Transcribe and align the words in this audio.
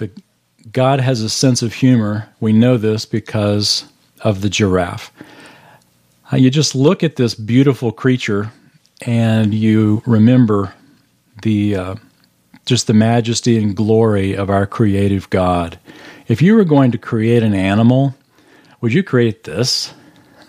the 0.00 0.10
God 0.72 1.00
has 1.00 1.22
a 1.22 1.30
sense 1.30 1.62
of 1.62 1.74
humor. 1.74 2.28
We 2.40 2.52
know 2.52 2.76
this 2.76 3.06
because 3.06 3.84
of 4.20 4.42
the 4.42 4.50
giraffe. 4.50 5.10
Uh, 6.32 6.36
you 6.36 6.50
just 6.50 6.74
look 6.74 7.02
at 7.02 7.16
this 7.16 7.34
beautiful 7.34 7.92
creature 7.92 8.52
and 9.06 9.54
you 9.54 10.02
remember 10.06 10.74
the 11.42 11.76
uh, 11.76 11.94
just 12.66 12.86
the 12.86 12.94
majesty 12.94 13.56
and 13.56 13.74
glory 13.74 14.34
of 14.34 14.50
our 14.50 14.66
creative 14.66 15.30
God. 15.30 15.78
If 16.28 16.42
you 16.42 16.54
were 16.54 16.64
going 16.64 16.92
to 16.92 16.98
create 16.98 17.42
an 17.42 17.54
animal, 17.54 18.14
would 18.80 18.92
you 18.92 19.02
create 19.02 19.44
this? 19.44 19.92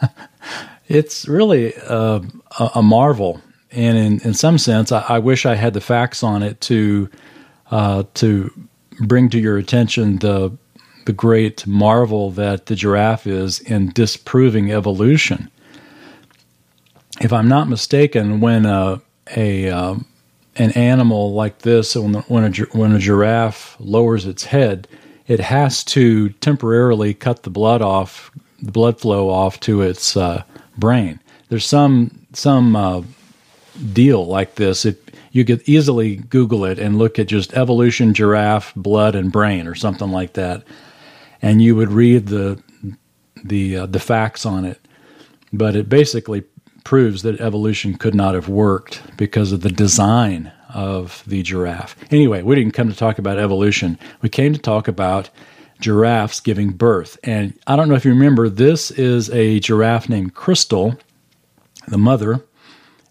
it's 0.88 1.28
really 1.28 1.74
uh, 1.76 2.20
a, 2.60 2.72
a, 2.76 2.84
marvel, 2.84 3.42
and 3.72 3.98
in, 3.98 4.20
in 4.22 4.34
some 4.34 4.58
sense, 4.58 4.92
I, 4.92 5.02
I, 5.08 5.20
wish 5.20 5.46
I 5.46 5.56
had 5.56 5.74
the 5.74 5.82
facts 5.82 6.22
on 6.22 6.44
it 6.44 6.60
to 6.62 7.10
uh, 7.72 8.04
to 8.16 8.52
bring 9.02 9.30
to 9.30 9.40
your 9.40 9.58
attention 9.58 10.18
the 10.18 10.58
the 11.06 11.14
great 11.14 11.66
marvel 11.66 12.30
that 12.32 12.68
the 12.68 12.76
giraffe 12.76 13.26
is 13.26 13.60
in 13.62 13.90
disproving 13.90 14.72
evolution. 14.72 15.50
If 17.20 17.34
I'm 17.34 17.48
not 17.48 17.70
mistaken, 17.70 18.40
when 18.40 18.66
a, 18.66 19.02
a 19.36 19.70
um, 19.70 20.06
an 20.58 20.72
animal 20.72 21.34
like 21.34 21.60
this, 21.60 21.96
when, 21.96 22.14
when, 22.14 22.44
a, 22.44 22.78
when 22.78 22.92
a 22.92 23.00
giraffe 23.00 23.76
lowers 23.80 24.26
its 24.26 24.44
head, 24.46 24.88
it 25.28 25.40
has 25.40 25.84
to 25.86 26.30
temporarily 26.30 27.14
cut 27.14 27.44
the 27.44 27.50
blood 27.50 27.82
off, 27.82 28.32
the 28.62 28.72
blood 28.72 29.00
flow 29.00 29.30
off 29.30 29.60
to 29.62 29.82
its 29.82 30.18
uh, 30.18 30.44
brain. 30.78 31.20
There's 31.50 31.66
some 31.66 32.26
some 32.34 32.76
uh, 32.76 33.02
deal 33.94 34.26
like 34.26 34.56
this. 34.56 34.86
It, 34.86 35.01
you 35.32 35.46
could 35.46 35.62
easily 35.68 36.18
Google 36.18 36.66
it 36.66 36.80
and 36.80 36.98
look 36.98 37.18
at 37.20 37.28
just 37.28 37.54
evolution 37.54 38.14
giraffe 38.14 38.74
blood 38.76 39.16
and 39.16 39.32
brain 39.32 39.68
or 39.68 39.76
something 39.76 40.12
like 40.12 40.34
that, 40.34 40.64
and 41.42 41.62
you 41.62 41.76
would 41.76 41.92
read 41.92 42.28
the 42.28 42.62
the 43.44 43.78
uh, 43.78 43.86
the 43.86 44.00
facts 44.00 44.46
on 44.46 44.66
it. 44.66 44.80
But 45.54 45.76
it 45.76 45.90
basically 45.90 46.44
proves 46.84 47.22
that 47.24 47.40
evolution 47.40 47.96
could 47.96 48.16
not 48.16 48.34
have 48.34 48.50
worked 48.50 49.02
because 49.18 49.52
of 49.52 49.62
the 49.62 49.72
design 49.72 50.52
of 50.74 51.24
the 51.28 51.44
giraffe. 51.44 51.96
Anyway, 52.12 52.42
we 52.42 52.56
didn't 52.56 52.74
come 52.74 52.90
to 52.90 52.96
talk 52.96 53.20
about 53.20 53.38
evolution. 53.38 54.00
We 54.22 54.30
came 54.30 54.54
to 54.54 54.60
talk 54.60 54.88
about 54.88 55.30
giraffes 55.80 56.40
giving 56.40 56.72
birth. 56.72 57.18
And 57.24 57.58
I 57.68 57.76
don't 57.76 57.90
know 57.90 57.96
if 57.96 58.06
you 58.06 58.12
remember, 58.12 58.50
this 58.50 58.92
is 58.92 59.30
a 59.32 59.60
giraffe 59.60 60.08
named 60.10 60.34
Crystal, 60.34 60.98
the 61.88 61.98
mother. 61.98 62.46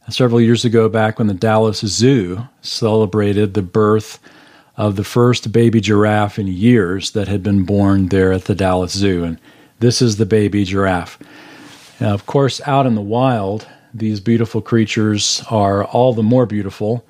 Several 0.08 0.40
years 0.40 0.64
ago, 0.64 0.88
back 0.88 1.18
when 1.18 1.28
the 1.28 1.34
Dallas 1.34 1.80
Zoo 1.80 2.48
celebrated 2.62 3.54
the 3.54 3.62
birth 3.62 4.18
of 4.76 4.96
the 4.96 5.04
first 5.04 5.52
baby 5.52 5.80
giraffe 5.80 6.38
in 6.38 6.46
years 6.48 7.10
that 7.10 7.28
had 7.28 7.42
been 7.42 7.64
born 7.64 8.08
there 8.08 8.32
at 8.32 8.46
the 8.46 8.54
Dallas 8.54 8.92
Zoo. 8.92 9.24
And 9.24 9.38
this 9.78 10.00
is 10.00 10.16
the 10.16 10.26
baby 10.26 10.64
giraffe. 10.64 11.18
Now, 12.00 12.14
of 12.14 12.26
course, 12.26 12.60
out 12.66 12.86
in 12.86 12.94
the 12.94 13.02
wild, 13.02 13.68
these 13.92 14.20
beautiful 14.20 14.62
creatures 14.62 15.44
are 15.50 15.84
all 15.84 16.14
the 16.14 16.22
more 16.22 16.46
beautiful. 16.46 17.04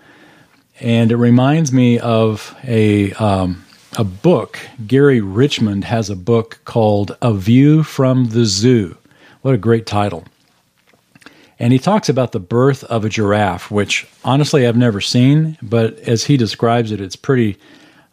And 0.80 1.12
it 1.12 1.16
reminds 1.16 1.72
me 1.72 1.98
of 2.00 2.56
a, 2.64 3.12
um, 3.12 3.64
a 3.96 4.04
book. 4.04 4.58
Gary 4.86 5.20
Richmond 5.20 5.84
has 5.84 6.10
a 6.10 6.16
book 6.16 6.58
called 6.64 7.16
A 7.22 7.32
View 7.32 7.82
from 7.82 8.30
the 8.30 8.44
Zoo. 8.44 8.96
What 9.42 9.54
a 9.54 9.58
great 9.58 9.86
title. 9.86 10.24
And 11.60 11.74
he 11.74 11.78
talks 11.78 12.08
about 12.08 12.32
the 12.32 12.40
birth 12.40 12.84
of 12.84 13.04
a 13.04 13.10
giraffe, 13.10 13.70
which 13.70 14.08
honestly 14.24 14.66
I've 14.66 14.78
never 14.78 15.02
seen, 15.02 15.58
but 15.60 15.98
as 16.00 16.24
he 16.24 16.38
describes 16.38 16.90
it, 16.90 17.02
it's 17.02 17.16
pretty 17.16 17.58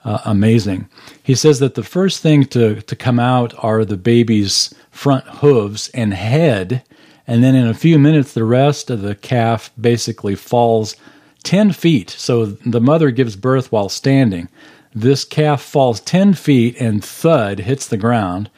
uh, 0.04 0.20
amazing. 0.26 0.90
He 1.24 1.34
says 1.34 1.60
that 1.60 1.76
the 1.76 1.84
first 1.84 2.22
thing 2.22 2.44
to, 2.48 2.82
to 2.82 2.96
come 2.96 3.22
out 3.22 3.54
are 3.64 3.86
the 3.86 3.96
baby's 3.96 4.76
front 4.92 5.24
hooves 5.26 5.88
and 5.94 6.14
head, 6.14 6.84
and 7.26 7.42
then 7.42 7.56
in 7.56 7.68
a 7.68 7.74
few 7.74 7.98
minutes, 7.98 8.34
the 8.34 8.44
rest 8.44 8.90
of 8.90 9.02
the 9.02 9.16
calf 9.16 9.72
basically 9.80 10.36
falls 10.36 10.98
10 11.44 11.72
feet. 11.72 12.10
So 12.10 12.46
the 12.46 12.82
mother 12.82 13.12
gives 13.12 13.38
birth 13.38 13.72
while 13.72 13.88
standing. 13.88 14.50
This 14.94 15.24
calf 15.24 15.62
falls 15.62 16.02
10 16.02 16.34
feet 16.34 16.76
and 16.82 17.04
thud 17.04 17.60
hits 17.60 17.88
the 17.88 17.98
ground, 17.98 18.50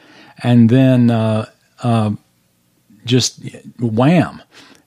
and 0.42 0.68
then 0.68 1.10
uh, 1.10 1.48
uh, 1.84 2.12
just 3.04 3.40
wham. 3.78 4.42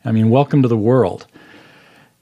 I 0.05 0.11
mean, 0.11 0.29
welcome 0.29 0.61
to 0.61 0.67
the 0.67 0.77
world. 0.77 1.27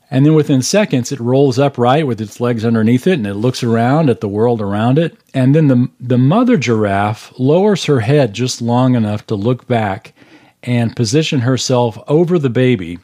And 0.09 0.25
then 0.25 0.33
within 0.33 0.61
seconds, 0.61 1.13
it 1.13 1.21
rolls 1.21 1.57
upright 1.57 2.05
with 2.05 2.19
its 2.19 2.41
legs 2.41 2.65
underneath 2.65 3.07
it 3.07 3.13
and 3.13 3.25
it 3.25 3.35
looks 3.35 3.63
around 3.63 4.09
at 4.09 4.19
the 4.19 4.27
world 4.27 4.61
around 4.61 4.99
it. 4.99 5.17
And 5.33 5.55
then 5.55 5.67
the, 5.69 5.89
the 6.01 6.17
mother 6.17 6.57
giraffe 6.57 7.31
lowers 7.39 7.85
her 7.85 8.01
head 8.01 8.33
just 8.33 8.61
long 8.61 8.95
enough 8.95 9.25
to 9.27 9.35
look 9.35 9.67
back 9.67 10.13
and 10.63 10.95
position 10.95 11.39
herself 11.39 11.97
over 12.07 12.37
the 12.37 12.49
baby, 12.49 12.99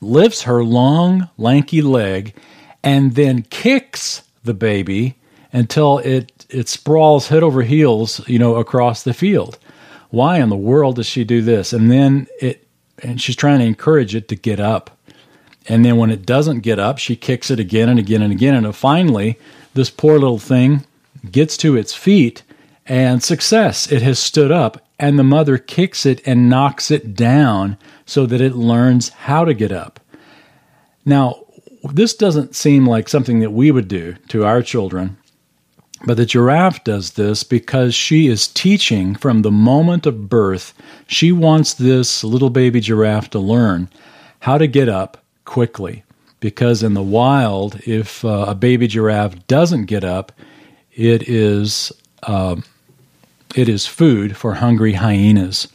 lifts 0.00 0.42
her 0.42 0.64
long, 0.64 1.28
lanky 1.38 1.82
leg, 1.82 2.34
and 2.82 3.14
then 3.14 3.42
kicks 3.42 4.22
the 4.42 4.54
baby 4.54 5.16
until 5.52 5.98
it, 5.98 6.46
it 6.50 6.68
sprawls 6.68 7.28
head 7.28 7.44
over 7.44 7.62
heels, 7.62 8.26
you 8.28 8.40
know, 8.40 8.56
across 8.56 9.04
the 9.04 9.14
field. 9.14 9.56
Why 10.10 10.38
in 10.38 10.48
the 10.48 10.56
world 10.56 10.96
does 10.96 11.06
she 11.06 11.24
do 11.24 11.42
this? 11.42 11.72
And 11.72 11.90
then 11.90 12.26
it, 12.40 12.66
and 13.02 13.20
she's 13.20 13.36
trying 13.36 13.58
to 13.60 13.64
encourage 13.64 14.14
it 14.14 14.28
to 14.28 14.36
get 14.36 14.60
up 14.60 14.98
and 15.68 15.84
then 15.84 15.98
when 15.98 16.10
it 16.10 16.24
doesn't 16.24 16.60
get 16.60 16.78
up, 16.78 16.98
she 16.98 17.14
kicks 17.14 17.50
it 17.50 17.60
again 17.60 17.88
and 17.88 17.98
again 17.98 18.22
and 18.22 18.32
again. 18.32 18.54
And 18.54 18.74
finally, 18.74 19.38
this 19.74 19.90
poor 19.90 20.14
little 20.14 20.38
thing 20.38 20.84
gets 21.30 21.56
to 21.58 21.76
its 21.76 21.94
feet 21.94 22.42
and 22.86 23.22
success. 23.22 23.92
It 23.92 24.00
has 24.00 24.18
stood 24.18 24.50
up, 24.50 24.80
and 24.98 25.18
the 25.18 25.24
mother 25.24 25.58
kicks 25.58 26.06
it 26.06 26.26
and 26.26 26.48
knocks 26.48 26.90
it 26.90 27.14
down 27.14 27.76
so 28.06 28.24
that 28.24 28.40
it 28.40 28.54
learns 28.54 29.10
how 29.10 29.44
to 29.44 29.52
get 29.52 29.70
up. 29.70 30.00
Now, 31.04 31.44
this 31.84 32.14
doesn't 32.14 32.56
seem 32.56 32.86
like 32.86 33.08
something 33.08 33.40
that 33.40 33.52
we 33.52 33.70
would 33.70 33.88
do 33.88 34.14
to 34.28 34.44
our 34.44 34.62
children, 34.62 35.18
but 36.04 36.16
the 36.16 36.26
giraffe 36.26 36.84
does 36.84 37.12
this 37.12 37.42
because 37.42 37.94
she 37.94 38.28
is 38.28 38.46
teaching 38.46 39.14
from 39.14 39.42
the 39.42 39.50
moment 39.50 40.06
of 40.06 40.28
birth. 40.28 40.72
She 41.06 41.32
wants 41.32 41.74
this 41.74 42.22
little 42.22 42.50
baby 42.50 42.80
giraffe 42.80 43.30
to 43.30 43.38
learn 43.38 43.88
how 44.40 44.58
to 44.58 44.66
get 44.66 44.88
up 44.88 45.22
quickly 45.44 46.04
because 46.40 46.82
in 46.82 46.94
the 46.94 47.02
wild, 47.02 47.80
if 47.86 48.24
uh, 48.24 48.46
a 48.48 48.54
baby 48.54 48.86
giraffe 48.86 49.46
doesn't 49.46 49.86
get 49.86 50.04
up, 50.04 50.32
it 50.94 51.28
is 51.28 51.92
uh, 52.22 52.56
it 53.54 53.68
is 53.68 53.86
food 53.86 54.36
for 54.36 54.54
hungry 54.54 54.94
hyenas. 54.94 55.68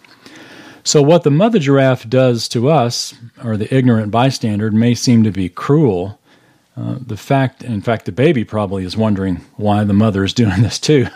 So 0.84 1.01
what 1.01 1.23
the 1.23 1.31
mother 1.31 1.59
giraffe 1.59 2.07
does 2.09 2.47
to 2.50 2.69
us, 2.69 3.13
or 3.44 3.55
the 3.55 3.73
ignorant 3.73 4.11
bystander, 4.11 4.69
may 4.72 4.95
seem 4.95 5.23
to 5.23 5.31
be 5.31 5.50
cruel. 5.50 6.19
Uh, 6.75 6.95
the 7.06 7.17
fact, 7.17 7.63
in 7.63 7.81
fact, 7.81 8.06
the 8.06 8.11
baby 8.11 8.44
probably 8.44 8.84
is 8.84 8.97
wondering 8.97 9.38
why 9.57 9.84
the 9.84 9.94
mother 9.94 10.23
is 10.23 10.34
doing 10.34 10.61
this 10.63 10.79
too. 10.79 11.07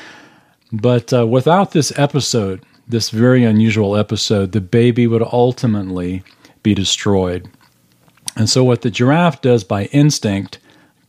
but 0.72 1.12
uh, 1.12 1.26
without 1.26 1.72
this 1.72 1.92
episode, 1.98 2.64
this 2.88 3.10
very 3.10 3.44
unusual 3.44 3.96
episode, 3.96 4.52
the 4.52 4.60
baby 4.60 5.06
would 5.06 5.22
ultimately 5.22 6.22
be 6.62 6.74
destroyed. 6.74 7.50
And 8.36 8.48
so, 8.48 8.64
what 8.64 8.82
the 8.82 8.90
giraffe 8.90 9.40
does 9.40 9.64
by 9.64 9.86
instinct, 9.86 10.58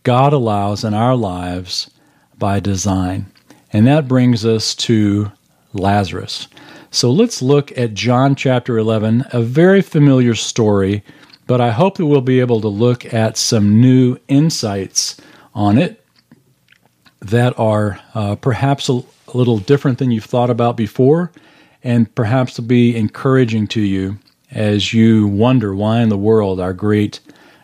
God 0.03 0.33
allows 0.33 0.83
in 0.83 0.93
our 0.93 1.15
lives 1.15 1.89
by 2.37 2.59
design. 2.59 3.25
And 3.73 3.85
that 3.85 4.07
brings 4.07 4.45
us 4.45 4.73
to 4.75 5.31
Lazarus. 5.73 6.47
So, 6.89 7.11
let's 7.11 7.41
look 7.41 7.77
at 7.77 7.93
John 7.93 8.35
chapter 8.35 8.77
11, 8.77 9.25
a 9.31 9.41
very 9.41 9.81
familiar 9.81 10.35
story, 10.35 11.03
but 11.47 11.61
I 11.61 11.71
hope 11.71 11.97
that 11.97 12.05
we'll 12.05 12.21
be 12.21 12.41
able 12.41 12.61
to 12.61 12.67
look 12.67 13.11
at 13.13 13.37
some 13.37 13.81
new 13.81 14.17
insights 14.27 15.17
on 15.55 15.77
it 15.77 16.03
that 17.21 17.57
are 17.57 17.99
uh, 18.13 18.35
perhaps 18.35 18.89
a, 18.89 18.93
a 18.93 19.33
little 19.33 19.57
different 19.57 19.97
than 19.97 20.11
you've 20.11 20.25
thought 20.25 20.49
about 20.49 20.77
before, 20.77 21.31
and 21.83 22.13
perhaps 22.13 22.57
will 22.57 22.67
be 22.67 22.95
encouraging 22.95 23.67
to 23.67 23.81
you 23.81 24.19
as 24.51 24.93
you 24.93 25.27
wonder 25.27 25.75
why 25.75 26.01
in 26.01 26.09
the 26.09 26.17
world 26.17 26.59
our 26.59 26.73
great 26.73 27.19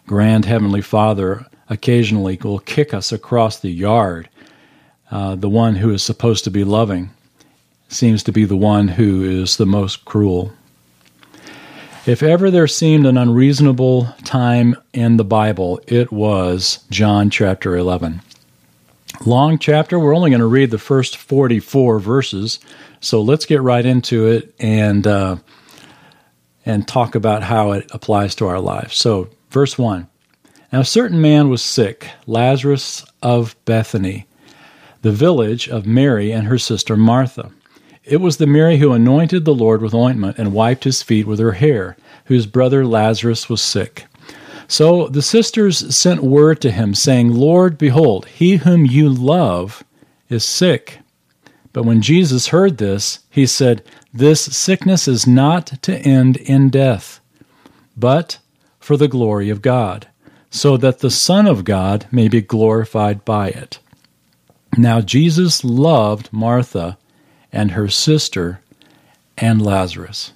grand 0.08 0.46
heavenly 0.46 0.81
Father 0.81 1.46
occasionally 1.69 2.38
will 2.42 2.60
kick 2.60 2.94
us 2.94 3.12
across 3.12 3.60
the 3.60 3.69
yard. 3.69 4.30
Uh, 5.12 5.36
the 5.36 5.50
one 5.50 5.75
who 5.75 5.92
is 5.92 6.02
supposed 6.02 6.44
to 6.44 6.52
be 6.52 6.63
loving 6.63 7.10
seems 7.88 8.24
to 8.24 8.31
be 8.31 8.46
the 8.46 8.58
one 8.58 8.88
who 8.88 9.24
is 9.24 9.58
the 9.58 9.66
most 9.66 10.06
cruel. 10.06 10.52
If 12.06 12.22
ever 12.22 12.52
there 12.52 12.68
seemed 12.68 13.06
an 13.06 13.18
unreasonable 13.18 14.14
time 14.26 14.76
in 14.92 15.16
the 15.16 15.24
Bible, 15.24 15.80
it 15.88 16.12
was 16.12 16.84
John 16.90 17.30
chapter 17.30 17.78
11. 17.78 18.22
Long 19.26 19.58
chapter, 19.58 19.98
we're 19.98 20.14
only 20.14 20.30
going 20.30 20.42
to 20.42 20.46
read 20.46 20.70
the 20.70 20.78
first 20.78 21.16
44 21.16 22.00
verses, 22.00 22.60
so 23.00 23.22
let's 23.22 23.46
get 23.46 23.62
right 23.62 23.86
into 23.86 24.28
it 24.28 24.54
and 24.60 25.08
uh, 25.08 25.38
and 26.66 26.86
talk 26.86 27.16
about 27.16 27.42
how 27.42 27.72
it 27.72 27.90
applies 27.92 28.36
to 28.36 28.48
our 28.48 28.60
lives. 28.60 28.98
So, 28.98 29.30
verse 29.50 29.78
1 29.78 30.06
Now, 30.74 30.82
a 30.82 30.86
certain 30.86 31.22
man 31.22 31.48
was 31.48 31.62
sick, 31.62 32.10
Lazarus 32.28 33.06
of 33.22 33.56
Bethany, 33.64 34.28
the 35.04 35.14
village 35.14 35.70
of 35.70 35.86
Mary 35.86 36.34
and 36.34 36.48
her 36.48 36.58
sister 36.58 36.98
Martha. 36.98 37.50
It 38.04 38.18
was 38.18 38.38
the 38.38 38.48
Mary 38.48 38.78
who 38.78 38.92
anointed 38.92 39.46
the 39.46 39.56
Lord 39.56 39.82
with 39.82 39.94
ointment 39.94 40.38
and 40.38 40.52
wiped 40.52 40.84
his 40.84 41.02
feet 41.02 41.26
with 41.26 41.40
her 41.40 41.54
hair, 41.54 41.96
whose 42.26 42.46
brother 42.46 42.86
Lazarus 42.86 43.48
was 43.48 43.62
sick. 43.62 44.06
So 44.68 45.08
the 45.08 45.22
sisters 45.22 45.96
sent 45.96 46.22
word 46.22 46.60
to 46.62 46.72
him, 46.72 46.96
saying, 46.96 47.34
Lord, 47.34 47.78
behold, 47.78 48.26
he 48.26 48.58
whom 48.58 48.86
you 48.86 49.10
love 49.10 49.84
is 50.30 50.44
sick. 50.44 51.00
But 51.72 51.84
when 51.84 52.02
Jesus 52.02 52.48
heard 52.48 52.78
this, 52.78 53.20
he 53.30 53.46
said, 53.46 53.84
This 54.14 54.42
sickness 54.42 55.08
is 55.08 55.26
not 55.26 55.82
to 55.84 55.98
end 55.98 56.38
in 56.38 56.70
death, 56.70 57.22
but 57.96 58.40
for 58.80 58.98
the 58.98 59.08
glory 59.08 59.50
of 59.50 59.62
God, 59.62 60.08
so 60.50 60.76
that 60.78 61.00
the 61.00 61.12
Son 61.12 61.48
of 61.48 61.64
God 61.64 62.06
may 62.12 62.28
be 62.28 62.42
glorified 62.42 63.24
by 63.24 63.48
it. 63.50 63.80
Now 64.78 65.02
Jesus 65.02 65.64
loved 65.64 66.32
Martha 66.32 66.98
and 67.54 67.72
her 67.72 67.88
sister 67.88 68.60
and 69.38 69.62
Lazarus. 69.62 70.34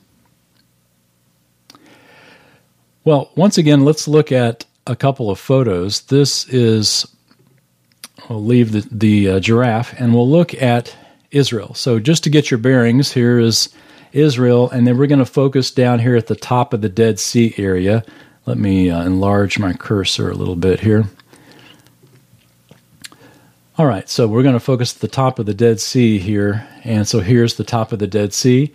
Well, 3.04 3.31
once 3.36 3.58
again, 3.58 3.84
let's 3.84 4.08
look 4.08 4.31
at 4.31 4.66
a 4.86 4.96
couple 4.96 5.30
of 5.30 5.40
photos. 5.40 6.02
This 6.02 6.48
is, 6.50 7.08
we'll 8.30 8.44
leave 8.44 8.72
the, 8.72 8.88
the 8.92 9.30
uh, 9.30 9.40
giraffe 9.40 9.94
and 10.00 10.14
we'll 10.14 10.30
look 10.30 10.54
at 10.62 10.96
Israel. 11.31 11.74
So, 11.74 12.00
just 12.00 12.24
to 12.24 12.30
get 12.30 12.52
your 12.52 12.58
bearings, 12.58 13.12
here 13.12 13.40
is 13.40 13.70
Israel, 14.13 14.70
and 14.70 14.88
then 14.88 14.98
we're 14.98 15.08
going 15.08 15.20
to 15.20 15.25
focus 15.25 15.72
down 15.72 16.00
here 16.00 16.16
at 16.16 16.28
the 16.28 16.36
top 16.36 16.74
of 16.74 16.81
the 16.81 16.90
Dead 16.90 17.20
Sea 17.20 17.54
area. 17.58 18.04
Let 18.46 18.58
me 18.58 18.90
uh, 18.90 19.04
enlarge 19.04 19.60
my 19.60 19.74
cursor 19.74 20.30
a 20.31 20.36
little 20.36 20.56
bit 20.56 20.80
here. 20.80 21.06
All 23.77 23.85
right, 23.85 24.09
so 24.09 24.27
we're 24.27 24.41
going 24.41 24.53
to 24.53 24.59
focus 24.59 24.95
at 24.95 25.01
the 25.01 25.07
top 25.07 25.38
of 25.38 25.45
the 25.45 25.53
Dead 25.53 25.79
Sea 25.79 26.18
here. 26.18 26.68
And 26.83 27.07
so 27.07 27.19
here's 27.19 27.56
the 27.56 27.63
top 27.63 27.91
of 27.91 28.00
the 28.00 28.07
Dead 28.07 28.33
Sea. 28.33 28.74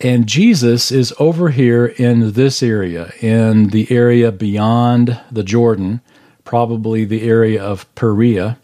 And 0.00 0.26
Jesus 0.26 0.90
is 0.90 1.14
over 1.20 1.50
here 1.50 1.86
in 1.86 2.32
this 2.32 2.60
area, 2.60 3.12
in 3.20 3.68
the 3.68 3.86
area 3.92 4.32
beyond 4.32 5.20
the 5.30 5.44
Jordan, 5.44 6.00
probably 6.44 7.04
the 7.04 7.22
area 7.22 7.62
of 7.62 7.92
Perea. 7.94 8.58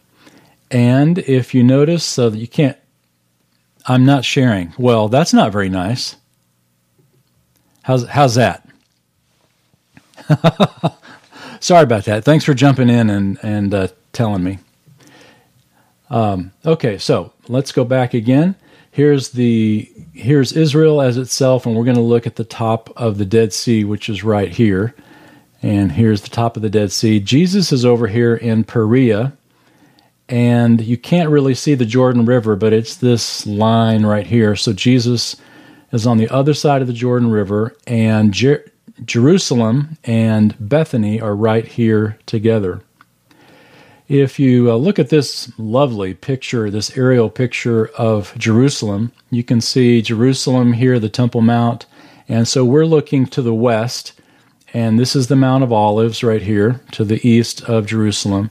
And 0.73 1.21
if 1.21 1.55
you 1.55 1.63
notice, 1.63 2.03
so 2.03 2.31
that 2.31 2.39
you 2.39 2.49
can't 2.49 2.77
I'm 3.87 4.05
not 4.05 4.25
sharing. 4.25 4.75
Well, 4.77 5.09
that's 5.09 5.33
not 5.33 5.53
very 5.53 5.69
nice. 5.69 6.17
How's 7.83 8.07
how's 8.07 8.35
that? 8.35 8.69
Sorry 11.61 11.83
about 11.83 12.05
that. 12.05 12.25
Thanks 12.25 12.45
for 12.45 12.55
jumping 12.55 12.89
in 12.89 13.09
and 13.09 13.39
and 13.43 13.73
uh, 13.73 13.89
telling 14.13 14.45
me. 14.45 14.59
Um, 16.11 16.53
okay, 16.67 16.99
so 16.99 17.33
let's 17.49 17.73
go 17.73 17.85
back 17.85 18.15
again. 18.15 18.57
Here's 18.91 19.31
the 19.31 19.91
here's 20.13 20.53
Israel 20.53 21.01
as 21.01 21.17
itself, 21.17 21.65
and 21.65 21.77
we're 21.77 21.85
going 21.85 21.97
to 21.97 22.03
look 22.03 22.27
at 22.27 22.37
the 22.37 22.45
top 22.45 22.91
of 22.97 23.19
the 23.19 23.25
Dead 23.25 23.53
Sea, 23.53 23.85
which 23.85 24.09
is 24.09 24.25
right 24.25 24.51
here. 24.51 24.95
And 25.63 25.93
here's 25.93 26.23
the 26.23 26.31
top 26.31 26.57
of 26.57 26.63
the 26.63 26.71
Dead 26.71 26.91
Sea. 26.91 27.21
Jesus 27.21 27.71
is 27.71 27.85
over 27.85 28.09
here 28.09 28.35
in 28.35 28.65
Perea, 28.65 29.33
and 30.29 30.81
you 30.81 30.97
can't 30.97 31.31
really 31.31 31.55
see 31.55 31.75
the 31.75 31.85
Jordan 31.85 32.25
River, 32.25 32.57
but 32.57 32.73
it's 32.73 32.97
this 32.97 33.47
line 33.47 34.05
right 34.05 34.27
here. 34.27 34.57
So 34.57 34.73
Jesus 34.73 35.37
is 35.93 36.07
on 36.07 36.19
the 36.19 36.29
other 36.29 36.55
side 36.55 36.81
of 36.81 36.89
the 36.89 36.95
Jordan 36.95 37.31
River, 37.31 37.77
and 37.87 38.33
Jer- 38.33 38.65
Jerusalem 39.05 39.99
and 40.03 40.57
Bethany 40.59 41.21
are 41.21 41.37
right 41.37 41.67
here 41.67 42.19
together. 42.27 42.83
If 44.11 44.41
you 44.41 44.73
uh, 44.73 44.75
look 44.75 44.99
at 44.99 45.09
this 45.09 45.57
lovely 45.57 46.15
picture, 46.15 46.69
this 46.69 46.97
aerial 46.97 47.31
picture 47.31 47.93
of 47.97 48.37
Jerusalem, 48.37 49.13
you 49.31 49.45
can 49.45 49.61
see 49.61 50.03
Jerusalem 50.03 50.73
here, 50.73 50.99
the 50.99 51.09
Temple 51.09 51.43
Mount, 51.43 51.87
and 52.29 52.49
so 52.49 52.65
we're 52.65 52.87
looking 52.87 53.25
to 53.27 53.41
the 53.41 53.55
west, 53.55 54.21
and 54.75 54.99
this 54.99 55.15
is 55.15 55.29
the 55.29 55.37
Mount 55.37 55.63
of 55.63 55.73
Olives 55.73 56.25
right 56.25 56.43
here 56.43 56.81
to 56.91 57.05
the 57.05 57.25
east 57.25 57.63
of 57.69 57.87
Jerusalem. 57.87 58.51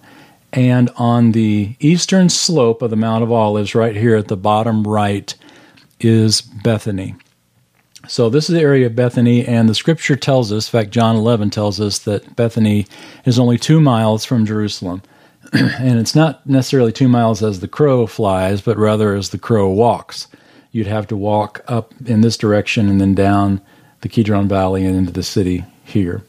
And 0.54 0.92
on 0.96 1.34
the 1.34 1.76
eastern 1.82 2.30
slope 2.30 2.82
of 2.82 2.90
the 2.90 2.96
Mount 2.96 3.26
of 3.26 3.32
Olives, 3.34 3.76
right 3.76 3.98
here 3.98 4.16
at 4.16 4.30
the 4.30 4.38
bottom 4.38 4.88
right, 4.88 5.36
is 6.00 6.40
Bethany. 6.40 7.16
So 8.08 8.30
this 8.30 8.50
is 8.50 8.56
the 8.56 8.62
area 8.62 8.86
of 8.86 8.96
Bethany, 8.96 9.46
and 9.46 9.68
the 9.68 9.76
scripture 9.76 10.16
tells 10.16 10.54
us, 10.54 10.70
in 10.70 10.80
fact, 10.80 10.92
John 10.92 11.18
11 11.18 11.50
tells 11.50 11.82
us 11.82 12.00
that 12.00 12.38
Bethany 12.38 12.88
is 13.26 13.38
only 13.38 13.58
two 13.58 13.82
miles 13.82 14.24
from 14.24 14.46
Jerusalem. 14.46 15.02
and 15.54 16.00
it's 16.00 16.16
not 16.16 16.46
necessarily 16.48 16.92
two 16.92 17.07
miles 17.07 17.42
as 17.42 17.60
the 17.60 17.68
crow 17.68 18.06
flies, 18.06 18.62
but 18.62 18.78
rather 18.78 19.16
as 19.16 19.30
the 19.30 19.38
crow 19.38 19.69
walks. 19.69 20.28
You'd 20.72 20.88
have 20.88 21.07
to 21.07 21.18
walk 21.18 21.63
up 21.68 21.94
in 22.06 22.22
this 22.22 22.38
direction 22.38 22.88
and 22.88 23.01
then 23.01 23.16
down 23.16 23.62
the 24.01 24.10
Kidron 24.10 24.48
Valley 24.48 24.86
and 24.86 24.96
into 24.96 25.12
the 25.12 25.24
city 25.24 25.66
here. 25.84 26.24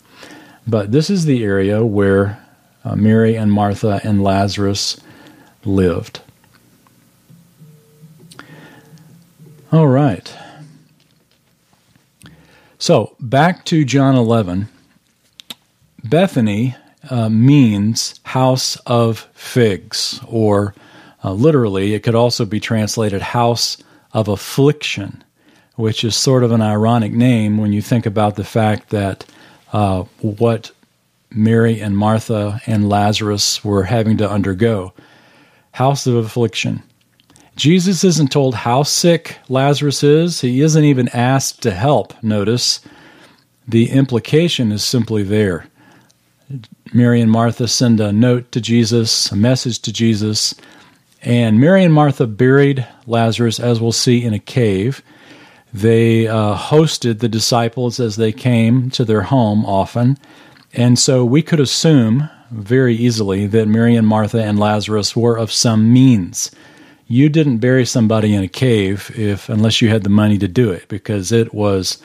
But 0.67 0.93
this 0.93 1.11
is 1.11 1.25
the 1.25 1.45
area 1.45 1.85
where 1.85 2.43
uh, 2.85 2.97
Mary 2.97 3.37
and 3.37 3.53
Martha 3.53 4.01
and 4.05 4.23
Lazarus 4.23 4.99
lived. 5.65 6.21
All 9.73 9.87
right. 9.87 10.35
So 12.79 13.15
back 13.21 13.65
to 13.67 13.85
John 13.85 14.17
11. 14.17 14.69
Bethany 16.03 16.75
uh, 17.09 17.29
means 17.29 18.21
house 18.25 18.77
of 18.87 19.29
figs, 19.33 20.21
or 20.27 20.75
uh, 21.25 21.33
literally, 21.33 21.95
it 21.95 22.03
could 22.03 22.15
also 22.15 22.45
be 22.45 22.61
translated 22.61 23.23
house 23.23 23.77
of 24.13 24.29
affliction, 24.29 25.23
which 25.77 26.05
is 26.05 26.17
sort 26.17 26.45
of 26.45 26.53
an 26.53 26.61
ironic 26.61 27.13
name 27.13 27.57
when 27.59 27.73
you 27.73 27.81
think 27.81 28.07
about 28.07 28.37
the 28.37 28.45
fact 28.45 28.91
that 28.91 29.25
uh, 29.73 30.03
what 30.21 30.71
Mary 31.31 31.81
and 31.81 31.97
Martha 31.97 32.61
and 32.67 32.89
Lazarus 32.89 33.65
were 33.65 33.85
having 33.85 34.17
to 34.19 34.29
undergo. 34.29 34.93
House 35.73 36.07
of 36.07 36.17
affliction. 36.17 36.83
Jesus 37.57 38.05
isn't 38.05 38.33
told 38.33 38.55
how 38.55 38.83
sick 38.83 39.37
Lazarus 39.49 40.03
is. 40.03 40.41
He 40.41 40.61
isn't 40.63 40.85
even 40.85 41.09
asked 41.11 41.63
to 41.63 41.71
help, 41.71 42.21
notice. 42.23 42.81
The 43.69 43.91
implication 43.91 44.73
is 44.73 44.83
simply 44.83 45.23
there. 45.23 45.67
Mary 46.93 47.21
and 47.21 47.31
Martha 47.31 47.69
send 47.69 48.01
a 48.01 48.13
note 48.13 48.51
to 48.53 48.61
Jesus, 48.61 49.31
a 49.31 49.37
message 49.37 49.81
to 49.81 49.93
Jesus, 49.93 50.55
and 51.23 51.61
Mary 51.61 51.85
and 51.85 51.95
Martha 51.95 52.27
buried 52.27 52.87
Lazarus, 53.07 53.61
as 53.61 53.81
we'll 53.81 53.93
see, 53.93 54.25
in 54.25 54.33
a 54.33 54.39
cave. 54.39 55.03
They 55.73 56.27
uh, 56.27 56.57
hosted 56.57 57.21
the 57.21 57.29
disciples 57.29 58.01
as 58.01 58.17
they 58.17 58.33
came 58.33 58.91
to 58.91 59.05
their 59.05 59.23
home 59.23 59.65
often. 59.65 60.19
And 60.73 60.99
so 60.99 61.25
we 61.25 61.43
could 61.43 61.61
assume 61.61 62.29
very 62.51 62.95
easily 62.97 63.47
that 63.47 63.69
Mary 63.69 63.95
and 63.95 64.07
Martha 64.07 64.43
and 64.43 64.59
Lazarus 64.59 65.15
were 65.15 65.37
of 65.37 65.53
some 65.53 65.93
means. 65.93 66.51
You 67.07 67.29
didn't 67.29 67.59
bury 67.59 67.85
somebody 67.87 68.35
in 68.35 68.43
a 68.43 68.49
cave 68.49 69.13
if 69.17 69.49
unless 69.49 69.81
you 69.81 69.89
had 69.89 70.05
the 70.05 70.11
money 70.11 70.39
to 70.39 70.49
do 70.49 70.71
it 70.71 70.89
because 70.89 71.33
it 71.33 71.53
was 71.53 72.03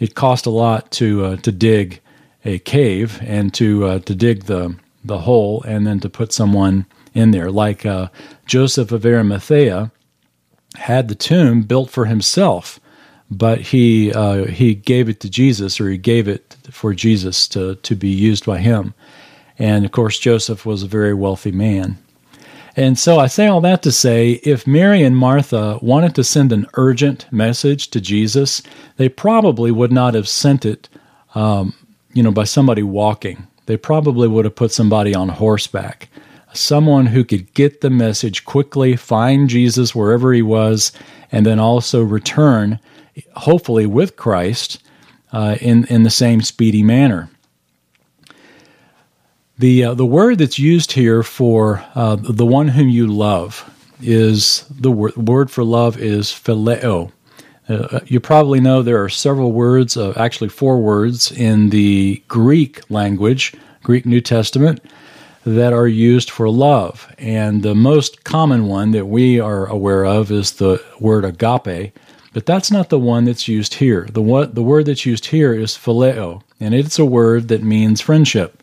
it 0.00 0.14
cost 0.14 0.46
a 0.46 0.50
lot 0.50 0.90
to 0.92 1.24
uh, 1.24 1.36
to 1.38 1.52
dig 1.52 2.00
a 2.44 2.58
cave 2.58 3.20
and 3.22 3.52
to 3.54 3.84
uh, 3.86 3.98
to 4.00 4.14
dig 4.14 4.44
the 4.44 4.76
the 5.04 5.18
hole 5.18 5.62
and 5.66 5.86
then 5.86 6.00
to 6.00 6.08
put 6.08 6.32
someone 6.32 6.86
in 7.12 7.30
there 7.30 7.50
like 7.50 7.84
uh, 7.86 8.08
Joseph 8.46 8.92
of 8.92 9.04
Arimathea 9.04 9.90
had 10.76 11.08
the 11.08 11.14
tomb 11.14 11.62
built 11.62 11.90
for 11.90 12.06
himself 12.06 12.80
but 13.30 13.60
he 13.60 14.12
uh, 14.12 14.44
he 14.46 14.74
gave 14.74 15.08
it 15.08 15.20
to 15.20 15.30
Jesus, 15.30 15.80
or 15.80 15.90
he 15.90 15.98
gave 15.98 16.28
it 16.28 16.56
for 16.70 16.94
Jesus 16.94 17.48
to 17.48 17.76
to 17.76 17.94
be 17.94 18.08
used 18.08 18.46
by 18.46 18.58
him. 18.58 18.94
And 19.58 19.84
of 19.84 19.92
course, 19.92 20.18
Joseph 20.18 20.66
was 20.66 20.82
a 20.82 20.88
very 20.88 21.14
wealthy 21.14 21.52
man. 21.52 21.98
And 22.76 22.98
so 22.98 23.20
I 23.20 23.28
say 23.28 23.46
all 23.46 23.60
that 23.60 23.82
to 23.82 23.92
say 23.92 24.40
if 24.42 24.66
Mary 24.66 25.04
and 25.04 25.16
Martha 25.16 25.78
wanted 25.80 26.16
to 26.16 26.24
send 26.24 26.50
an 26.50 26.66
urgent 26.74 27.26
message 27.30 27.88
to 27.90 28.00
Jesus, 28.00 28.62
they 28.96 29.08
probably 29.08 29.70
would 29.70 29.92
not 29.92 30.14
have 30.14 30.28
sent 30.28 30.64
it, 30.64 30.88
um, 31.36 31.72
you 32.14 32.22
know, 32.22 32.32
by 32.32 32.44
somebody 32.44 32.82
walking. 32.82 33.46
They 33.66 33.76
probably 33.76 34.28
would 34.28 34.44
have 34.44 34.56
put 34.56 34.72
somebody 34.72 35.14
on 35.14 35.28
horseback, 35.28 36.08
someone 36.52 37.06
who 37.06 37.24
could 37.24 37.52
get 37.54 37.80
the 37.80 37.90
message 37.90 38.44
quickly, 38.44 38.96
find 38.96 39.48
Jesus 39.48 39.94
wherever 39.94 40.32
he 40.32 40.42
was, 40.42 40.92
and 41.32 41.44
then 41.44 41.58
also 41.58 42.02
return 42.02 42.78
hopefully 43.36 43.86
with 43.86 44.16
Christ 44.16 44.82
uh, 45.32 45.56
in 45.60 45.84
in 45.86 46.02
the 46.04 46.10
same 46.10 46.40
speedy 46.42 46.82
manner. 46.82 47.30
The 49.58 49.84
uh, 49.84 49.94
the 49.94 50.06
word 50.06 50.38
that's 50.38 50.58
used 50.58 50.92
here 50.92 51.22
for 51.22 51.84
uh, 51.94 52.16
the 52.16 52.46
one 52.46 52.68
whom 52.68 52.88
you 52.88 53.06
love 53.06 53.70
is 54.02 54.64
the 54.70 54.90
word, 54.90 55.16
word 55.16 55.50
for 55.50 55.64
love 55.64 55.96
is 55.96 56.26
phileo. 56.28 57.12
Uh, 57.68 58.00
you 58.06 58.20
probably 58.20 58.60
know 58.60 58.82
there 58.82 59.02
are 59.02 59.08
several 59.08 59.52
words, 59.52 59.96
uh, 59.96 60.12
actually 60.16 60.48
four 60.48 60.80
words 60.80 61.32
in 61.32 61.70
the 61.70 62.22
Greek 62.28 62.88
language, 62.90 63.54
Greek 63.82 64.04
New 64.04 64.20
Testament, 64.20 64.84
that 65.46 65.72
are 65.72 65.88
used 65.88 66.30
for 66.30 66.48
love. 66.48 67.12
And 67.18 67.62
the 67.62 67.74
most 67.74 68.24
common 68.24 68.66
one 68.66 68.90
that 68.92 69.06
we 69.06 69.40
are 69.40 69.66
aware 69.66 70.04
of 70.04 70.30
is 70.30 70.52
the 70.52 70.82
word 71.00 71.24
agape, 71.24 71.92
but 72.32 72.46
that's 72.46 72.70
not 72.70 72.88
the 72.88 72.98
one 72.98 73.24
that's 73.24 73.48
used 73.48 73.74
here. 73.74 74.08
The, 74.10 74.50
the 74.52 74.62
word 74.62 74.86
that's 74.86 75.06
used 75.06 75.26
here 75.26 75.54
is 75.54 75.72
phileo, 75.72 76.42
and 76.60 76.74
it's 76.74 76.98
a 76.98 77.04
word 77.04 77.48
that 77.48 77.62
means 77.62 78.00
friendship. 78.00 78.62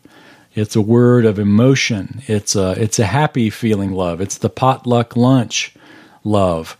It's 0.54 0.76
a 0.76 0.82
word 0.82 1.24
of 1.24 1.38
emotion. 1.38 2.22
It's 2.26 2.54
a, 2.54 2.72
it's 2.72 2.98
a 2.98 3.06
happy 3.06 3.48
feeling 3.48 3.92
love. 3.92 4.20
It's 4.20 4.38
the 4.38 4.50
potluck 4.50 5.16
lunch 5.16 5.74
love. 6.24 6.76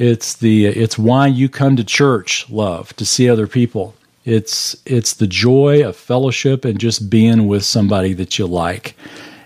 It's 0.00 0.34
the 0.34 0.64
it's 0.64 0.96
why 0.96 1.26
you 1.26 1.50
come 1.50 1.76
to 1.76 1.84
church 1.84 2.48
love 2.48 2.96
to 2.96 3.04
see 3.04 3.28
other 3.28 3.46
people. 3.46 3.94
It's 4.24 4.74
it's 4.86 5.12
the 5.12 5.26
joy 5.26 5.86
of 5.86 5.94
fellowship 5.94 6.64
and 6.64 6.80
just 6.80 7.10
being 7.10 7.46
with 7.46 7.66
somebody 7.66 8.14
that 8.14 8.38
you 8.38 8.46
like. 8.46 8.96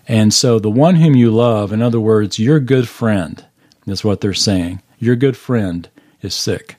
And 0.06 0.32
so 0.32 0.60
the 0.60 0.70
one 0.70 0.94
whom 0.94 1.16
you 1.16 1.32
love, 1.32 1.72
in 1.72 1.82
other 1.82 1.98
words, 1.98 2.38
your 2.38 2.60
good 2.60 2.88
friend, 2.88 3.44
is 3.88 4.04
what 4.04 4.20
they're 4.20 4.32
saying. 4.32 4.80
Your 5.00 5.16
good 5.16 5.36
friend 5.36 5.88
is 6.22 6.36
sick. 6.36 6.76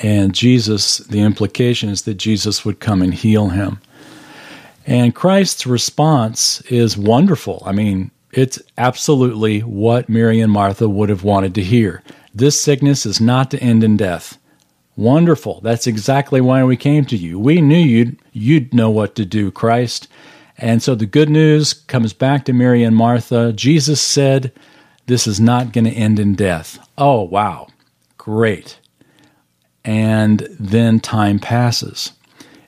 And 0.00 0.34
Jesus, 0.34 0.98
the 0.98 1.20
implication 1.20 1.90
is 1.90 2.02
that 2.02 2.14
Jesus 2.14 2.64
would 2.64 2.80
come 2.80 3.02
and 3.02 3.14
heal 3.14 3.50
him. 3.50 3.78
And 4.84 5.14
Christ's 5.14 5.64
response 5.64 6.60
is 6.62 6.98
wonderful. 6.98 7.62
I 7.64 7.70
mean, 7.70 8.10
it's 8.32 8.60
absolutely 8.78 9.60
what 9.60 10.08
Mary 10.08 10.40
and 10.40 10.50
Martha 10.50 10.88
would 10.88 11.08
have 11.08 11.22
wanted 11.22 11.54
to 11.54 11.62
hear. 11.62 12.02
This 12.34 12.60
sickness 12.60 13.04
is 13.04 13.20
not 13.20 13.50
to 13.50 13.60
end 13.60 13.84
in 13.84 13.96
death. 13.96 14.38
Wonderful. 14.96 15.60
That's 15.62 15.86
exactly 15.86 16.40
why 16.40 16.64
we 16.64 16.76
came 16.76 17.04
to 17.06 17.16
you. 17.16 17.38
We 17.38 17.60
knew 17.60 17.76
you'd, 17.76 18.18
you'd 18.32 18.74
know 18.74 18.90
what 18.90 19.14
to 19.16 19.24
do, 19.24 19.50
Christ. 19.50 20.08
And 20.58 20.82
so 20.82 20.94
the 20.94 21.06
good 21.06 21.30
news 21.30 21.72
comes 21.72 22.12
back 22.12 22.44
to 22.44 22.52
Mary 22.52 22.82
and 22.82 22.94
Martha. 22.94 23.52
Jesus 23.52 24.00
said, 24.00 24.52
This 25.06 25.26
is 25.26 25.40
not 25.40 25.72
going 25.72 25.84
to 25.84 25.90
end 25.90 26.18
in 26.18 26.34
death. 26.34 26.78
Oh, 26.98 27.22
wow. 27.22 27.68
Great. 28.18 28.78
And 29.84 30.46
then 30.60 31.00
time 31.00 31.38
passes. 31.38 32.12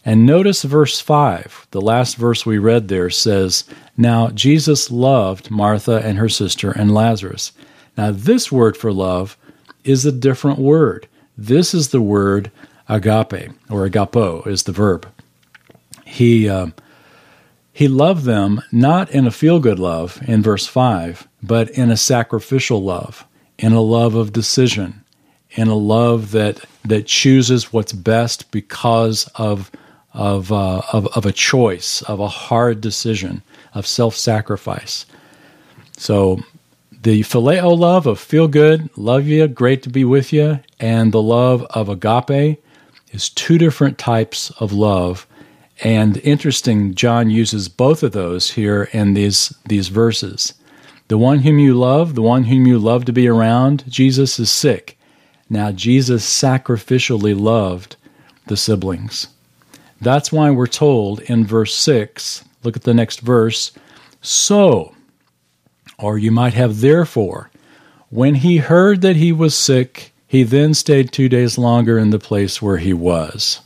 And 0.05 0.27
notice 0.27 0.63
verse 0.63 1.01
5, 1.01 1.69
the 1.71 1.81
last 1.81 2.17
verse 2.17 2.45
we 2.45 2.59
read 2.59 2.89
there 2.89 3.09
says, 3.09 3.65
Now 3.97 4.29
Jesus 4.29 4.91
loved 4.91 5.51
Martha 5.51 6.03
and 6.05 6.19
her 6.19 6.29
sister 6.29 6.71
and 6.71 6.93
Lazarus. 6.93 7.53
Now, 7.97 8.11
this 8.11 8.51
word 8.51 8.77
for 8.77 8.93
love 8.93 9.39
is 9.85 10.05
a 10.05 10.13
different 10.13 10.59
word. 10.59 11.07
This 11.37 11.75
is 11.75 11.89
the 11.89 12.01
word 12.01 12.51
agape, 12.89 13.51
or 13.71 13.89
agapo 13.89 14.47
is 14.47 14.65
the 14.65 14.73
verb. 14.73 15.07
He, 16.05 16.49
uh, 16.49 16.69
he 17.73 17.89
loved 17.89 18.25
them 18.25 18.63
not 18.71 19.11
in 19.11 19.27
a 19.27 19.31
feel 19.31 19.59
good 19.59 19.79
love 19.79 20.21
in 20.27 20.43
verse 20.43 20.67
5, 20.67 21.27
but 21.43 21.71
in 21.71 21.91
a 21.91 21.97
sacrificial 21.97 22.83
love, 22.83 23.27
in 23.59 23.73
a 23.73 23.81
love 23.81 24.15
of 24.15 24.33
decision, 24.33 25.03
in 25.51 25.69
a 25.69 25.75
love 25.75 26.31
that, 26.33 26.65
that 26.85 27.07
chooses 27.07 27.73
what's 27.73 27.93
best 27.93 28.51
because 28.51 29.29
of 29.37 29.71
of, 30.15 30.53
uh, 30.53 30.81
of, 30.93 31.07
of 31.09 31.27
a 31.27 31.33
choice, 31.33 32.01
of 32.03 32.21
a 32.21 32.29
hard 32.29 32.81
decision, 32.81 33.43
of 33.75 33.87
self 33.87 34.15
sacrifice. 34.15 35.07
So 35.97 36.41
the 37.05 37.21
phileo 37.21 37.79
love 37.79 38.07
of 38.07 38.19
feel 38.19 38.49
good, 38.49 38.89
love 38.97 39.27
you, 39.27 39.47
great 39.47 39.83
to 39.83 39.91
be 39.91 40.05
with 40.07 40.33
you, 40.33 40.59
and 40.81 41.13
the 41.13 41.21
love 41.21 41.63
of 41.71 41.91
agape 41.91 42.59
is 43.13 43.29
two 43.29 43.59
different 43.59 43.99
types 43.99 44.51
of 44.59 44.73
love. 44.73 45.27
And 45.83 46.17
interesting, 46.19 46.95
John 46.95 47.29
uses 47.29 47.69
both 47.69 48.03
of 48.03 48.13
those 48.13 48.53
here 48.53 48.85
in 48.93 49.13
these, 49.13 49.55
these 49.67 49.89
verses. 49.89 50.55
The 51.09 51.19
one 51.19 51.41
whom 51.41 51.59
you 51.59 51.75
love, 51.75 52.15
the 52.15 52.23
one 52.23 52.45
whom 52.45 52.67
you 52.67 52.79
love 52.79 53.05
to 53.05 53.13
be 53.13 53.29
around, 53.29 53.85
Jesus 53.87 54.39
is 54.39 54.51
sick. 54.51 54.99
Now, 55.51 55.73
Jesus 55.73 56.25
sacrificially 56.25 57.39
loved 57.39 57.97
the 58.47 58.57
siblings. 58.57 59.29
That's 60.01 60.33
why 60.33 60.51
we're 60.51 60.67
told 60.67 61.21
in 61.21 61.45
verse 61.45 61.75
6, 61.75 62.45
look 62.63 62.77
at 62.77 62.85
the 62.85 62.95
next 62.95 63.21
verse, 63.21 63.73
so, 64.23 64.94
or 65.99 66.19
you 66.19 66.31
might 66.31 66.55
have 66.55 66.81
therefore, 66.81 67.51
when 68.11 68.37
he 68.37 68.59
heard 68.59 69.01
that 69.01 69.17
he 69.17 69.33
was 69.33 69.55
sick, 69.55 70.13
he 70.27 70.43
then 70.43 70.75
stayed 70.75 71.13
two 71.13 71.29
days 71.29 71.59
longer 71.59 71.99
in 71.99 72.11
the 72.11 72.19
place 72.19 72.61
where 72.61 72.79
he 72.79 72.93
was. 72.93 73.61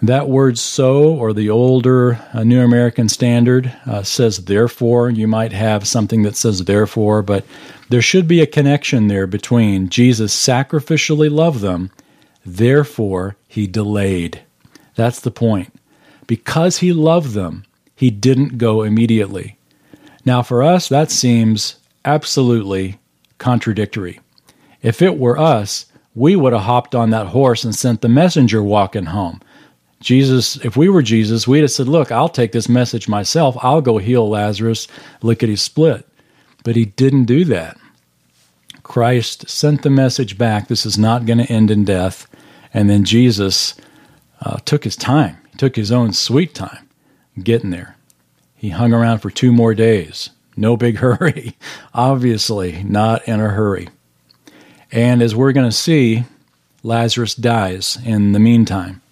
That 0.00 0.28
word 0.28 0.58
so, 0.58 1.14
or 1.14 1.32
the 1.32 1.48
older 1.48 2.20
uh, 2.34 2.42
New 2.42 2.60
American 2.60 3.08
Standard, 3.08 3.72
uh, 3.86 4.02
says 4.02 4.46
therefore. 4.46 5.10
You 5.10 5.28
might 5.28 5.52
have 5.52 5.86
something 5.86 6.22
that 6.22 6.34
says 6.34 6.64
therefore, 6.64 7.22
but 7.22 7.44
there 7.88 8.02
should 8.02 8.26
be 8.26 8.40
a 8.40 8.46
connection 8.46 9.06
there 9.06 9.28
between 9.28 9.88
Jesus 9.88 10.34
sacrificially 10.34 11.30
loved 11.30 11.60
them, 11.60 11.92
therefore 12.44 13.36
he 13.46 13.68
delayed. 13.68 14.42
That's 14.96 15.20
the 15.20 15.30
point. 15.30 15.72
Because 16.26 16.78
he 16.78 16.92
loved 16.92 17.34
them, 17.34 17.64
he 17.94 18.10
didn't 18.10 18.58
go 18.58 18.82
immediately. 18.82 19.56
Now, 20.24 20.42
for 20.42 20.62
us, 20.62 20.88
that 20.88 21.10
seems 21.10 21.76
absolutely 22.04 22.98
contradictory. 23.38 24.20
If 24.82 25.02
it 25.02 25.18
were 25.18 25.38
us, 25.38 25.86
we 26.14 26.36
would 26.36 26.52
have 26.52 26.62
hopped 26.62 26.94
on 26.94 27.10
that 27.10 27.28
horse 27.28 27.64
and 27.64 27.74
sent 27.74 28.00
the 28.00 28.08
messenger 28.08 28.62
walking 28.62 29.06
home. 29.06 29.40
Jesus, 30.00 30.56
if 30.64 30.76
we 30.76 30.88
were 30.88 31.02
Jesus, 31.02 31.46
we'd 31.46 31.60
have 31.60 31.70
said, 31.70 31.88
Look, 31.88 32.10
I'll 32.10 32.28
take 32.28 32.52
this 32.52 32.68
message 32.68 33.08
myself. 33.08 33.56
I'll 33.60 33.80
go 33.80 33.98
heal 33.98 34.28
Lazarus, 34.28 34.88
lickety 35.22 35.56
split. 35.56 36.06
But 36.64 36.76
he 36.76 36.84
didn't 36.84 37.24
do 37.24 37.44
that. 37.46 37.78
Christ 38.82 39.48
sent 39.48 39.82
the 39.82 39.90
message 39.90 40.36
back 40.36 40.68
this 40.68 40.84
is 40.84 40.98
not 40.98 41.24
going 41.24 41.38
to 41.38 41.52
end 41.52 41.70
in 41.70 41.84
death. 41.84 42.26
And 42.74 42.90
then 42.90 43.04
Jesus 43.04 43.74
uh, 44.40 44.58
took 44.64 44.84
his 44.84 44.96
time. 44.96 45.38
He 45.52 45.58
took 45.58 45.76
his 45.76 45.92
own 45.92 46.12
sweet 46.12 46.54
time 46.54 46.88
getting 47.42 47.70
there. 47.70 47.96
He 48.62 48.68
hung 48.68 48.92
around 48.92 49.18
for 49.18 49.28
two 49.28 49.50
more 49.50 49.74
days. 49.74 50.30
No 50.56 50.76
big 50.76 50.96
hurry. 50.98 51.56
Obviously, 51.92 52.84
not 52.84 53.26
in 53.26 53.40
a 53.40 53.48
hurry. 53.48 53.88
And 54.92 55.20
as 55.20 55.34
we're 55.34 55.50
going 55.50 55.68
to 55.68 55.76
see, 55.76 56.22
Lazarus 56.84 57.34
dies 57.34 57.98
in 58.04 58.30
the 58.30 58.38
meantime. 58.38 59.02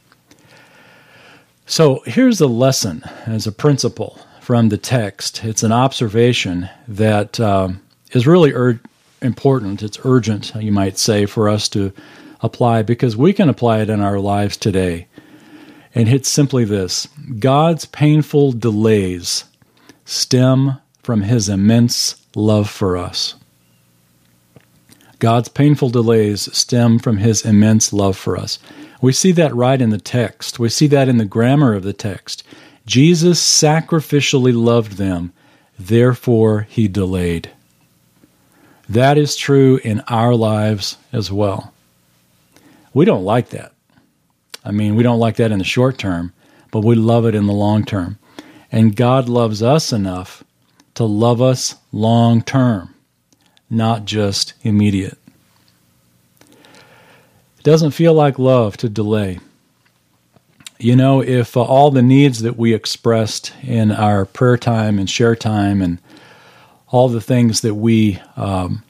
So 1.67 2.05
here's 2.07 2.41
a 2.41 2.47
lesson 2.47 3.03
as 3.27 3.49
a 3.49 3.53
principle 3.53 4.21
from 4.41 4.69
the 4.69 4.79
text. 4.79 5.43
It's 5.43 5.65
an 5.65 5.73
observation 5.73 6.71
that 6.87 7.41
uh, 7.41 7.71
is 8.13 8.29
really 8.29 8.53
ur- 8.55 8.79
important. 9.21 9.83
It's 9.83 9.99
urgent, 10.05 10.55
you 10.55 10.71
might 10.71 10.97
say, 10.97 11.27
for 11.27 11.49
us 11.49 11.69
to 11.71 11.93
apply 12.41 12.83
because 12.83 13.17
we 13.17 13.33
can 13.33 13.49
apply 13.49 13.81
it 13.81 13.91
in 13.91 14.01
our 14.01 14.21
lives 14.21 14.57
today 14.57 15.09
and 15.95 16.09
it's 16.09 16.29
simply 16.29 16.65
this 16.65 17.09
God's 17.39 17.85
painful 17.85 18.53
delays 18.53 19.45
stem 20.05 20.79
from 21.03 21.23
his 21.23 21.49
immense 21.49 22.25
love 22.35 22.69
for 22.69 22.97
us. 22.97 23.35
God's 25.19 25.49
painful 25.49 25.91
delays 25.91 26.55
stem 26.57 26.99
from 26.99 27.19
his 27.19 27.45
immense 27.45 27.93
love 27.93 28.17
for 28.17 28.39
us. 28.39 28.59
We 29.03 29.13
see 29.13 29.33
that 29.33 29.55
right 29.55 29.81
in 29.81 29.91
the 29.91 29.99
text. 29.99 30.59
We 30.59 30.69
see 30.69 30.87
that 30.89 31.09
in 31.09 31.19
the 31.19 31.25
grammar 31.25 31.75
of 31.75 31.83
the 31.83 31.93
text. 31.93 32.43
Jesus 32.87 33.41
sacrificially 33.41 34.55
loved 34.55 34.93
them, 34.93 35.33
therefore 35.79 36.63
he 36.63 36.89
delayed. 36.89 37.51
That 38.89 39.19
is 39.19 39.37
true 39.37 39.79
in 39.85 40.01
our 40.09 40.35
lives 40.35 40.97
as 41.13 41.31
well. 41.31 41.73
We 42.93 43.05
don't 43.05 43.25
like 43.25 43.51
that. 43.51 43.70
I 44.65 44.71
mean, 44.73 44.97
we 44.97 45.03
don't 45.03 45.19
like 45.19 45.37
that 45.37 45.53
in 45.53 45.59
the 45.59 45.65
short 45.65 45.99
term, 45.99 46.33
but 46.71 46.85
we 46.85 46.95
love 46.95 47.27
it 47.27 47.35
in 47.35 47.47
the 47.47 47.53
long 47.53 47.85
term. 47.85 48.19
And 48.71 48.95
God 48.95 49.29
loves 49.29 49.63
us 49.63 49.93
enough 49.93 50.45
to 50.95 51.05
love 51.05 51.41
us 51.41 51.77
long 51.93 52.43
term, 52.43 52.95
not 53.69 54.05
just 54.05 54.55
immediate. 54.63 55.19
It 57.61 57.65
doesn't 57.65 57.91
feel 57.93 58.15
like 58.15 58.39
love 58.39 58.77
to 58.79 58.89
delay. 58.89 59.39
You 60.79 60.97
know, 60.97 61.23
if 61.23 61.57
uh, 61.57 61.63
all 61.63 61.91
the 61.91 62.01
needs 62.01 62.41
that 62.41 62.57
we 62.57 62.73
expressed 62.73 63.53
in 63.63 63.93
our 63.93 64.25
prayer 64.25 64.57
time 64.57 64.99
and 64.99 65.11
share 65.11 65.37
time 65.37 65.83
and 65.83 65.99
all 66.89 67.09
the 67.09 67.21
things 67.21 67.61
that 67.61 67.75
we 67.75 68.19
um, 68.37 68.83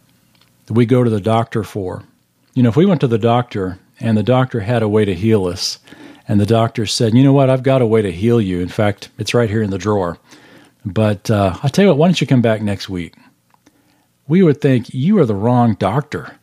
that 0.66 0.74
we 0.74 0.86
go 0.86 1.02
to 1.02 1.10
the 1.10 1.20
doctor 1.20 1.64
for, 1.64 2.04
you 2.54 2.62
know, 2.62 2.68
if 2.68 2.76
we 2.76 2.86
went 2.86 3.00
to 3.00 3.08
the 3.08 3.18
doctor 3.18 3.80
and 4.00 4.16
the 4.16 4.22
doctor 4.22 4.60
had 4.60 4.82
a 4.82 4.88
way 4.88 5.04
to 5.04 5.14
heal 5.14 5.46
us. 5.46 5.78
And 6.26 6.40
the 6.40 6.46
doctor 6.46 6.86
said, 6.86 7.14
You 7.14 7.22
know 7.22 7.32
what? 7.32 7.50
I've 7.50 7.62
got 7.62 7.82
a 7.82 7.86
way 7.86 8.02
to 8.02 8.12
heal 8.12 8.40
you. 8.40 8.60
In 8.60 8.68
fact, 8.68 9.10
it's 9.18 9.34
right 9.34 9.50
here 9.50 9.62
in 9.62 9.70
the 9.70 9.78
drawer. 9.78 10.18
But 10.84 11.30
uh, 11.30 11.58
I'll 11.62 11.70
tell 11.70 11.84
you 11.84 11.88
what, 11.90 11.98
why 11.98 12.06
don't 12.06 12.20
you 12.20 12.26
come 12.26 12.42
back 12.42 12.62
next 12.62 12.88
week? 12.88 13.14
We 14.28 14.42
would 14.42 14.60
think, 14.60 14.94
You 14.94 15.18
are 15.18 15.26
the 15.26 15.34
wrong 15.34 15.74
doctor. 15.74 16.36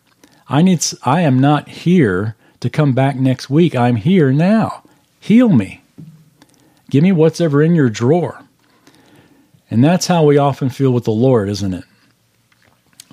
I, 0.50 0.62
need, 0.62 0.84
I 1.04 1.22
am 1.22 1.40
not 1.40 1.68
here 1.68 2.36
to 2.60 2.70
come 2.70 2.94
back 2.94 3.16
next 3.16 3.50
week. 3.50 3.76
I'm 3.76 3.96
here 3.98 4.32
now. 4.32 4.84
Heal 5.20 5.50
me. 5.50 5.82
Give 6.90 7.04
me 7.04 7.12
what's 7.12 7.42
ever 7.42 7.62
in 7.62 7.76
your 7.76 7.90
drawer. 7.90 8.44
And 9.70 9.84
that's 9.84 10.08
how 10.08 10.24
we 10.24 10.38
often 10.38 10.70
feel 10.70 10.92
with 10.92 11.04
the 11.04 11.12
Lord, 11.12 11.50
isn't 11.50 11.74
it? 11.74 11.84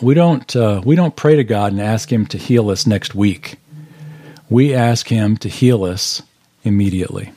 We 0.00 0.14
don't 0.14 0.54
uh, 0.56 0.82
we 0.84 0.96
don't 0.96 1.14
pray 1.14 1.36
to 1.36 1.44
God 1.44 1.72
and 1.72 1.80
ask 1.80 2.12
Him 2.12 2.26
to 2.26 2.38
heal 2.38 2.70
us 2.70 2.86
next 2.86 3.14
week. 3.14 3.56
We 4.48 4.74
ask 4.74 5.08
Him 5.08 5.36
to 5.38 5.48
heal 5.48 5.84
us 5.84 6.22
immediately. 6.64 7.32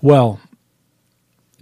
Well, 0.00 0.40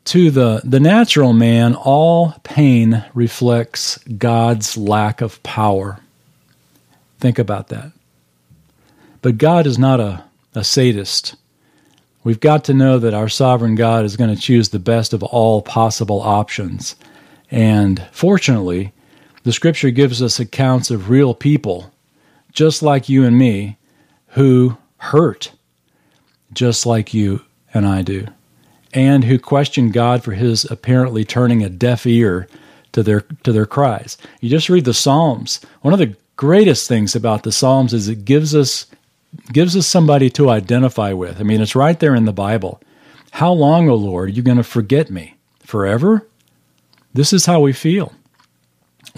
to 0.06 0.30
the, 0.30 0.62
the 0.64 0.80
natural 0.80 1.32
man, 1.32 1.74
all 1.74 2.34
pain 2.42 3.04
reflects 3.14 3.98
God's 3.98 4.76
lack 4.76 5.20
of 5.20 5.42
power. 5.42 6.00
Think 7.18 7.38
about 7.38 7.68
that. 7.68 7.92
But 9.22 9.38
God 9.38 9.66
is 9.66 9.78
not 9.78 10.00
a, 10.00 10.24
a 10.54 10.64
sadist. 10.64 11.36
We've 12.24 12.40
got 12.40 12.64
to 12.64 12.74
know 12.74 12.98
that 12.98 13.14
our 13.14 13.28
sovereign 13.28 13.74
God 13.74 14.04
is 14.04 14.16
going 14.16 14.34
to 14.34 14.40
choose 14.40 14.70
the 14.70 14.78
best 14.78 15.12
of 15.12 15.22
all 15.22 15.62
possible 15.62 16.20
options. 16.20 16.96
And 17.50 18.02
fortunately, 18.12 18.92
the 19.42 19.52
scripture 19.52 19.90
gives 19.90 20.22
us 20.22 20.40
accounts 20.40 20.90
of 20.90 21.10
real 21.10 21.34
people, 21.34 21.92
just 22.52 22.82
like 22.82 23.08
you 23.08 23.24
and 23.24 23.38
me, 23.38 23.76
who 24.28 24.76
hurt, 24.98 25.52
just 26.52 26.86
like 26.86 27.14
you 27.14 27.42
and 27.72 27.86
I 27.86 28.02
do, 28.02 28.26
and 28.92 29.24
who 29.24 29.38
question 29.38 29.90
God 29.90 30.22
for 30.22 30.32
his 30.32 30.64
apparently 30.70 31.24
turning 31.24 31.62
a 31.62 31.68
deaf 31.68 32.06
ear 32.06 32.48
to 32.92 33.02
their 33.02 33.20
to 33.44 33.52
their 33.52 33.66
cries. 33.66 34.18
You 34.40 34.50
just 34.50 34.68
read 34.68 34.84
the 34.84 34.94
Psalms. 34.94 35.60
One 35.82 35.92
of 35.92 36.00
the 36.00 36.16
greatest 36.36 36.88
things 36.88 37.14
about 37.14 37.42
the 37.42 37.52
Psalms 37.52 37.92
is 37.92 38.08
it 38.08 38.24
gives 38.24 38.54
us 38.54 38.86
gives 39.52 39.76
us 39.76 39.86
somebody 39.86 40.30
to 40.30 40.50
identify 40.50 41.12
with. 41.12 41.40
I 41.40 41.44
mean, 41.44 41.60
it's 41.60 41.76
right 41.76 41.98
there 41.98 42.14
in 42.14 42.24
the 42.24 42.32
Bible. 42.32 42.80
How 43.30 43.52
long, 43.52 43.88
O 43.88 43.94
Lord, 43.94 44.28
are 44.28 44.32
you 44.32 44.42
going 44.42 44.56
to 44.56 44.64
forget 44.64 45.10
me? 45.10 45.36
Forever? 45.60 46.26
This 47.14 47.32
is 47.32 47.46
how 47.46 47.60
we 47.60 47.72
feel. 47.72 48.12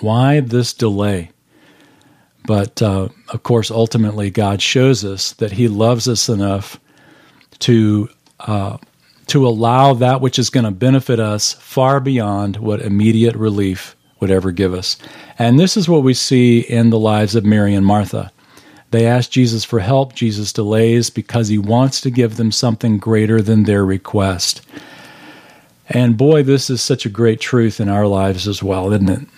Why 0.01 0.41
this 0.41 0.75
delay? 0.75 1.31
But 2.45 2.83
uh, 2.83 3.09
of 3.29 3.43
course, 3.43 3.71
ultimately, 3.71 4.31
God 4.31 4.61
shows 4.61 5.05
us 5.05 5.33
that 5.35 5.53
He 5.53 5.69
loves 5.69 6.09
us 6.09 6.29
enough 6.29 6.79
to 7.61 8.09
uh, 8.41 8.79
to 9.29 9.47
allow 9.47 9.95
that 9.95 10.21
which 10.21 10.39
is 10.39 10.51
going 10.51 10.65
to 10.65 10.71
benefit 10.71 11.21
us 11.21 11.53
far 11.55 12.01
beyond 12.01 12.57
what 12.57 12.83
immediate 12.83 13.37
relief 13.37 13.97
would 14.21 14.31
ever 14.31 14.51
give 14.51 14.75
us. 14.75 14.99
And 15.39 15.59
this 15.59 15.77
is 15.77 15.89
what 15.89 16.03
we 16.03 16.15
see 16.15 16.61
in 16.61 16.91
the 16.91 16.99
lives 16.99 17.35
of 17.35 17.45
Mary 17.45 17.75
and 17.75 17.87
Martha. 17.87 18.33
They 18.91 19.07
ask 19.07 19.31
Jesus 19.31 19.65
for 19.65 19.81
help. 19.81 20.15
Jesus 20.15 20.53
delays 20.53 21.09
because 21.09 21.49
he 21.49 21.59
wants 21.59 22.01
to 22.03 22.11
give 22.11 22.37
them 22.37 22.53
something 22.53 22.99
greater 22.99 23.41
than 23.41 23.63
their 23.63 23.85
request. 23.85 24.61
And 25.89 26.17
boy, 26.17 26.43
this 26.43 26.69
is 26.69 26.83
such 26.83 27.07
a 27.07 27.11
great 27.11 27.41
truth 27.41 27.81
in 27.81 27.89
our 27.89 28.07
lives 28.07 28.47
as 28.47 28.63
well, 28.63 28.93
isn't 28.93 29.09
it? 29.09 29.29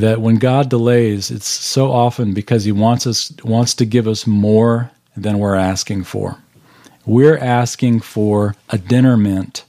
That 0.00 0.20
when 0.20 0.36
God 0.36 0.70
delays, 0.70 1.30
it's 1.30 1.46
so 1.46 1.92
often 1.92 2.32
because 2.32 2.64
he 2.64 2.72
wants 2.72 3.06
us 3.06 3.32
wants 3.44 3.74
to 3.74 3.84
give 3.84 4.08
us 4.08 4.26
more 4.26 4.90
than 5.14 5.38
we're 5.38 5.56
asking 5.56 6.04
for. 6.04 6.38
We're 7.04 7.36
asking 7.36 8.00
for 8.00 8.56
a 8.70 8.78
dinner 8.78 9.18
mint, 9.18 9.64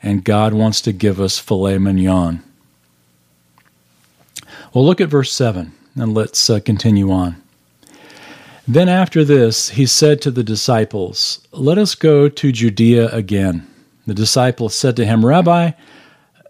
and 0.00 0.22
God 0.22 0.54
wants 0.54 0.80
to 0.82 0.92
give 0.92 1.20
us 1.20 1.40
filet 1.40 1.78
mignon. 1.78 2.44
Well, 4.72 4.84
look 4.84 5.00
at 5.00 5.08
verse 5.08 5.32
7, 5.32 5.72
and 5.96 6.14
let's 6.14 6.48
uh, 6.48 6.60
continue 6.60 7.10
on. 7.10 7.42
Then 8.68 8.88
after 8.88 9.24
this, 9.24 9.70
he 9.70 9.86
said 9.86 10.22
to 10.22 10.30
the 10.30 10.44
disciples, 10.44 11.46
Let 11.50 11.78
us 11.78 11.96
go 11.96 12.28
to 12.28 12.52
Judea 12.52 13.08
again. 13.08 13.66
The 14.06 14.14
disciples 14.14 14.76
said 14.76 14.94
to 14.96 15.06
him, 15.06 15.26
Rabbi, 15.26 15.72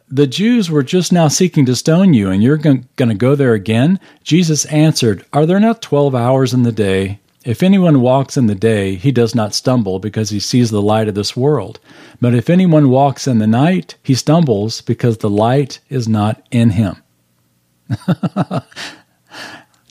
the 0.09 0.27
Jews 0.27 0.71
were 0.71 0.83
just 0.83 1.13
now 1.13 1.29
seeking 1.29 1.67
to 1.67 1.77
stone 1.77 2.15
you, 2.15 2.31
and 2.31 2.43
you're 2.43 2.57
going 2.57 2.87
to 2.97 3.15
go 3.15 3.35
there 3.35 3.55
again? 3.55 4.01
Jesus 4.23 4.65
answered, 4.67 5.25
Are 5.33 5.47
there 5.47 5.61
not 5.61 5.83
twelve 5.83 6.15
hours 6.15 6.55
in 6.55 6.63
the 6.63 6.73
day? 6.73 7.21
If 7.45 7.63
anyone 7.63 8.01
walks 8.01 8.37
in 8.37 8.47
the 8.47 8.57
day, 8.57 8.97
he 8.97 9.13
does 9.13 9.33
not 9.35 9.55
stumble 9.55 10.01
because 10.01 10.31
he 10.31 10.41
sees 10.41 10.71
the 10.71 10.83
light 10.83 11.07
of 11.07 11.15
this 11.15 11.37
world. 11.37 11.79
But 12.21 12.35
if 12.35 12.51
anyone 12.51 12.91
walks 12.91 13.29
in 13.29 13.39
the 13.39 13.47
night, 13.47 13.95
he 14.03 14.17
stumbles 14.17 14.81
because 14.81 15.19
the 15.19 15.31
light 15.31 15.79
is 15.89 16.09
not 16.09 16.45
in 16.51 16.71
him. 16.71 16.97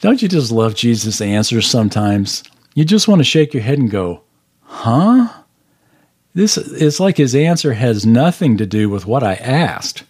Don't 0.01 0.21
you 0.21 0.27
just 0.27 0.51
love 0.51 0.75
Jesus' 0.75 1.21
answers 1.21 1.65
sometimes? 1.65 2.43
You 2.73 2.83
just 2.83 3.07
want 3.07 3.19
to 3.19 3.23
shake 3.23 3.53
your 3.53 3.63
head 3.63 3.79
and 3.79 3.89
go, 3.89 4.23
huh? 4.63 5.29
This 6.35 6.57
is 6.57 6.99
like 6.99 7.15
his 7.15 7.33
answer 7.33 7.73
has 7.73 8.05
nothing 8.05 8.57
to 8.57 8.65
do 8.65 8.89
with 8.89 9.05
what 9.05 9.23
I 9.23 9.35
asked. 9.35 10.03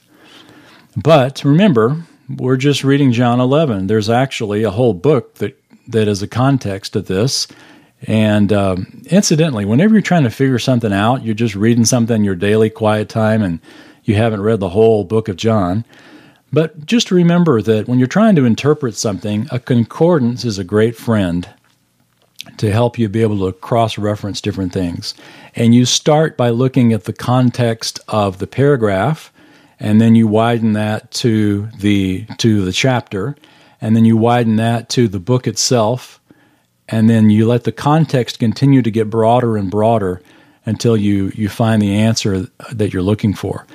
But 0.97 1.43
remember, 1.45 2.03
we're 2.27 2.57
just 2.57 2.83
reading 2.83 3.11
John 3.11 3.39
11. 3.39 3.85
There's 3.85 4.09
actually 4.09 4.63
a 4.63 4.71
whole 4.71 4.95
book 4.95 5.35
that, 5.35 5.61
that 5.87 6.07
is 6.07 6.23
a 6.23 6.27
context 6.27 6.93
to 6.93 7.01
this. 7.01 7.47
And 8.07 8.51
um, 8.51 9.03
incidentally, 9.05 9.65
whenever 9.65 9.93
you're 9.93 10.01
trying 10.01 10.23
to 10.23 10.31
figure 10.31 10.57
something 10.57 10.91
out, 10.91 11.23
you're 11.23 11.35
just 11.35 11.53
reading 11.53 11.85
something 11.85 12.17
in 12.17 12.23
your 12.23 12.35
daily 12.35 12.71
quiet 12.71 13.07
time 13.07 13.43
and 13.43 13.59
you 14.03 14.15
haven't 14.15 14.41
read 14.41 14.59
the 14.59 14.69
whole 14.69 15.03
book 15.03 15.27
of 15.27 15.37
John. 15.37 15.85
But 16.51 16.87
just 16.87 17.11
remember 17.11 17.61
that 17.61 17.87
when 17.87 17.99
you're 17.99 18.07
trying 18.07 18.35
to 18.37 18.45
interpret 18.45 18.95
something, 18.95 19.47
a 19.51 19.59
concordance 19.59 20.43
is 20.43 20.57
a 20.57 20.63
great 20.63 20.95
friend 20.95 21.47
to 22.57 22.71
help 22.71 22.97
you 22.97 23.09
be 23.09 23.21
able 23.21 23.45
to 23.45 23.57
cross 23.57 23.97
reference 23.97 24.41
different 24.41 24.71
things. 24.73 25.13
And 25.55 25.73
you 25.73 25.85
start 25.85 26.35
by 26.35 26.49
looking 26.49 26.91
at 26.91 27.05
the 27.05 27.13
context 27.13 27.99
of 28.07 28.39
the 28.39 28.47
paragraph 28.47 29.31
and 29.79 30.01
then 30.01 30.15
you 30.15 30.27
widen 30.27 30.73
that 30.73 31.11
to 31.11 31.67
the 31.79 32.25
to 32.37 32.63
the 32.63 32.71
chapter 32.71 33.35
and 33.81 33.95
then 33.95 34.05
you 34.05 34.17
widen 34.17 34.57
that 34.57 34.89
to 34.89 35.07
the 35.07 35.19
book 35.19 35.47
itself 35.47 36.19
and 36.87 37.09
then 37.09 37.29
you 37.29 37.47
let 37.47 37.63
the 37.63 37.71
context 37.71 38.39
continue 38.39 38.81
to 38.81 38.91
get 38.91 39.09
broader 39.09 39.57
and 39.57 39.71
broader 39.71 40.21
until 40.65 40.97
you 40.97 41.31
you 41.35 41.49
find 41.49 41.81
the 41.81 41.95
answer 41.95 42.47
that 42.71 42.93
you're 42.93 43.01
looking 43.01 43.33
for. 43.33 43.65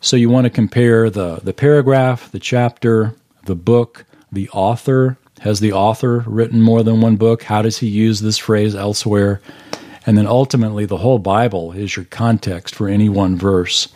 So 0.00 0.16
you 0.16 0.28
want 0.28 0.44
to 0.44 0.50
compare 0.50 1.08
the, 1.08 1.36
the 1.42 1.54
paragraph, 1.54 2.30
the 2.30 2.38
chapter, 2.38 3.14
the 3.46 3.54
book, 3.54 4.04
the 4.30 4.50
author. 4.50 5.16
Has 5.40 5.60
the 5.60 5.72
author 5.72 6.20
written 6.26 6.62
more 6.62 6.82
than 6.82 7.00
one 7.00 7.16
book? 7.16 7.42
How 7.42 7.60
does 7.62 7.78
he 7.78 7.88
use 7.88 8.20
this 8.20 8.38
phrase 8.38 8.74
elsewhere? 8.74 9.40
And 10.06 10.18
then 10.18 10.26
ultimately, 10.26 10.84
the 10.86 10.98
whole 10.98 11.18
Bible 11.18 11.72
is 11.72 11.96
your 11.96 12.04
context 12.06 12.74
for 12.74 12.88
any 12.88 13.08
one 13.08 13.36
verse. 13.36 13.88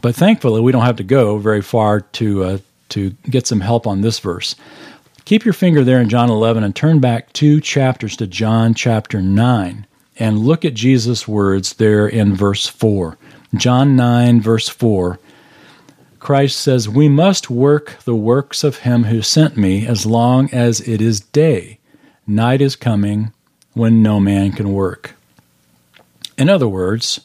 But 0.00 0.14
thankfully, 0.14 0.60
we 0.60 0.72
don't 0.72 0.84
have 0.84 0.96
to 0.96 1.04
go 1.04 1.38
very 1.38 1.62
far 1.62 2.00
to, 2.00 2.44
uh, 2.44 2.58
to 2.90 3.10
get 3.30 3.46
some 3.46 3.60
help 3.60 3.86
on 3.86 4.00
this 4.00 4.18
verse. 4.18 4.56
Keep 5.24 5.44
your 5.44 5.54
finger 5.54 5.84
there 5.84 6.00
in 6.00 6.08
John 6.08 6.30
11 6.30 6.64
and 6.64 6.74
turn 6.74 7.00
back 7.00 7.32
two 7.32 7.60
chapters 7.60 8.16
to 8.16 8.26
John 8.26 8.74
chapter 8.74 9.20
9 9.20 9.86
and 10.18 10.38
look 10.40 10.64
at 10.64 10.74
Jesus' 10.74 11.28
words 11.28 11.74
there 11.74 12.08
in 12.08 12.34
verse 12.34 12.66
4. 12.66 13.18
John 13.54 13.96
9, 13.96 14.40
verse 14.40 14.68
4 14.68 15.18
Christ 16.18 16.58
says, 16.58 16.88
We 16.88 17.08
must 17.08 17.48
work 17.48 17.96
the 18.04 18.14
works 18.14 18.64
of 18.64 18.78
him 18.78 19.04
who 19.04 19.22
sent 19.22 19.56
me 19.56 19.86
as 19.86 20.04
long 20.04 20.50
as 20.52 20.80
it 20.80 21.00
is 21.00 21.20
day. 21.20 21.78
Night 22.26 22.60
is 22.60 22.76
coming 22.76 23.32
when 23.74 24.02
no 24.02 24.18
man 24.18 24.52
can 24.52 24.72
work. 24.72 25.14
In 26.38 26.48
other 26.48 26.68
words, 26.68 27.20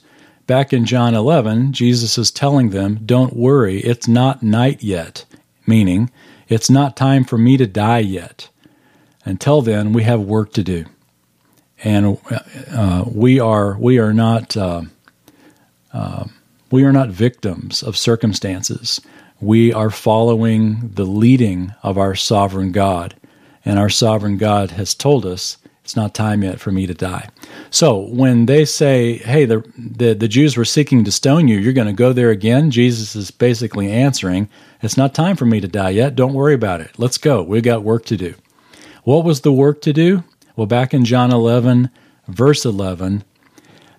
back 0.47 0.73
in 0.73 0.85
John 0.85 1.13
11, 1.13 1.71
Jesus 1.71 2.17
is 2.17 2.31
telling 2.31 2.71
them, 2.71 2.99
Don't 3.05 3.35
worry, 3.35 3.79
it's 3.81 4.07
not 4.07 4.41
night 4.41 4.81
yet, 4.81 5.23
meaning, 5.67 6.11
it's 6.49 6.69
not 6.69 6.97
time 6.97 7.23
for 7.23 7.37
me 7.37 7.55
to 7.57 7.67
die 7.67 7.99
yet. 7.99 8.49
Until 9.23 9.61
then, 9.61 9.93
we 9.93 10.03
have 10.03 10.19
work 10.19 10.51
to 10.53 10.63
do. 10.63 10.85
And 11.83 12.17
uh, 12.71 13.05
we 13.07 13.39
are 13.39 13.77
we 13.77 13.99
are 13.99 14.13
not 14.13 14.55
uh, 14.55 14.83
uh, 15.93 16.25
we 16.71 16.83
are 16.83 16.91
not 16.91 17.09
victims 17.09 17.83
of 17.83 17.97
circumstances. 17.97 19.01
We 19.39 19.73
are 19.73 19.89
following 19.89 20.91
the 20.93 21.05
leading 21.05 21.73
of 21.83 21.97
our 21.97 22.15
sovereign 22.15 22.71
God. 22.71 23.15
And 23.65 23.77
our 23.77 23.89
sovereign 23.89 24.37
God 24.37 24.71
has 24.71 24.93
told 24.93 25.25
us 25.25 25.57
it's 25.93 25.97
not 25.97 26.15
time 26.15 26.41
yet 26.41 26.59
for 26.59 26.71
me 26.71 26.87
to 26.87 26.93
die. 26.95 27.29
So 27.69 27.99
when 27.99 28.47
they 28.47 28.65
say, 28.65 29.17
hey, 29.17 29.45
the, 29.45 29.63
the, 29.77 30.15
the 30.15 30.27
Jews 30.27 30.57
were 30.57 30.65
seeking 30.65 31.03
to 31.03 31.11
stone 31.11 31.47
you, 31.47 31.59
you're 31.59 31.71
going 31.71 31.85
to 31.85 31.93
go 31.93 32.13
there 32.13 32.31
again, 32.31 32.71
Jesus 32.71 33.15
is 33.15 33.29
basically 33.29 33.91
answering, 33.91 34.49
it's 34.81 34.97
not 34.97 35.13
time 35.13 35.35
for 35.35 35.45
me 35.45 35.59
to 35.59 35.67
die 35.67 35.91
yet. 35.91 36.15
Don't 36.15 36.33
worry 36.33 36.55
about 36.55 36.81
it. 36.81 36.97
Let's 36.97 37.19
go. 37.19 37.43
We've 37.43 37.61
got 37.61 37.83
work 37.83 38.05
to 38.05 38.17
do. 38.17 38.33
What 39.03 39.23
was 39.23 39.41
the 39.41 39.53
work 39.53 39.83
to 39.83 39.93
do? 39.93 40.23
Well, 40.55 40.65
back 40.65 40.95
in 40.95 41.05
John 41.05 41.31
11, 41.31 41.91
verse 42.27 42.65
11, 42.65 43.23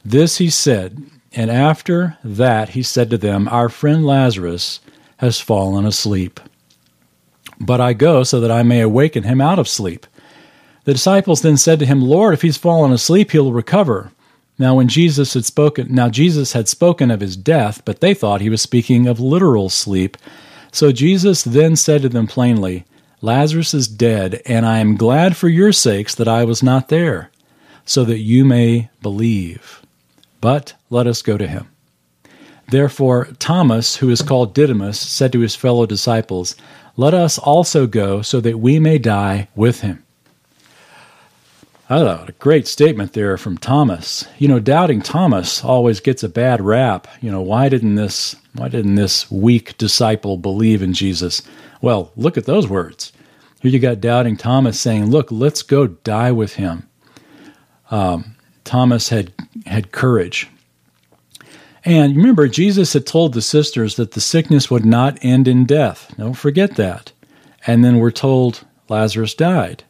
this 0.05 0.39
he 0.39 0.51
said, 0.51 1.01
and 1.33 1.49
after 1.49 2.19
that 2.25 2.71
he 2.71 2.83
said 2.83 3.09
to 3.11 3.19
them, 3.19 3.47
Our 3.47 3.69
friend 3.69 4.05
Lazarus 4.05 4.81
has 5.19 5.39
fallen 5.39 5.87
asleep. 5.87 6.41
But 7.61 7.81
I 7.81 7.93
go 7.93 8.25
so 8.25 8.41
that 8.41 8.51
I 8.51 8.65
may 8.65 8.81
awaken 8.81 9.23
him 9.23 9.41
out 9.41 9.61
of 9.61 9.69
sleep. 9.69 10.09
The 10.85 10.93
disciples 10.93 11.43
then 11.43 11.57
said 11.57 11.79
to 11.79 11.87
him, 11.87 12.03
Lord, 12.03 12.35
if 12.35 12.43
he's 12.43 12.57
fallen 12.57 12.93
asleep, 12.93 13.31
he'll 13.31 13.53
recover. 13.53 14.13
Now, 14.59 14.77
when 14.77 14.89
Jesus 14.89 15.35
had 15.35 15.45
spoken, 15.45 15.93
now 15.93 16.09
Jesus 16.09 16.53
had 16.53 16.69
spoken 16.69 17.11
of 17.11 17.21
his 17.21 17.37
death, 17.37 17.83
but 17.85 18.01
they 18.01 18.15
thought 18.15 18.41
he 18.41 18.51
was 18.51 18.63
speaking 18.63 19.07
of 19.07 19.19
literal 19.19 19.69
sleep. 19.69 20.17
So 20.71 20.93
Jesus 20.93 21.43
then 21.43 21.75
said 21.75 22.03
to 22.03 22.09
them 22.09 22.27
plainly, 22.27 22.85
Lazarus 23.21 23.73
is 23.75 23.89
dead, 23.89 24.43
and 24.45 24.67
I 24.67 24.79
am 24.79 24.97
glad 24.97 25.37
for 25.37 25.49
your 25.49 25.73
sakes 25.73 26.15
that 26.15 26.29
I 26.29 26.45
was 26.45 26.63
not 26.63 26.89
there, 26.89 27.31
so 27.87 28.05
that 28.05 28.19
you 28.19 28.45
may 28.45 28.91
believe. 29.01 29.81
But 30.41 30.75
let 30.91 31.07
us 31.07 31.23
go 31.23 31.39
to 31.39 31.49
him. 31.49 31.69
Therefore, 32.69 33.29
Thomas, 33.39 33.97
who 33.97 34.11
is 34.11 34.23
called 34.23 34.55
Didymus, 34.55 35.01
said 35.01 35.33
to 35.33 35.41
his 35.41 35.57
fellow 35.57 35.87
disciples, 35.87 36.55
Let 36.97 37.15
us 37.15 37.39
also 37.39 37.87
go, 37.87 38.21
so 38.21 38.41
that 38.43 38.59
we 38.59 38.79
may 38.79 38.99
die 38.99 39.49
with 39.57 39.81
him. 39.81 40.04
I 41.95 41.99
thought 41.99 42.29
a 42.29 42.33
great 42.33 42.67
statement 42.67 43.13
there 43.13 43.37
from 43.37 43.57
Thomas. 43.57 44.27
You 44.39 44.49
know, 44.49 44.59
doubting 44.59 45.01
Thomas 45.01 45.63
always 45.63 46.01
gets 46.01 46.25
a 46.25 46.29
bad 46.29 46.61
rap. 46.61 47.07
You 47.21 47.31
know, 47.31 47.41
why 47.41 47.69
didn't 47.69 47.95
this 47.95 48.35
why 48.55 48.67
didn't 48.67 48.97
this 48.97 49.31
weak 49.31 49.79
disciple 49.79 50.37
believe 50.37 50.83
in 50.83 50.93
Jesus? 50.93 51.41
Well, 51.81 52.11
look 52.17 52.37
at 52.37 52.47
those 52.47 52.67
words. 52.67 53.13
Here 53.61 53.71
you 53.71 53.79
got 53.79 54.01
doubting 54.01 54.37
Thomas 54.37 54.81
saying, 54.81 55.13
"Look, 55.13 55.31
let's 55.31 55.63
go 55.63 55.87
die 55.87 56.33
with 56.33 56.55
him." 56.55 56.89
Um, 57.93 58.35
Thomas 58.65 59.11
had 59.11 59.33
had 59.65 59.93
courage. 59.93 60.49
And 61.85 62.17
remember, 62.17 62.49
Jesus 62.49 62.95
had 62.95 63.07
told 63.07 63.35
the 63.35 63.41
sisters 63.41 63.95
that 63.95 64.13
the 64.13 64.21
sickness 64.21 64.69
would 64.69 64.85
not 64.85 65.17
end 65.23 65.47
in 65.47 65.65
death. 65.65 66.13
Don't 66.19 66.35
forget 66.35 66.75
that. 66.75 67.13
And 67.69 67.85
then 67.85 67.99
we're 67.99 68.11
told 68.11 68.65
Lazarus 68.89 69.35
died. 69.35 69.85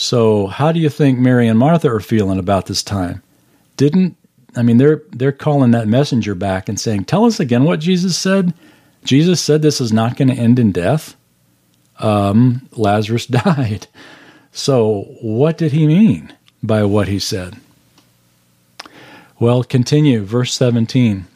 So, 0.00 0.46
how 0.46 0.70
do 0.70 0.78
you 0.78 0.90
think 0.90 1.18
Mary 1.18 1.48
and 1.48 1.58
Martha 1.58 1.90
are 1.90 1.98
feeling 1.98 2.38
about 2.38 2.66
this 2.66 2.84
time? 2.84 3.20
Didn't 3.76 4.16
I 4.54 4.62
mean 4.62 4.76
they're 4.76 5.02
they're 5.10 5.32
calling 5.32 5.72
that 5.72 5.88
messenger 5.88 6.36
back 6.36 6.68
and 6.68 6.78
saying, 6.78 7.06
"Tell 7.06 7.24
us 7.24 7.40
again 7.40 7.64
what 7.64 7.80
Jesus 7.80 8.16
said." 8.16 8.54
Jesus 9.02 9.40
said 9.40 9.60
this 9.60 9.80
is 9.80 9.92
not 9.92 10.16
going 10.16 10.28
to 10.28 10.34
end 10.34 10.60
in 10.60 10.70
death. 10.70 11.16
Um, 11.98 12.68
Lazarus 12.76 13.26
died. 13.44 13.88
So, 14.52 15.16
what 15.20 15.58
did 15.58 15.72
he 15.72 15.84
mean 15.88 16.32
by 16.62 16.84
what 16.84 17.08
he 17.08 17.18
said? 17.18 17.56
Well, 19.40 19.64
continue, 19.64 20.22
verse 20.22 20.54
17. 20.54 21.26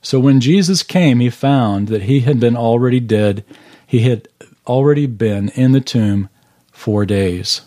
So 0.00 0.20
when 0.20 0.40
Jesus 0.40 0.84
came, 0.84 1.18
he 1.18 1.28
found 1.28 1.88
that 1.88 2.02
he 2.02 2.20
had 2.20 2.38
been 2.38 2.56
already 2.56 3.00
dead. 3.00 3.44
He 3.84 4.00
had 4.00 4.28
already 4.64 5.06
been 5.06 5.48
in 5.50 5.72
the 5.72 5.80
tomb 5.80 6.28
four 6.70 7.04
days. 7.04 7.62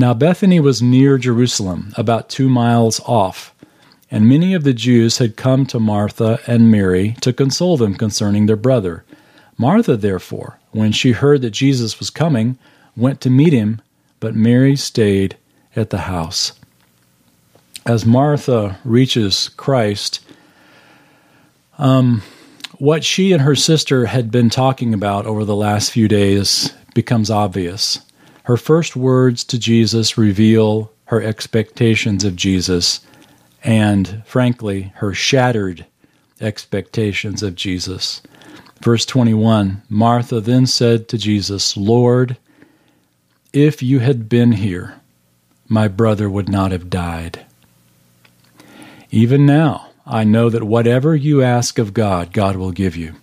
Now 0.00 0.14
Bethany 0.14 0.60
was 0.60 0.80
near 0.80 1.18
Jerusalem, 1.18 1.92
about 1.94 2.30
two 2.30 2.48
miles 2.48 3.00
off, 3.00 3.54
and 4.10 4.26
many 4.26 4.54
of 4.54 4.64
the 4.64 4.72
Jews 4.72 5.18
had 5.18 5.36
come 5.36 5.66
to 5.66 5.78
Martha 5.78 6.40
and 6.46 6.70
Mary 6.70 7.16
to 7.20 7.34
console 7.34 7.76
them 7.76 7.94
concerning 7.94 8.46
their 8.46 8.56
brother. 8.56 9.04
Martha, 9.58 9.98
therefore, 9.98 10.58
when 10.70 10.90
she 10.90 11.12
heard 11.12 11.42
that 11.42 11.50
Jesus 11.50 11.98
was 11.98 12.08
coming, 12.08 12.56
went 12.96 13.20
to 13.20 13.28
meet 13.28 13.52
him, 13.52 13.82
but 14.20 14.34
Mary 14.34 14.74
stayed 14.74 15.36
at 15.76 15.90
the 15.90 15.98
house. 15.98 16.52
As 17.84 18.06
Martha 18.06 18.78
reaches 18.84 19.50
Christ, 19.50 20.20
um, 21.76 22.22
what 22.78 23.04
she 23.04 23.32
and 23.32 23.42
her 23.42 23.54
sister 23.54 24.06
had 24.06 24.30
been 24.30 24.48
talking 24.48 24.94
about 24.94 25.26
over 25.26 25.44
the 25.44 25.54
last 25.54 25.90
few 25.92 26.08
days 26.08 26.72
becomes 26.94 27.30
obvious. 27.30 27.98
Her 28.44 28.56
first 28.56 28.96
words 28.96 29.44
to 29.44 29.58
Jesus 29.58 30.16
reveal 30.18 30.90
her 31.06 31.22
expectations 31.22 32.24
of 32.24 32.36
Jesus 32.36 33.00
and, 33.62 34.22
frankly, 34.26 34.92
her 34.96 35.12
shattered 35.12 35.86
expectations 36.40 37.42
of 37.42 37.54
Jesus. 37.54 38.22
Verse 38.80 39.04
21 39.04 39.82
Martha 39.88 40.40
then 40.40 40.66
said 40.66 41.08
to 41.08 41.18
Jesus, 41.18 41.76
Lord, 41.76 42.36
if 43.52 43.82
you 43.82 43.98
had 43.98 44.28
been 44.28 44.52
here, 44.52 45.00
my 45.68 45.88
brother 45.88 46.30
would 46.30 46.48
not 46.48 46.72
have 46.72 46.88
died. 46.88 47.44
Even 49.10 49.44
now, 49.44 49.88
I 50.06 50.24
know 50.24 50.48
that 50.50 50.64
whatever 50.64 51.14
you 51.14 51.42
ask 51.42 51.78
of 51.78 51.94
God, 51.94 52.32
God 52.32 52.56
will 52.56 52.72
give 52.72 52.96
you. 52.96 53.16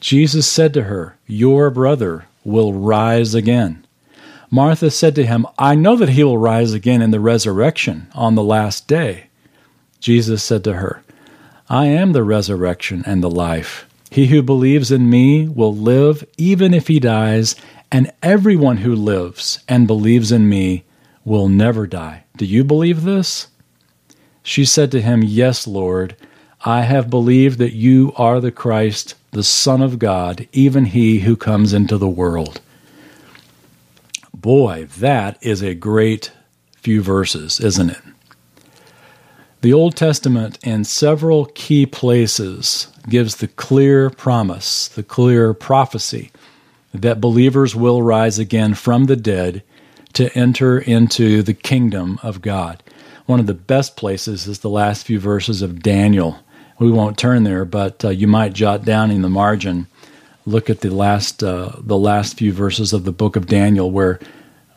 Jesus 0.00 0.48
said 0.48 0.74
to 0.74 0.84
her, 0.84 1.16
Your 1.26 1.70
brother 1.70 2.26
will 2.44 2.72
rise 2.72 3.34
again. 3.34 3.81
Martha 4.54 4.90
said 4.90 5.14
to 5.14 5.24
him, 5.24 5.46
I 5.58 5.74
know 5.74 5.96
that 5.96 6.10
he 6.10 6.22
will 6.22 6.36
rise 6.36 6.74
again 6.74 7.00
in 7.00 7.10
the 7.10 7.20
resurrection 7.20 8.08
on 8.14 8.34
the 8.34 8.42
last 8.42 8.86
day. 8.86 9.28
Jesus 9.98 10.44
said 10.44 10.62
to 10.64 10.74
her, 10.74 11.02
I 11.70 11.86
am 11.86 12.12
the 12.12 12.22
resurrection 12.22 13.02
and 13.06 13.22
the 13.22 13.30
life. 13.30 13.88
He 14.10 14.26
who 14.26 14.42
believes 14.42 14.92
in 14.92 15.08
me 15.08 15.48
will 15.48 15.74
live 15.74 16.22
even 16.36 16.74
if 16.74 16.88
he 16.88 17.00
dies, 17.00 17.56
and 17.90 18.12
everyone 18.22 18.76
who 18.78 18.94
lives 18.94 19.60
and 19.68 19.86
believes 19.86 20.30
in 20.30 20.50
me 20.50 20.84
will 21.24 21.48
never 21.48 21.86
die. 21.86 22.24
Do 22.36 22.44
you 22.44 22.62
believe 22.62 23.04
this? 23.04 23.46
She 24.42 24.66
said 24.66 24.90
to 24.90 25.00
him, 25.00 25.22
Yes, 25.22 25.66
Lord. 25.66 26.14
I 26.62 26.82
have 26.82 27.08
believed 27.08 27.58
that 27.58 27.72
you 27.72 28.12
are 28.16 28.38
the 28.38 28.52
Christ, 28.52 29.14
the 29.30 29.42
Son 29.42 29.80
of 29.80 29.98
God, 29.98 30.46
even 30.52 30.84
he 30.84 31.20
who 31.20 31.36
comes 31.36 31.72
into 31.72 31.96
the 31.96 32.06
world 32.06 32.60
boy, 34.42 34.86
that 34.98 35.38
is 35.40 35.62
a 35.62 35.74
great 35.74 36.32
few 36.74 37.00
verses, 37.00 37.60
isn't 37.60 37.90
it? 37.90 38.00
The 39.62 39.72
Old 39.72 39.94
Testament, 39.94 40.58
in 40.64 40.82
several 40.82 41.46
key 41.46 41.86
places, 41.86 42.88
gives 43.08 43.36
the 43.36 43.46
clear 43.46 44.10
promise, 44.10 44.88
the 44.88 45.04
clear 45.04 45.54
prophecy 45.54 46.32
that 46.92 47.20
believers 47.20 47.74
will 47.76 48.02
rise 48.02 48.40
again 48.40 48.74
from 48.74 49.04
the 49.04 49.16
dead 49.16 49.62
to 50.14 50.36
enter 50.36 50.78
into 50.78 51.42
the 51.42 51.54
kingdom 51.54 52.18
of 52.22 52.42
God. 52.42 52.82
One 53.26 53.38
of 53.38 53.46
the 53.46 53.54
best 53.54 53.96
places 53.96 54.48
is 54.48 54.58
the 54.58 54.68
last 54.68 55.06
few 55.06 55.20
verses 55.20 55.62
of 55.62 55.82
Daniel. 55.82 56.40
We 56.80 56.90
won't 56.90 57.16
turn 57.16 57.44
there, 57.44 57.64
but 57.64 58.04
uh, 58.04 58.08
you 58.08 58.26
might 58.26 58.52
jot 58.52 58.84
down 58.84 59.12
in 59.12 59.22
the 59.22 59.28
margin 59.28 59.86
look 60.46 60.68
at 60.70 60.80
the 60.80 60.90
last 60.90 61.42
uh, 61.42 61.72
the 61.78 61.98
last 61.98 62.38
few 62.38 62.52
verses 62.52 62.92
of 62.92 63.04
the 63.04 63.12
book 63.12 63.36
of 63.36 63.46
Daniel, 63.46 63.90
where 63.90 64.18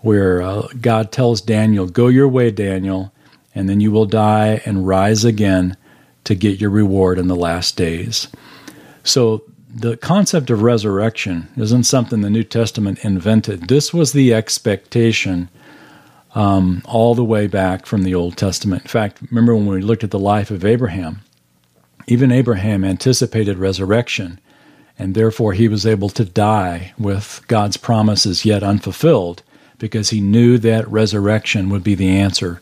where 0.01 0.41
uh, 0.41 0.67
God 0.79 1.11
tells 1.11 1.41
Daniel, 1.41 1.87
"Go 1.87 2.07
your 2.07 2.27
way, 2.27 2.51
Daniel, 2.51 3.13
and 3.53 3.67
then 3.67 3.79
you 3.79 3.91
will 3.91 4.05
die 4.05 4.61
and 4.65 4.87
rise 4.87 5.25
again 5.25 5.77
to 6.25 6.35
get 6.35 6.59
your 6.59 6.69
reward 6.69 7.17
in 7.17 7.27
the 7.27 7.35
last 7.35 7.75
days." 7.75 8.27
So 9.03 9.43
the 9.73 9.97
concept 9.97 10.49
of 10.49 10.61
resurrection 10.61 11.49
isn't 11.57 11.83
something 11.83 12.21
the 12.21 12.29
New 12.29 12.43
Testament 12.43 13.03
invented. 13.03 13.67
This 13.67 13.93
was 13.93 14.13
the 14.13 14.33
expectation 14.33 15.49
um, 16.33 16.81
all 16.85 17.13
the 17.13 17.23
way 17.23 17.47
back 17.47 17.85
from 17.85 18.03
the 18.03 18.15
Old 18.15 18.37
Testament. 18.37 18.83
In 18.83 18.87
fact, 18.87 19.21
remember 19.29 19.55
when 19.55 19.67
we 19.67 19.81
looked 19.81 20.03
at 20.03 20.11
the 20.11 20.19
life 20.19 20.49
of 20.49 20.63
Abraham? 20.63 21.21
Even 22.07 22.31
Abraham 22.31 22.83
anticipated 22.83 23.57
resurrection 23.57 24.39
and 24.97 25.13
therefore 25.13 25.53
he 25.53 25.67
was 25.67 25.85
able 25.85 26.09
to 26.09 26.25
die 26.25 26.93
with 26.97 27.41
God's 27.47 27.77
promises 27.77 28.45
yet 28.45 28.63
unfulfilled 28.63 29.43
because 29.77 30.09
he 30.09 30.21
knew 30.21 30.57
that 30.57 30.87
resurrection 30.87 31.69
would 31.69 31.83
be 31.83 31.95
the 31.95 32.09
answer 32.09 32.61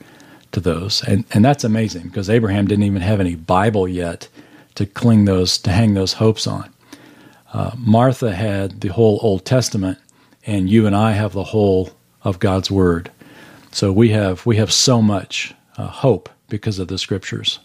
to 0.51 0.59
those. 0.59 1.03
And 1.03 1.25
and 1.31 1.43
that's 1.43 1.63
amazing 1.63 2.07
because 2.07 2.29
Abraham 2.29 2.67
didn't 2.67 2.85
even 2.85 3.01
have 3.01 3.19
any 3.19 3.35
Bible 3.35 3.87
yet 3.87 4.27
to 4.75 4.85
cling 4.85 5.25
those 5.25 5.57
to 5.59 5.71
hang 5.71 5.93
those 5.93 6.13
hopes 6.13 6.47
on. 6.47 6.69
Uh, 7.53 7.71
Martha 7.77 8.33
had 8.33 8.81
the 8.81 8.87
whole 8.87 9.19
Old 9.21 9.45
Testament, 9.45 9.99
and 10.45 10.69
you 10.69 10.87
and 10.87 10.95
I 10.95 11.11
have 11.11 11.33
the 11.33 11.43
whole 11.43 11.91
of 12.23 12.39
God's 12.39 12.71
Word. 12.71 13.11
So 13.71 13.91
we 13.91 14.09
have 14.09 14.45
we 14.45 14.57
have 14.57 14.71
so 14.71 15.01
much 15.01 15.53
uh, 15.77 15.87
hope 15.87 16.29
because 16.49 16.79
of 16.79 16.87
the 16.87 16.97
Scriptures. 16.97 17.59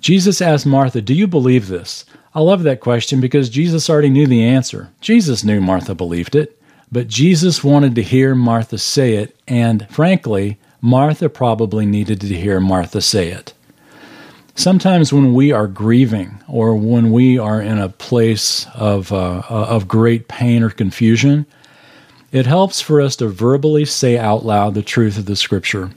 Jesus 0.00 0.40
asked 0.40 0.66
Martha, 0.66 1.00
"Do 1.02 1.14
you 1.14 1.26
believe 1.26 1.68
this?" 1.68 2.04
I 2.34 2.40
love 2.40 2.62
that 2.62 2.80
question 2.80 3.20
because 3.20 3.50
Jesus 3.50 3.90
already 3.90 4.08
knew 4.08 4.26
the 4.26 4.44
answer. 4.44 4.90
Jesus 5.00 5.44
knew 5.44 5.60
Martha 5.60 5.94
believed 5.94 6.34
it, 6.34 6.58
but 6.90 7.08
Jesus 7.08 7.62
wanted 7.62 7.94
to 7.94 8.02
hear 8.02 8.34
Martha 8.34 8.78
say 8.78 9.14
it, 9.14 9.36
and 9.46 9.86
frankly, 9.90 10.58
Martha 10.80 11.28
probably 11.28 11.84
needed 11.84 12.20
to 12.22 12.34
hear 12.34 12.58
Martha 12.58 13.00
say 13.00 13.28
it. 13.28 13.52
Sometimes 14.54 15.12
when 15.12 15.34
we 15.34 15.52
are 15.52 15.66
grieving 15.66 16.38
or 16.48 16.74
when 16.74 17.10
we 17.10 17.38
are 17.38 17.60
in 17.60 17.78
a 17.78 17.88
place 17.88 18.66
of, 18.74 19.12
uh, 19.12 19.42
of 19.48 19.88
great 19.88 20.28
pain 20.28 20.62
or 20.62 20.70
confusion, 20.70 21.46
it 22.32 22.46
helps 22.46 22.80
for 22.80 23.00
us 23.00 23.16
to 23.16 23.28
verbally 23.28 23.84
say 23.84 24.18
out 24.18 24.44
loud 24.44 24.74
the 24.74 24.82
truth 24.82 25.18
of 25.18 25.26
the 25.26 25.36
scripture, 25.36 25.90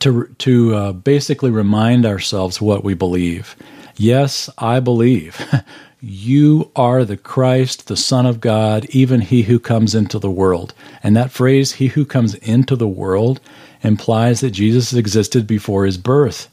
to, 0.00 0.26
to 0.38 0.74
uh, 0.74 0.92
basically 0.92 1.50
remind 1.50 2.06
ourselves 2.06 2.60
what 2.60 2.82
we 2.82 2.94
believe. 2.94 3.56
Yes, 3.96 4.50
I 4.58 4.80
believe. 4.80 5.40
You 6.06 6.70
are 6.76 7.02
the 7.02 7.16
Christ, 7.16 7.88
the 7.88 7.96
Son 7.96 8.26
of 8.26 8.38
God, 8.38 8.84
even 8.90 9.22
he 9.22 9.40
who 9.44 9.58
comes 9.58 9.94
into 9.94 10.18
the 10.18 10.30
world. 10.30 10.74
And 11.02 11.16
that 11.16 11.30
phrase, 11.30 11.72
he 11.72 11.86
who 11.86 12.04
comes 12.04 12.34
into 12.34 12.76
the 12.76 12.86
world, 12.86 13.40
implies 13.82 14.40
that 14.40 14.50
Jesus 14.50 14.92
existed 14.92 15.46
before 15.46 15.86
his 15.86 15.96
birth. 15.96 16.50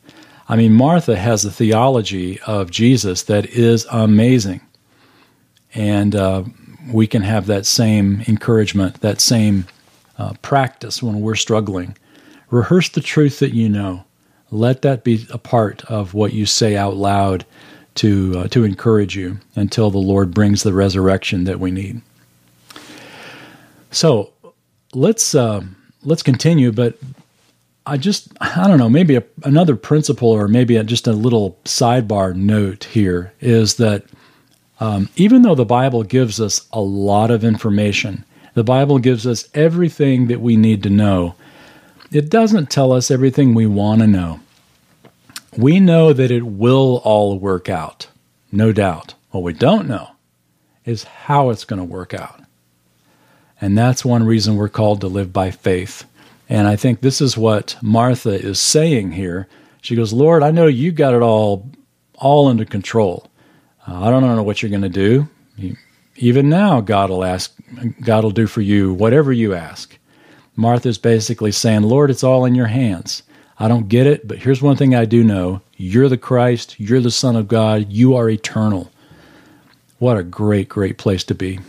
I 0.48 0.56
mean, 0.56 0.72
Martha 0.72 1.18
has 1.18 1.44
a 1.44 1.52
theology 1.52 2.40
of 2.48 2.72
Jesus 2.72 3.24
that 3.24 3.46
is 3.48 3.86
amazing. 3.92 4.62
And 5.76 6.16
uh, 6.16 6.46
we 6.90 7.06
can 7.06 7.22
have 7.24 7.48
that 7.48 7.66
same 7.66 8.24
encouragement, 8.30 9.02
that 9.02 9.20
same 9.20 9.66
uh, 10.18 10.32
practice 10.42 11.04
when 11.04 11.20
we're 11.20 11.36
struggling. 11.36 11.98
Rehearse 12.50 12.88
the 12.88 13.02
truth 13.02 13.40
that 13.40 13.54
you 13.54 13.68
know. 13.68 14.06
Let 14.52 14.82
that 14.82 15.04
be 15.04 15.26
a 15.32 15.38
part 15.38 15.84
of 15.86 16.14
what 16.14 16.34
you 16.34 16.46
say 16.46 16.76
out 16.76 16.96
loud 16.96 17.46
to 17.96 18.34
uh, 18.38 18.48
to 18.50 18.64
encourage 18.64 19.16
you 19.16 19.40
until 19.56 19.90
the 19.90 19.98
Lord 19.98 20.34
brings 20.34 20.64
the 20.64 20.74
resurrection 20.74 21.46
that 21.46 21.60
we 21.60 21.72
need. 21.72 22.02
So 23.92 24.32
let's 24.94 25.36
uh, 25.36 25.62
let's 26.04 26.24
continue, 26.24 26.72
but 26.72 26.98
I 27.86 27.98
just 27.98 28.30
I 28.40 28.68
don't 28.68 28.78
know 28.78 28.90
maybe 28.90 29.16
a, 29.16 29.24
another 29.44 29.76
principle 29.76 30.30
or 30.30 30.48
maybe 30.48 30.76
a, 30.78 30.84
just 30.84 31.08
a 31.08 31.14
little 31.14 31.58
sidebar 31.66 32.36
note 32.36 32.86
here 32.86 33.34
is 33.40 33.76
that 33.76 34.04
um, 34.80 35.10
even 35.16 35.44
though 35.44 35.56
the 35.56 35.66
Bible 35.66 36.04
gives 36.04 36.40
us 36.40 36.68
a 36.74 36.82
lot 36.82 37.30
of 37.32 37.44
information, 37.44 38.26
the 38.54 38.64
Bible 38.64 39.00
gives 39.00 39.28
us 39.28 39.48
everything 39.54 40.28
that 40.28 40.42
we 40.42 40.56
need 40.56 40.84
to 40.84 40.90
know. 40.90 41.36
It 42.12 42.30
doesn't 42.30 42.70
tell 42.70 42.92
us 42.92 43.10
everything 43.10 43.54
we 43.54 43.66
want 43.66 44.02
to 44.02 44.08
know. 44.08 44.42
We 45.58 45.80
know 45.80 46.12
that 46.12 46.32
it 46.32 46.44
will 46.44 47.02
all 47.06 47.40
work 47.40 47.70
out, 47.70 48.08
no 48.52 48.72
doubt. 48.72 49.14
What 49.32 49.44
we 49.44 49.54
don't 49.54 49.88
know 49.88 50.12
is 50.84 51.06
how 51.06 51.52
it's 51.52 51.64
going 51.64 51.80
to 51.80 51.86
work 51.86 52.14
out. 52.14 52.42
And 53.62 53.78
that's 53.78 54.04
one 54.04 54.26
reason 54.26 54.56
we're 54.58 54.68
called 54.68 55.02
to 55.02 55.08
live 55.08 55.32
by 55.32 55.52
faith. 55.52 56.04
And 56.50 56.68
I 56.68 56.76
think 56.76 57.00
this 57.00 57.22
is 57.22 57.38
what 57.38 57.78
Martha 57.82 58.32
is 58.32 58.60
saying 58.60 59.14
here. 59.14 59.48
She 59.82 59.96
goes, 59.96 60.12
Lord, 60.12 60.44
I 60.44 60.52
know 60.52 60.68
you 60.68 60.92
got 60.92 61.14
it 61.14 61.22
all 61.22 61.70
all 62.16 62.48
under 62.48 62.66
control. 62.66 63.28
Uh, 63.88 64.04
I 64.04 64.12
don't 64.12 64.22
know 64.22 64.44
what 64.44 64.62
you're 64.62 64.70
going 64.70 64.82
to 64.82 64.90
do. 64.90 65.28
Even 66.18 66.50
now, 66.50 66.82
God 66.82 67.10
will 67.10 67.24
ask, 67.24 67.56
God 68.02 68.24
will 68.24 68.32
do 68.32 68.48
for 68.48 68.62
you 68.62 68.94
whatever 68.94 69.32
you 69.34 69.54
ask. 69.56 69.98
Martha's 70.56 70.98
basically 70.98 71.52
saying, 71.52 71.84
Lord, 71.84 72.10
it's 72.10 72.24
all 72.24 72.46
in 72.46 72.56
your 72.56 72.68
hands. 72.68 73.24
I 73.58 73.68
don't 73.68 73.90
get 73.90 74.08
it, 74.08 74.28
but 74.28 74.40
here's 74.40 74.62
one 74.62 74.76
thing 74.76 74.96
I 74.96 75.06
do 75.06 75.24
know 75.24 75.62
you're 75.78 76.10
the 76.10 76.18
Christ, 76.18 76.80
you're 76.80 77.00
the 77.00 77.12
Son 77.12 77.36
of 77.36 77.48
God, 77.48 77.92
you 77.92 78.16
are 78.16 78.30
eternal. 78.30 78.92
What 80.00 80.18
a 80.18 80.24
great, 80.24 80.68
great 80.68 80.98
place 80.98 81.24
to 81.26 81.36
be. 81.36 81.60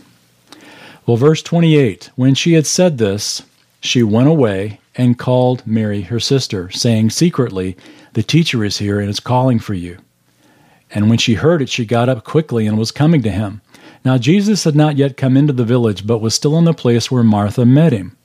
Well, 1.05 1.17
verse 1.17 1.43
28 1.43 2.09
When 2.15 2.33
she 2.33 2.53
had 2.53 2.65
said 2.65 2.97
this, 2.97 3.43
she 3.79 4.01
went 4.01 4.27
away 4.27 4.79
and 4.95 5.19
called 5.19 5.67
Mary, 5.67 6.01
her 6.01 6.19
sister, 6.19 6.69
saying 6.71 7.11
secretly, 7.11 7.77
The 8.13 8.23
teacher 8.23 8.63
is 8.63 8.77
here 8.77 8.99
and 8.99 9.09
is 9.09 9.19
calling 9.19 9.59
for 9.59 9.73
you. 9.73 9.97
And 10.91 11.09
when 11.09 11.17
she 11.17 11.35
heard 11.35 11.61
it, 11.61 11.69
she 11.69 11.85
got 11.85 12.09
up 12.09 12.23
quickly 12.23 12.67
and 12.67 12.77
was 12.77 12.91
coming 12.91 13.21
to 13.23 13.31
him. 13.31 13.61
Now 14.05 14.17
Jesus 14.17 14.63
had 14.63 14.75
not 14.75 14.97
yet 14.97 15.17
come 15.17 15.37
into 15.37 15.53
the 15.53 15.63
village, 15.63 16.05
but 16.05 16.19
was 16.19 16.35
still 16.35 16.57
in 16.57 16.65
the 16.65 16.73
place 16.73 17.09
where 17.11 17.23
Martha 17.23 17.65
met 17.65 17.93
him. 17.93 18.15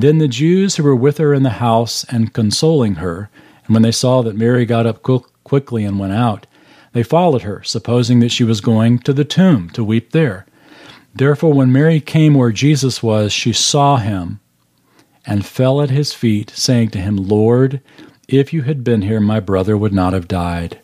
Then 0.00 0.18
the 0.18 0.28
Jews 0.28 0.76
who 0.76 0.84
were 0.84 0.94
with 0.94 1.18
her 1.18 1.34
in 1.34 1.42
the 1.42 1.58
house 1.58 2.04
and 2.04 2.32
consoling 2.32 2.96
her, 2.96 3.30
and 3.66 3.74
when 3.74 3.82
they 3.82 3.90
saw 3.90 4.22
that 4.22 4.36
Mary 4.36 4.64
got 4.64 4.86
up 4.86 5.02
quickly 5.42 5.84
and 5.84 5.98
went 5.98 6.12
out, 6.12 6.46
they 6.92 7.02
followed 7.02 7.42
her, 7.42 7.64
supposing 7.64 8.20
that 8.20 8.30
she 8.30 8.44
was 8.44 8.60
going 8.60 9.00
to 9.00 9.12
the 9.12 9.24
tomb 9.24 9.70
to 9.70 9.82
weep 9.82 10.12
there. 10.12 10.46
Therefore, 11.16 11.52
when 11.52 11.72
Mary 11.72 12.00
came 12.00 12.34
where 12.34 12.52
Jesus 12.52 13.02
was, 13.02 13.32
she 13.32 13.52
saw 13.52 13.96
him 13.96 14.38
and 15.26 15.44
fell 15.44 15.82
at 15.82 15.90
his 15.90 16.12
feet, 16.12 16.50
saying 16.50 16.90
to 16.90 17.00
him, 17.00 17.16
Lord, 17.16 17.80
if 18.28 18.52
you 18.52 18.62
had 18.62 18.84
been 18.84 19.02
here, 19.02 19.20
my 19.20 19.40
brother 19.40 19.76
would 19.76 19.92
not 19.92 20.12
have 20.12 20.28
died. 20.28 20.78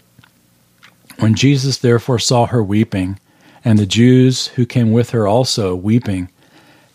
When 1.21 1.37
Jesus 1.37 1.79
therefore 1.79 2.19
saw 2.19 2.47
her 2.47 2.65
weeping, 2.65 3.21
and 3.65 3.79
the 3.79 3.87
Jews 3.87 4.49
who 4.49 4.67
came 4.67 4.91
with 4.91 5.11
her 5.11 5.29
also 5.29 5.77
weeping, 5.77 6.31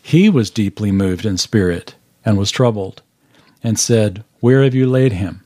he 0.02 0.30
was 0.30 0.52
deeply 0.52 0.92
moved 0.92 1.26
in 1.26 1.38
spirit 1.38 1.96
and 2.26 2.38
was 2.38 2.52
troubled, 2.52 3.02
and 3.64 3.80
said, 3.80 4.24
Where 4.40 4.64
have 4.64 4.76
you 4.76 4.88
laid 4.88 5.14
him? 5.14 5.44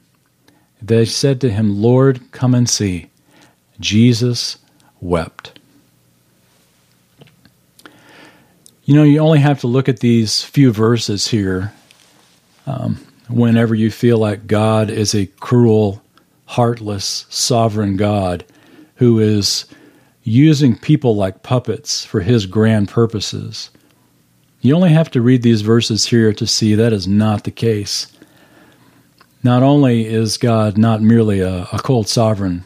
They 0.81 1.05
said 1.05 1.39
to 1.41 1.49
him, 1.49 1.81
Lord, 1.81 2.31
come 2.31 2.53
and 2.53 2.69
see. 2.69 3.09
Jesus 3.79 4.57
wept. 4.99 5.59
You 8.83 8.95
know, 8.95 9.03
you 9.03 9.19
only 9.19 9.39
have 9.39 9.62
to 9.62 9.67
look 9.67 9.88
at 9.88 9.99
these 9.99 10.43
few 10.43 10.73
verses 10.73 11.29
here 11.29 11.71
um, 12.67 12.95
whenever 13.29 13.73
you 13.73 13.89
feel 13.89 14.17
like 14.17 14.45
God 14.45 14.89
is 14.89 15.15
a 15.15 15.25
cruel, 15.25 16.01
heartless, 16.45 17.25
sovereign 17.29 17.95
God 17.95 18.43
who 18.95 19.19
is 19.19 19.65
using 20.23 20.77
people 20.77 21.15
like 21.15 21.43
puppets 21.43 22.03
for 22.05 22.21
his 22.21 22.45
grand 22.45 22.89
purposes. 22.89 23.69
You 24.63 24.78
only 24.78 24.91
have 24.91 25.12
to 25.12 25.21
read 25.21 25.41
these 25.41 25.62
verses 25.62 26.06
here 26.06 26.32
to 26.32 26.47
see 26.47 26.73
that 26.73 26.93
is 26.93 27.06
not 27.06 27.43
the 27.43 27.52
case. 27.52 28.08
Not 29.43 29.62
only 29.62 30.06
is 30.06 30.38
God 30.38 30.78
not 30.78 31.02
merely 31.02 31.41
a, 31.41 31.63
a 31.73 31.80
cold 31.80 32.08
sovereign 32.08 32.63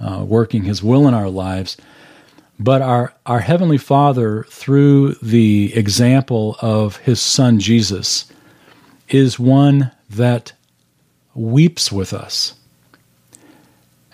uh, 0.00 0.24
working 0.26 0.64
his 0.64 0.82
will 0.82 1.06
in 1.06 1.12
our 1.12 1.28
lives, 1.28 1.76
but 2.58 2.80
our, 2.80 3.12
our 3.26 3.40
Heavenly 3.40 3.76
Father, 3.76 4.44
through 4.44 5.12
the 5.16 5.76
example 5.76 6.56
of 6.62 6.96
his 6.96 7.20
Son 7.20 7.60
Jesus, 7.60 8.32
is 9.10 9.38
one 9.38 9.92
that 10.08 10.54
weeps 11.34 11.92
with 11.92 12.14
us. 12.14 12.54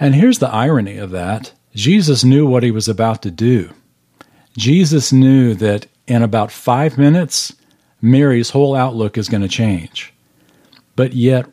And 0.01 0.17
here's 0.17 0.41
the 0.41 0.51
irony 0.51 0.97
of 0.97 1.13
that 1.13 1.53
Jesus 1.73 2.25
knew 2.25 2.49
what 2.49 2.65
he 2.65 2.73
was 2.73 2.89
about 2.89 3.23
to 3.23 3.31
do. 3.31 3.71
Jesus 4.57 5.13
knew 5.13 5.55
that 5.55 5.87
in 6.07 6.23
about 6.23 6.53
five 6.53 6.99
minutes, 6.99 7.55
Mary's 8.01 8.51
whole 8.51 8.75
outlook 8.75 9.19
is 9.19 9.29
going 9.29 9.43
to 9.43 9.49
change. 9.49 10.13
But 10.95 11.13
yet, 11.13 11.47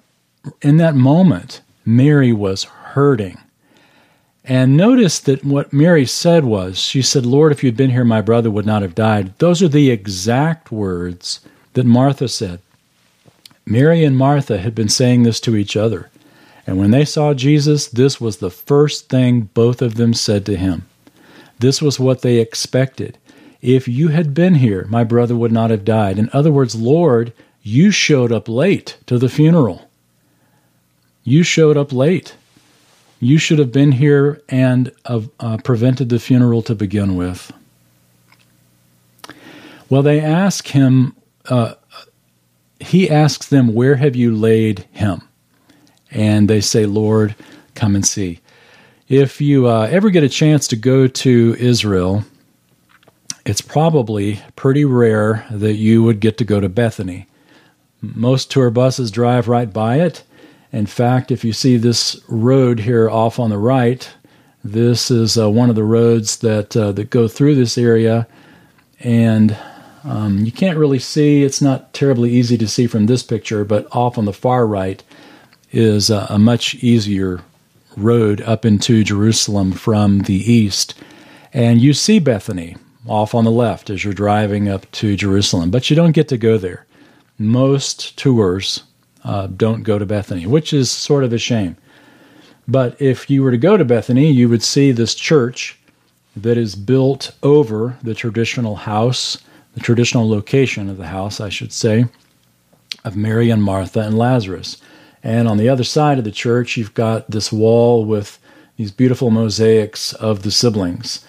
in 0.62 0.78
that 0.78 0.96
moment, 0.96 1.62
Mary 1.86 2.32
was 2.32 2.64
hurting. 2.64 3.38
And 4.46 4.76
notice 4.76 5.20
that 5.22 5.46
what 5.46 5.72
Mary 5.72 6.06
said 6.06 6.44
was, 6.44 6.78
she 6.78 7.02
said, 7.02 7.26
Lord, 7.26 7.52
if 7.52 7.64
you'd 7.64 7.78
been 7.78 7.92
here, 7.92 8.04
my 8.04 8.22
brother 8.22 8.52
would 8.52 8.66
not 8.66 8.82
have 8.82 8.96
died. 8.96 9.38
Those 9.40 9.62
are 9.64 9.70
the 9.70 9.90
exact 9.90 10.72
words 10.72 11.40
that 11.74 11.86
Martha 11.86 12.28
said. 12.28 12.60
Mary 13.66 14.04
and 14.04 14.18
Martha 14.18 14.58
had 14.58 14.76
been 14.76 14.90
saying 14.90 15.24
this 15.24 15.40
to 15.42 15.56
each 15.56 15.78
other. 15.78 16.10
And 16.68 16.78
when 16.78 16.92
they 16.92 17.06
saw 17.06 17.34
Jesus, 17.34 17.88
this 17.88 18.20
was 18.20 18.38
the 18.38 18.52
first 18.52 19.10
thing 19.10 19.50
both 19.54 19.82
of 19.82 19.96
them 19.96 20.14
said 20.14 20.46
to 20.46 20.58
him. 20.58 20.86
This 21.60 21.82
was 21.82 22.00
what 22.00 22.22
they 22.22 22.40
expected. 22.40 23.18
If 23.64 23.88
you 23.88 24.10
had 24.10 24.34
been 24.34 24.56
here, 24.56 24.86
my 24.90 25.04
brother 25.04 25.36
would 25.36 25.52
not 25.52 25.72
have 25.72 25.86
died. 25.86 26.20
In 26.20 26.30
other 26.34 26.52
words, 26.52 26.76
Lord, 26.76 27.32
you 27.62 27.92
showed 27.92 28.32
up 28.32 28.50
late 28.50 28.98
to 29.06 29.18
the 29.18 29.30
funeral. 29.30 29.90
You 31.24 31.44
showed 31.44 31.78
up 31.78 31.94
late. 31.94 32.36
You 33.22 33.38
should 33.38 33.60
have 33.60 33.72
been 33.72 33.94
here 33.94 34.42
and 34.50 34.92
uh, 35.06 35.22
uh, 35.40 35.58
prevented 35.64 36.10
the 36.10 36.20
funeral 36.20 36.62
to 36.64 36.76
begin 36.76 37.16
with. 37.16 37.54
Well, 39.90 40.02
they 40.02 40.20
ask 40.20 40.68
him, 40.68 41.16
uh, 41.46 41.76
he 42.82 43.10
asks 43.10 43.48
them, 43.48 43.74
Where 43.74 43.96
have 43.96 44.16
you 44.16 44.36
laid 44.36 44.86
him? 44.92 45.22
and 46.14 46.48
they 46.48 46.62
say, 46.62 46.86
Lord, 46.86 47.36
come 47.76 47.96
and 47.96 48.06
see. 48.06 48.40
If 49.10 49.42
you 49.42 49.68
uh, 49.68 49.88
ever 49.92 50.10
get 50.10 50.24
a 50.24 50.30
chance 50.30 50.68
to 50.70 50.76
go 50.76 51.08
to 51.08 51.56
Israel, 51.60 52.24
it's 53.46 53.62
probably 53.62 54.40
pretty 54.56 54.86
rare 54.86 55.46
that 55.52 55.76
you 55.76 56.04
would 56.04 56.20
get 56.20 56.38
to 56.38 56.46
go 56.46 56.60
to 56.60 56.70
Bethany. 56.70 57.28
Most 58.02 58.52
tour 58.52 58.70
buses 58.70 59.12
drive 59.12 59.48
right 59.48 59.72
by 59.72 60.00
it. 60.00 60.24
In 60.72 60.86
fact, 60.86 61.32
if 61.32 61.44
you 61.44 61.54
see 61.54 61.78
this 61.78 62.22
road 62.28 62.80
here 62.80 63.10
off 63.10 63.40
on 63.40 63.50
the 63.50 63.58
right, 63.58 64.10
this 64.64 65.12
is 65.12 65.38
uh, 65.38 65.50
one 65.50 65.70
of 65.70 65.76
the 65.76 65.84
roads 65.84 66.38
that 66.38 66.76
uh, 66.76 66.92
that 66.94 67.10
go 67.10 67.28
through 67.28 67.56
this 67.56 67.78
area, 67.78 68.28
and 69.02 69.58
um, 70.04 70.40
you 70.40 70.52
can't 70.52 70.78
really 70.78 71.00
see. 71.00 71.44
It's 71.44 71.62
not 71.62 71.94
terribly 71.94 72.32
easy 72.32 72.58
to 72.58 72.68
see 72.68 72.88
from 72.88 73.06
this 73.06 73.24
picture, 73.24 73.66
but 73.66 73.94
off 73.94 74.18
on 74.18 74.26
the 74.26 74.34
far 74.34 74.66
right, 74.66 75.04
is 75.72 76.10
a, 76.10 76.28
a 76.30 76.40
much 76.40 76.76
easier 76.76 77.42
road 77.98 78.42
up 78.42 78.66
into 78.66 79.04
Jerusalem 79.04 79.74
from 79.74 80.20
the 80.22 80.52
east. 80.52 80.96
And 81.52 81.82
you 81.82 81.94
see 81.94 82.18
Bethany 82.20 82.78
off 83.08 83.36
on 83.36 83.44
the 83.44 83.52
left 83.52 83.90
as 83.90 84.04
you're 84.04 84.14
driving 84.14 84.70
up 84.70 84.90
to 84.92 85.16
Jerusalem, 85.16 85.72
but 85.72 85.90
you 85.90 85.96
don't 85.96 86.14
get 86.14 86.28
to 86.30 86.38
go 86.38 86.58
there. 86.58 86.86
Most 87.38 88.18
tours 88.18 88.84
uh, 89.24 89.48
don't 89.48 89.84
go 89.84 90.00
to 90.00 90.06
Bethany, 90.06 90.46
which 90.46 90.74
is 90.74 90.90
sort 90.90 91.24
of 91.24 91.34
a 91.34 91.38
shame. 91.38 91.76
But 92.68 93.02
if 93.02 93.30
you 93.30 93.44
were 93.44 93.52
to 93.52 93.58
go 93.58 93.76
to 93.76 93.86
Bethany, 93.86 94.32
you 94.32 94.48
would 94.48 94.64
see 94.64 94.92
this 94.92 95.16
church 95.16 95.78
that 96.36 96.58
is 96.58 96.76
built 96.76 97.32
over 97.44 97.98
the 98.02 98.16
traditional 98.16 98.76
house, 98.76 99.38
the 99.74 99.82
traditional 99.82 100.30
location 100.30 100.90
of 100.90 100.98
the 100.98 101.08
house, 101.08 101.40
I 101.40 101.50
should 101.50 101.74
say, 101.74 102.06
of 103.04 103.16
Mary 103.16 103.50
and 103.50 103.62
Martha 103.62 104.00
and 104.00 104.18
Lazarus. 104.18 104.78
And 105.24 105.48
on 105.48 105.58
the 105.58 105.70
other 105.70 105.84
side 105.84 106.18
of 106.18 106.24
the 106.24 106.32
church, 106.32 106.78
you've 106.78 106.94
got 106.94 107.30
this 107.30 107.52
wall 107.52 108.06
with 108.06 108.40
these 108.78 108.92
beautiful 108.92 109.30
mosaics 109.30 110.14
of 110.14 110.44
the 110.44 110.52
siblings. 110.52 111.24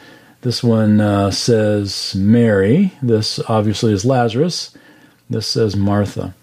This 0.45 0.63
one 0.63 1.01
uh, 1.01 1.31
says 1.31 2.15
Mary. 2.15 2.93
This 3.01 3.41
obviously 3.49 3.95
is 3.95 4.05
Lazarus. 4.05 4.77
This 5.31 5.47
says 5.47 5.75
Martha. 5.75 6.35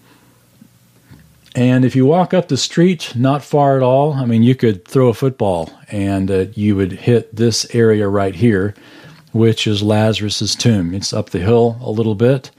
And 1.54 1.84
if 1.84 1.94
you 1.94 2.04
walk 2.04 2.34
up 2.34 2.48
the 2.48 2.56
street, 2.56 3.12
not 3.14 3.44
far 3.44 3.76
at 3.76 3.82
all, 3.84 4.14
I 4.14 4.24
mean, 4.24 4.42
you 4.42 4.56
could 4.56 4.84
throw 4.88 5.06
a 5.06 5.14
football 5.14 5.70
and 5.88 6.32
uh, 6.32 6.46
you 6.54 6.74
would 6.74 6.90
hit 6.90 7.36
this 7.36 7.64
area 7.76 8.08
right 8.08 8.34
here, 8.34 8.74
which 9.30 9.68
is 9.68 9.84
Lazarus's 9.84 10.56
tomb. 10.56 10.94
It's 10.94 11.12
up 11.12 11.30
the 11.30 11.38
hill 11.38 11.78
a 11.80 11.92
little 11.92 12.16
bit. 12.16 12.50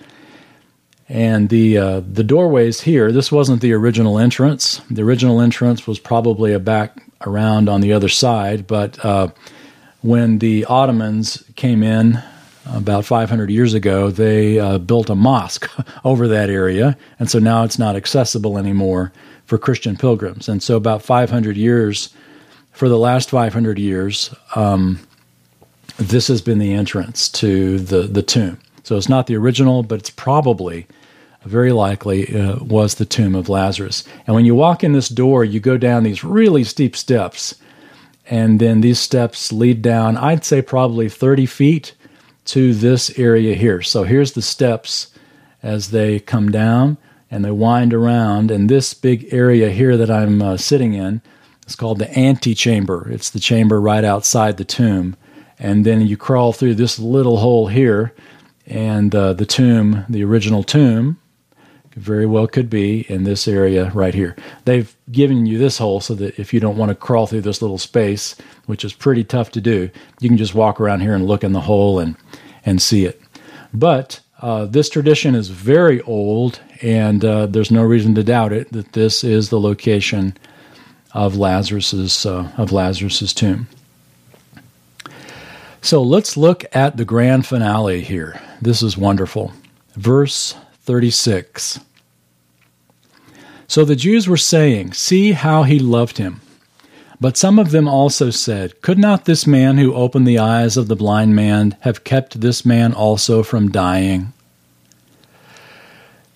And 1.10 1.50
the 1.50 1.78
uh, 1.78 2.00
the 2.10 2.24
doorways 2.24 2.80
here. 2.80 3.12
This 3.12 3.34
wasn't 3.34 3.60
the 3.62 3.74
original 3.74 4.18
entrance. 4.18 4.80
The 4.90 5.04
original 5.04 5.42
entrance 5.42 5.86
was 5.86 6.00
probably 6.00 6.54
a 6.54 6.60
back 6.60 7.04
around 7.28 7.68
on 7.68 7.82
the 7.82 7.92
other 7.92 8.08
side. 8.08 8.66
But 8.66 9.04
uh, 9.04 9.28
when 10.04 10.38
the 10.40 10.66
Ottomans 10.66 11.44
came 11.56 11.82
in 11.82 12.22
about 12.72 13.06
500 13.06 13.50
years 13.50 13.74
ago, 13.74 14.10
they 14.12 14.60
uh, 14.60 14.78
built 14.78 15.10
a 15.10 15.16
mosque 15.16 15.70
over 16.06 16.28
that 16.28 16.50
area, 16.50 16.96
and 17.20 17.30
so 17.30 17.40
now 17.40 17.64
it's 17.64 17.80
not 17.80 17.96
accessible 17.96 18.58
anymore 18.58 19.12
for 19.46 19.58
Christian 19.58 19.98
pilgrims. 19.98 20.48
And 20.48 20.62
so, 20.62 20.78
about 20.78 21.02
500 21.02 21.58
years, 21.58 22.14
for 22.72 22.88
the 22.88 22.98
last 22.98 23.30
500 23.30 23.80
years, 23.80 24.34
um, 24.56 25.00
this 25.98 26.28
has 26.28 26.42
been 26.42 26.60
the 26.60 26.74
entrance 26.74 27.30
to 27.30 27.80
the 27.80 28.04
the 28.04 28.24
tomb. 28.24 28.60
So 28.84 28.98
it's 28.98 29.10
not 29.10 29.28
the 29.28 29.38
original, 29.38 29.84
but 29.84 30.00
it's 30.00 30.10
probably 30.10 30.88
very 31.46 31.72
likely 31.72 32.36
uh, 32.36 32.58
was 32.64 32.96
the 32.96 33.06
tomb 33.06 33.36
of 33.36 33.50
Lazarus. 33.50 34.04
And 34.28 34.36
when 34.36 34.46
you 34.46 34.56
walk 34.56 34.84
in 34.84 34.94
this 34.94 35.10
door, 35.10 35.44
you 35.44 35.60
go 35.60 35.78
down 35.78 36.04
these 36.04 36.24
really 36.24 36.64
steep 36.64 36.96
steps. 36.96 37.56
And 38.30 38.60
then 38.60 38.82
these 38.82 39.00
steps 39.00 39.52
lead 39.52 39.82
down, 39.82 40.18
I'd 40.18 40.46
say 40.46 40.62
probably 40.62 41.10
30 41.10 41.46
feet 41.46 41.94
to 42.46 42.74
this 42.74 43.18
area 43.18 43.56
here. 43.56 43.82
So 43.82 44.04
here's 44.04 44.34
the 44.34 44.42
steps 44.42 45.14
as 45.62 45.92
they 45.92 46.20
come 46.20 46.52
down 46.52 46.98
and 47.30 47.44
they 47.44 47.52
wind 47.52 47.94
around. 47.94 48.52
And 48.52 48.70
this 48.70 48.94
big 48.94 49.28
area 49.34 49.70
here 49.70 49.98
that 49.98 50.12
I'm 50.12 50.42
uh, 50.42 50.58
sitting 50.58 50.94
in 50.94 51.22
is 51.68 51.76
called 51.76 52.00
the 52.00 52.18
antechamber. 52.18 53.10
It's 53.10 53.30
the 53.30 53.40
chamber 53.40 53.80
right 53.82 54.04
outside 54.04 54.58
the 54.58 54.66
tomb. 54.66 55.16
And 55.60 55.86
then 55.86 56.02
you 56.02 56.18
crawl 56.18 56.54
through 56.54 56.76
this 56.76 57.00
little 57.00 57.38
hole 57.38 57.68
here, 57.68 58.14
and 58.66 59.14
uh, 59.16 59.34
the 59.34 59.46
tomb, 59.46 60.06
the 60.10 60.24
original 60.24 60.64
tomb, 60.64 61.20
very 61.96 62.26
well 62.26 62.48
could 62.48 62.70
be 62.70 63.02
in 63.10 63.24
this 63.24 63.48
area 63.48 63.92
right 63.94 64.14
here. 64.14 64.36
They've 64.66 64.96
given 65.12 65.46
you 65.46 65.58
this 65.58 65.78
hole 65.78 66.02
so 66.02 66.16
that 66.16 66.40
if 66.40 66.54
you 66.54 66.60
don't 66.60 66.78
want 66.78 66.90
to 66.90 66.96
crawl 66.96 67.28
through 67.28 67.42
this 67.42 67.62
little 67.62 67.78
space, 67.78 68.36
which 68.66 68.84
is 68.84 68.94
pretty 68.94 69.24
tough 69.24 69.52
to 69.52 69.62
do, 69.62 69.90
you 70.20 70.30
can 70.30 70.38
just 70.38 70.56
walk 70.56 70.80
around 70.80 71.02
here 71.02 71.14
and 71.14 71.26
look 71.26 71.44
in 71.44 71.54
the 71.54 71.62
hole 71.62 72.00
and, 72.00 72.16
and 72.66 72.82
see 72.82 73.06
it. 73.06 73.22
But 73.74 74.20
uh, 74.42 74.66
this 74.66 74.90
tradition 74.90 75.36
is 75.36 75.48
very 75.48 76.02
old, 76.02 76.60
and 76.82 77.24
uh, 77.24 77.46
there's 77.46 77.72
no 77.72 77.84
reason 77.84 78.14
to 78.16 78.24
doubt 78.24 78.52
it 78.52 78.72
that 78.74 78.92
this 78.92 79.24
is 79.24 79.50
the 79.50 79.60
location 79.60 80.36
of 81.14 81.38
Lazarus's 81.38 82.26
uh, 82.26 82.52
of 82.58 82.72
Lazarus's 82.72 83.34
tomb. 83.34 83.68
So 85.82 86.02
let's 86.02 86.38
look 86.38 86.66
at 86.74 86.98
the 86.98 87.06
grand 87.06 87.46
finale 87.46 88.02
here. 88.02 88.40
This 88.62 88.82
is 88.82 88.98
wonderful. 88.98 89.54
Verse 89.96 90.56
36. 90.84 91.80
So 93.68 93.84
the 93.84 93.96
Jews 93.96 94.28
were 94.28 94.38
saying, 94.38 94.94
See 94.94 95.32
how 95.32 95.64
he 95.64 95.80
loved 95.80 96.18
him. 96.18 96.42
But 97.20 97.38
some 97.38 97.58
of 97.58 97.72
them 97.72 97.88
also 97.88 98.30
said, 98.30 98.82
Could 98.82 99.00
not 99.00 99.26
this 99.26 99.48
man 99.48 99.78
who 99.78 99.94
opened 99.94 100.28
the 100.28 100.40
eyes 100.40 100.78
of 100.78 100.88
the 100.88 100.96
blind 100.96 101.36
man 101.36 101.78
have 101.82 102.04
kept 102.04 102.42
this 102.42 102.66
man 102.66 102.94
also 102.94 103.44
from 103.44 103.72
dying? 103.72 104.34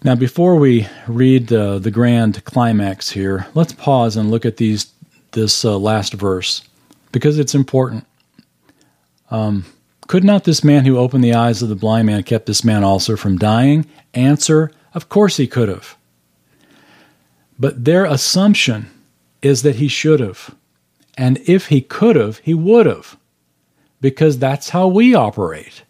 Now, 0.04 0.16
before 0.16 0.56
we 0.56 0.88
read 1.08 1.52
uh, 1.52 1.80
the 1.80 1.92
grand 1.92 2.44
climax 2.46 3.10
here, 3.10 3.48
let's 3.54 3.74
pause 3.74 4.16
and 4.16 4.32
look 4.32 4.46
at 4.46 4.58
these 4.58 4.92
this 5.34 5.66
uh, 5.66 5.78
last 5.78 6.14
verse 6.14 6.64
because 7.12 7.38
it's 7.38 7.54
important. 7.54 8.06
Um, 9.30 9.66
could 10.08 10.24
not 10.24 10.46
this 10.46 10.64
man 10.64 10.86
who 10.86 10.98
opened 10.98 11.24
the 11.24 11.34
eyes 11.34 11.62
of 11.62 11.70
the 11.70 11.76
blind 11.76 12.08
man 12.08 12.24
kept 12.24 12.46
this 12.46 12.64
man 12.64 12.84
also 12.84 13.16
from 13.18 13.38
dying? 13.38 13.86
Answer 14.14 14.72
Of 14.94 15.10
course 15.10 15.38
he 15.38 15.48
could 15.48 15.70
have. 15.70 15.98
But 17.60 17.84
their 17.86 18.06
assumption 18.06 18.90
is 19.42 19.62
that 19.64 19.76
he 19.76 19.88
should 19.88 20.20
have. 20.20 20.56
And 21.18 21.40
if 21.46 21.68
he 21.68 21.82
could 21.82 22.16
have, 22.16 22.38
he 22.40 22.54
would 22.54 22.86
have. 22.86 23.18
Because 24.00 24.40
that's 24.40 24.70
how 24.70 24.88
we 24.88 25.14
operate. 25.14 25.84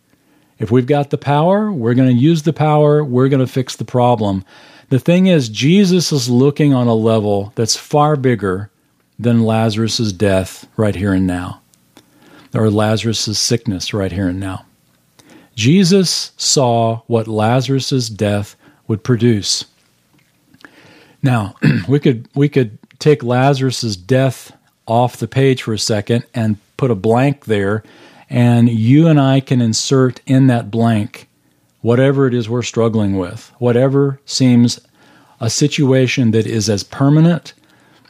If 0.58 0.72
we've 0.72 0.88
got 0.88 1.12
the 1.12 1.18
power, 1.18 1.72
we're 1.72 1.94
going 1.94 2.10
to 2.10 2.22
use 2.22 2.44
the 2.44 2.54
power, 2.54 3.04
we're 3.04 3.30
going 3.30 3.46
to 3.46 3.52
fix 3.52 3.76
the 3.76 3.86
problem. 3.86 4.44
The 4.90 5.00
thing 5.00 5.28
is, 5.28 5.50
Jesus 5.50 6.12
is 6.12 6.30
looking 6.30 6.74
on 6.74 6.88
a 6.88 6.94
level 6.94 7.52
that's 7.56 7.76
far 7.76 8.16
bigger 8.16 8.72
than 9.20 9.44
Lazarus' 9.44 10.12
death 10.12 10.68
right 10.78 10.96
here 10.96 11.14
and 11.14 11.28
now 11.28 11.62
or 12.54 12.70
Lazarus' 12.70 13.40
sickness 13.40 13.94
right 13.94 14.12
here 14.12 14.30
and 14.30 14.40
now. 14.40 14.66
Jesus 15.56 16.32
saw 16.38 17.02
what 17.08 17.28
Lazarus' 17.28 18.10
death 18.10 18.56
would 18.88 19.04
produce. 19.04 19.66
Now, 21.24 21.56
we 21.88 22.00
could 22.00 22.28
we 22.36 22.48
could 22.48 22.78
take 23.00 23.24
Lazarus' 23.24 23.96
death 23.96 24.52
off 24.86 25.18
the 25.18 25.28
page 25.28 25.64
for 25.64 25.74
a 25.74 25.80
second 25.80 26.26
and 26.34 26.58
put 26.78 26.92
a 26.92 26.96
blank 26.96 27.46
there, 27.46 27.84
and 28.30 28.70
you 28.70 29.08
and 29.08 29.20
I 29.20 29.40
can 29.40 29.62
insert 29.62 30.22
in 30.26 30.48
that 30.48 30.72
blank 30.72 31.28
whatever 31.82 32.28
it 32.28 32.34
is 32.34 32.50
we're 32.50 32.64
struggling 32.64 33.18
with, 33.18 33.52
whatever 33.60 34.20
seems 34.26 34.80
a 35.40 35.50
situation 35.50 36.32
that 36.32 36.46
is 36.46 36.70
as 36.70 36.84
permanent, 36.84 37.54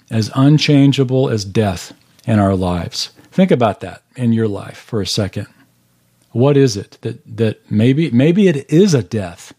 as 0.09 0.31
unchangeable 0.35 1.29
as 1.29 1.45
death 1.45 1.93
in 2.25 2.39
our 2.39 2.55
lives. 2.55 3.09
Think 3.37 3.51
about 3.51 3.81
that 3.81 4.01
in 4.15 4.33
your 4.33 4.47
life 4.47 4.77
for 4.79 4.99
a 4.99 5.05
second. 5.05 5.45
What 6.31 6.57
is 6.57 6.75
it 6.75 6.97
that 7.01 7.37
that 7.37 7.71
maybe 7.71 8.09
maybe 8.09 8.47
it 8.47 8.67
is 8.67 8.95
a 8.95 9.03
death. 9.03 9.53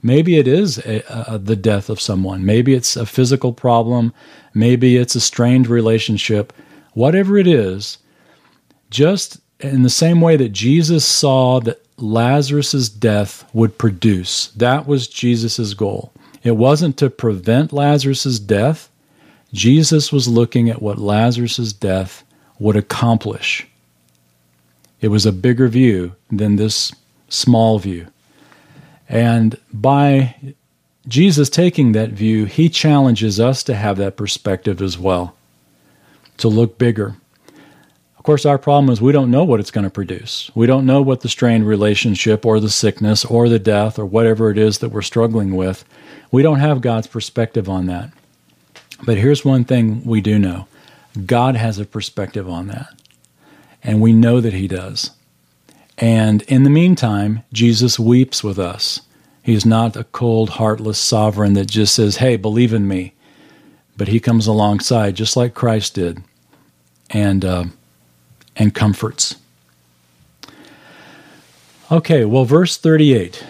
Maybe 0.00 0.38
it 0.38 0.46
is 0.46 0.78
a, 0.78 1.40
the 1.42 1.56
death 1.56 1.90
of 1.90 2.00
someone. 2.00 2.46
Maybe 2.46 2.74
it's 2.74 2.94
a 2.94 3.04
physical 3.04 3.52
problem. 3.52 4.14
Maybe 4.54 4.96
it's 4.96 5.16
a 5.16 5.20
strained 5.20 5.66
relationship. 5.66 6.52
Whatever 6.92 7.36
it 7.36 7.48
is, 7.48 7.98
just 8.88 9.40
in 9.58 9.82
the 9.82 9.90
same 9.90 10.20
way 10.20 10.36
that 10.36 10.50
Jesus 10.50 11.04
saw 11.04 11.58
that 11.58 11.84
Lazarus's 11.96 12.88
death 12.88 13.44
would 13.52 13.78
produce. 13.78 14.46
That 14.52 14.86
was 14.86 15.08
Jesus' 15.08 15.74
goal. 15.74 16.12
It 16.44 16.56
wasn't 16.56 16.96
to 16.98 17.10
prevent 17.10 17.72
Lazarus's 17.72 18.38
death. 18.38 18.88
Jesus 19.52 20.12
was 20.12 20.28
looking 20.28 20.70
at 20.70 20.80
what 20.80 20.98
Lazarus's 20.98 21.72
death 21.72 22.24
would 22.64 22.76
accomplish. 22.76 23.66
It 25.02 25.08
was 25.08 25.26
a 25.26 25.32
bigger 25.32 25.68
view 25.68 26.14
than 26.30 26.56
this 26.56 26.94
small 27.28 27.78
view. 27.78 28.06
And 29.06 29.58
by 29.70 30.34
Jesus 31.06 31.50
taking 31.50 31.92
that 31.92 32.12
view, 32.12 32.46
he 32.46 32.70
challenges 32.70 33.38
us 33.38 33.62
to 33.64 33.74
have 33.74 33.98
that 33.98 34.16
perspective 34.16 34.80
as 34.80 34.98
well, 34.98 35.36
to 36.38 36.48
look 36.48 36.78
bigger. 36.78 37.16
Of 38.16 38.24
course, 38.24 38.46
our 38.46 38.56
problem 38.56 38.90
is 38.90 38.98
we 38.98 39.12
don't 39.12 39.30
know 39.30 39.44
what 39.44 39.60
it's 39.60 39.70
going 39.70 39.84
to 39.84 39.90
produce. 39.90 40.50
We 40.54 40.66
don't 40.66 40.86
know 40.86 41.02
what 41.02 41.20
the 41.20 41.28
strained 41.28 41.66
relationship 41.66 42.46
or 42.46 42.60
the 42.60 42.70
sickness 42.70 43.26
or 43.26 43.50
the 43.50 43.58
death 43.58 43.98
or 43.98 44.06
whatever 44.06 44.48
it 44.48 44.56
is 44.56 44.78
that 44.78 44.88
we're 44.88 45.02
struggling 45.02 45.54
with. 45.54 45.84
We 46.32 46.42
don't 46.42 46.60
have 46.60 46.80
God's 46.80 47.08
perspective 47.08 47.68
on 47.68 47.84
that. 47.86 48.10
But 49.04 49.18
here's 49.18 49.44
one 49.44 49.64
thing 49.64 50.02
we 50.06 50.22
do 50.22 50.38
know 50.38 50.66
God 51.26 51.56
has 51.56 51.78
a 51.78 51.84
perspective 51.84 52.48
on 52.48 52.66
that. 52.68 53.00
And 53.82 54.00
we 54.00 54.12
know 54.12 54.40
that 54.40 54.54
He 54.54 54.66
does. 54.66 55.10
And 55.98 56.42
in 56.42 56.64
the 56.64 56.70
meantime, 56.70 57.42
Jesus 57.52 57.98
weeps 57.98 58.42
with 58.42 58.58
us. 58.58 59.00
He's 59.42 59.66
not 59.66 59.96
a 59.96 60.04
cold, 60.04 60.50
heartless 60.50 60.98
sovereign 60.98 61.52
that 61.52 61.68
just 61.68 61.94
says, 61.94 62.16
hey, 62.16 62.36
believe 62.36 62.72
in 62.72 62.88
me. 62.88 63.14
But 63.96 64.08
He 64.08 64.18
comes 64.18 64.46
alongside, 64.46 65.14
just 65.14 65.36
like 65.36 65.54
Christ 65.54 65.94
did, 65.94 66.22
and, 67.10 67.44
uh, 67.44 67.64
and 68.56 68.74
comforts. 68.74 69.36
Okay, 71.92 72.24
well, 72.24 72.44
verse 72.44 72.76
38. 72.76 73.44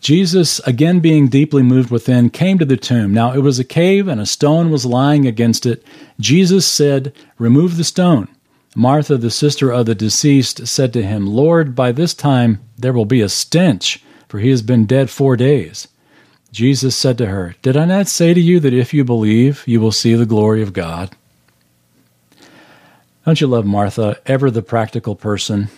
Jesus, 0.00 0.60
again 0.60 1.00
being 1.00 1.28
deeply 1.28 1.62
moved 1.62 1.90
within, 1.90 2.30
came 2.30 2.58
to 2.58 2.64
the 2.64 2.76
tomb. 2.76 3.12
Now 3.12 3.32
it 3.32 3.40
was 3.40 3.58
a 3.58 3.64
cave, 3.64 4.08
and 4.08 4.20
a 4.20 4.26
stone 4.26 4.70
was 4.70 4.86
lying 4.86 5.26
against 5.26 5.66
it. 5.66 5.84
Jesus 6.18 6.66
said, 6.66 7.12
Remove 7.38 7.76
the 7.76 7.84
stone. 7.84 8.28
Martha, 8.74 9.16
the 9.16 9.30
sister 9.30 9.70
of 9.70 9.86
the 9.86 9.94
deceased, 9.94 10.66
said 10.66 10.92
to 10.92 11.02
him, 11.02 11.26
Lord, 11.26 11.74
by 11.74 11.92
this 11.92 12.14
time 12.14 12.60
there 12.78 12.92
will 12.92 13.04
be 13.04 13.20
a 13.20 13.28
stench, 13.28 14.02
for 14.28 14.38
he 14.38 14.48
has 14.50 14.62
been 14.62 14.86
dead 14.86 15.10
four 15.10 15.36
days. 15.36 15.88
Jesus 16.52 16.96
said 16.96 17.18
to 17.18 17.26
her, 17.26 17.56
Did 17.62 17.76
I 17.76 17.84
not 17.84 18.08
say 18.08 18.32
to 18.32 18.40
you 18.40 18.58
that 18.60 18.72
if 18.72 18.94
you 18.94 19.04
believe, 19.04 19.62
you 19.66 19.80
will 19.80 19.92
see 19.92 20.14
the 20.14 20.26
glory 20.26 20.62
of 20.62 20.72
God? 20.72 21.14
Don't 23.26 23.40
you 23.40 23.46
love 23.46 23.66
Martha, 23.66 24.18
ever 24.24 24.50
the 24.50 24.62
practical 24.62 25.14
person? 25.14 25.68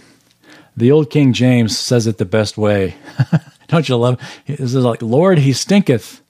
The 0.77 0.93
old 0.93 1.11
King 1.11 1.33
James 1.33 1.77
says 1.77 2.07
it 2.07 2.18
the 2.18 2.25
best 2.25 2.57
way. 2.57 2.95
Don't 3.73 3.89
you 3.89 3.97
love? 3.97 4.20
This 4.47 4.61
is 4.61 4.75
like, 4.75 5.01
Lord, 5.01 5.39
he 5.39 5.55
stinketh. 5.55 6.20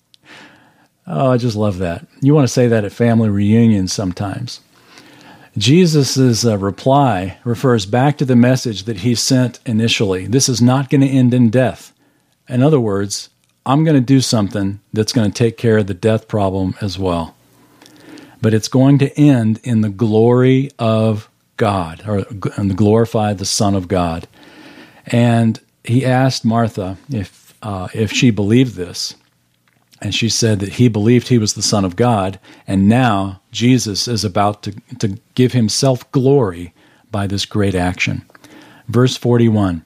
Oh, 1.09 1.33
I 1.33 1.39
just 1.39 1.57
love 1.57 1.79
that. 1.79 2.07
You 2.21 2.35
want 2.35 2.45
to 2.45 2.53
say 2.53 2.69
that 2.69 2.85
at 2.85 2.93
family 2.93 3.29
reunions 3.29 3.93
sometimes. 3.93 4.61
Jesus' 5.59 6.45
uh, 6.45 6.57
reply 6.57 7.39
refers 7.43 7.85
back 7.85 8.17
to 8.19 8.25
the 8.25 8.37
message 8.37 8.85
that 8.85 8.99
he 8.99 9.17
sent 9.17 9.59
initially. 9.67 10.29
This 10.29 10.49
is 10.49 10.63
not 10.63 10.89
going 10.89 11.01
to 11.01 11.09
end 11.09 11.35
in 11.35 11.51
death. 11.51 11.93
In 12.49 12.63
other 12.63 12.79
words, 12.79 13.29
I'm 13.67 13.83
going 13.83 13.97
to 13.97 14.01
do 14.01 14.21
something 14.21 14.79
that's 14.93 15.13
going 15.13 15.29
to 15.29 15.37
take 15.37 15.57
care 15.57 15.79
of 15.79 15.89
the 15.89 15.95
death 15.95 16.29
problem 16.29 16.77
as 16.81 16.97
well. 16.97 17.35
But 18.41 18.55
it's 18.55 18.69
going 18.69 18.99
to 18.99 19.13
end 19.19 19.61
in 19.65 19.81
the 19.81 19.91
glory 19.91 20.71
of 20.79 21.29
God, 21.57 22.05
or 22.07 22.25
and 22.57 22.77
glorify 22.77 23.33
the 23.33 23.45
Son 23.45 23.75
of 23.75 23.89
God. 23.89 24.29
And 25.07 25.61
he 25.85 26.05
asked 26.05 26.45
Martha 26.45 26.97
if 27.11 27.55
uh, 27.63 27.89
if 27.95 28.11
she 28.13 28.31
believed 28.31 28.75
this, 28.75 29.15
and 30.01 30.15
she 30.15 30.29
said 30.29 30.59
that 30.61 30.75
he 30.75 30.89
believed 30.89 31.29
he 31.29 31.39
was 31.39 31.55
the 31.55 31.63
Son 31.63 31.85
of 31.85 31.97
God, 31.97 32.41
and 32.67 32.89
now 32.89 33.41
Jesus 33.53 34.09
is 34.09 34.25
about 34.25 34.63
to, 34.65 34.73
to 34.99 35.19
give 35.35 35.53
himself 35.53 36.11
glory 36.11 36.75
by 37.11 37.27
this 37.27 37.47
great 37.47 37.75
action. 37.75 38.25
Verse 38.89 39.17
41 39.17 39.85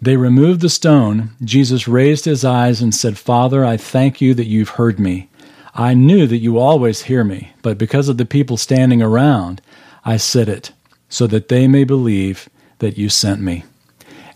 They 0.00 0.16
removed 0.16 0.60
the 0.60 0.70
stone. 0.70 1.32
Jesus 1.44 1.86
raised 1.86 2.24
his 2.24 2.44
eyes 2.44 2.80
and 2.80 2.94
said, 2.94 3.18
Father, 3.18 3.64
I 3.64 3.76
thank 3.76 4.20
you 4.20 4.32
that 4.34 4.46
you've 4.46 4.70
heard 4.70 4.98
me. 4.98 5.28
I 5.74 5.94
knew 5.94 6.26
that 6.26 6.38
you 6.38 6.58
always 6.58 7.02
hear 7.02 7.22
me, 7.22 7.52
but 7.62 7.78
because 7.78 8.08
of 8.08 8.16
the 8.16 8.24
people 8.24 8.56
standing 8.56 9.02
around, 9.02 9.62
I 10.04 10.16
said 10.16 10.48
it, 10.48 10.72
so 11.08 11.26
that 11.28 11.48
they 11.48 11.68
may 11.68 11.84
believe 11.84 12.48
that 12.78 12.98
you 12.98 13.08
sent 13.08 13.40
me. 13.40 13.64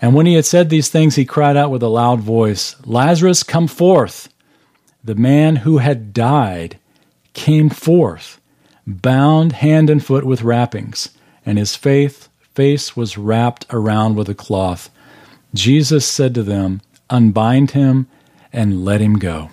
And 0.04 0.14
when 0.14 0.26
he 0.26 0.34
had 0.34 0.44
said 0.44 0.68
these 0.68 0.90
things, 0.90 1.14
he 1.14 1.24
cried 1.24 1.56
out 1.56 1.70
with 1.70 1.82
a 1.82 1.88
loud 1.88 2.20
voice, 2.20 2.76
Lazarus, 2.84 3.42
come 3.42 3.66
forth 3.66 4.28
the 5.02 5.14
man 5.14 5.56
who 5.56 5.78
had 5.78 6.12
died 6.12 6.78
came 7.32 7.70
forth, 7.70 8.38
bound 8.86 9.52
hand 9.52 9.88
and 9.88 10.04
foot 10.04 10.24
with 10.24 10.42
wrappings, 10.42 11.08
and 11.46 11.56
his 11.56 11.74
faith, 11.74 12.28
face 12.52 12.94
was 12.94 13.16
wrapped 13.16 13.64
around 13.70 14.16
with 14.16 14.28
a 14.28 14.34
cloth. 14.34 14.90
Jesus 15.54 16.04
said 16.04 16.34
to 16.34 16.42
them, 16.42 16.82
Unbind 17.08 17.70
him 17.70 18.06
and 18.52 18.84
let 18.84 19.00
him 19.00 19.18
go. 19.18 19.48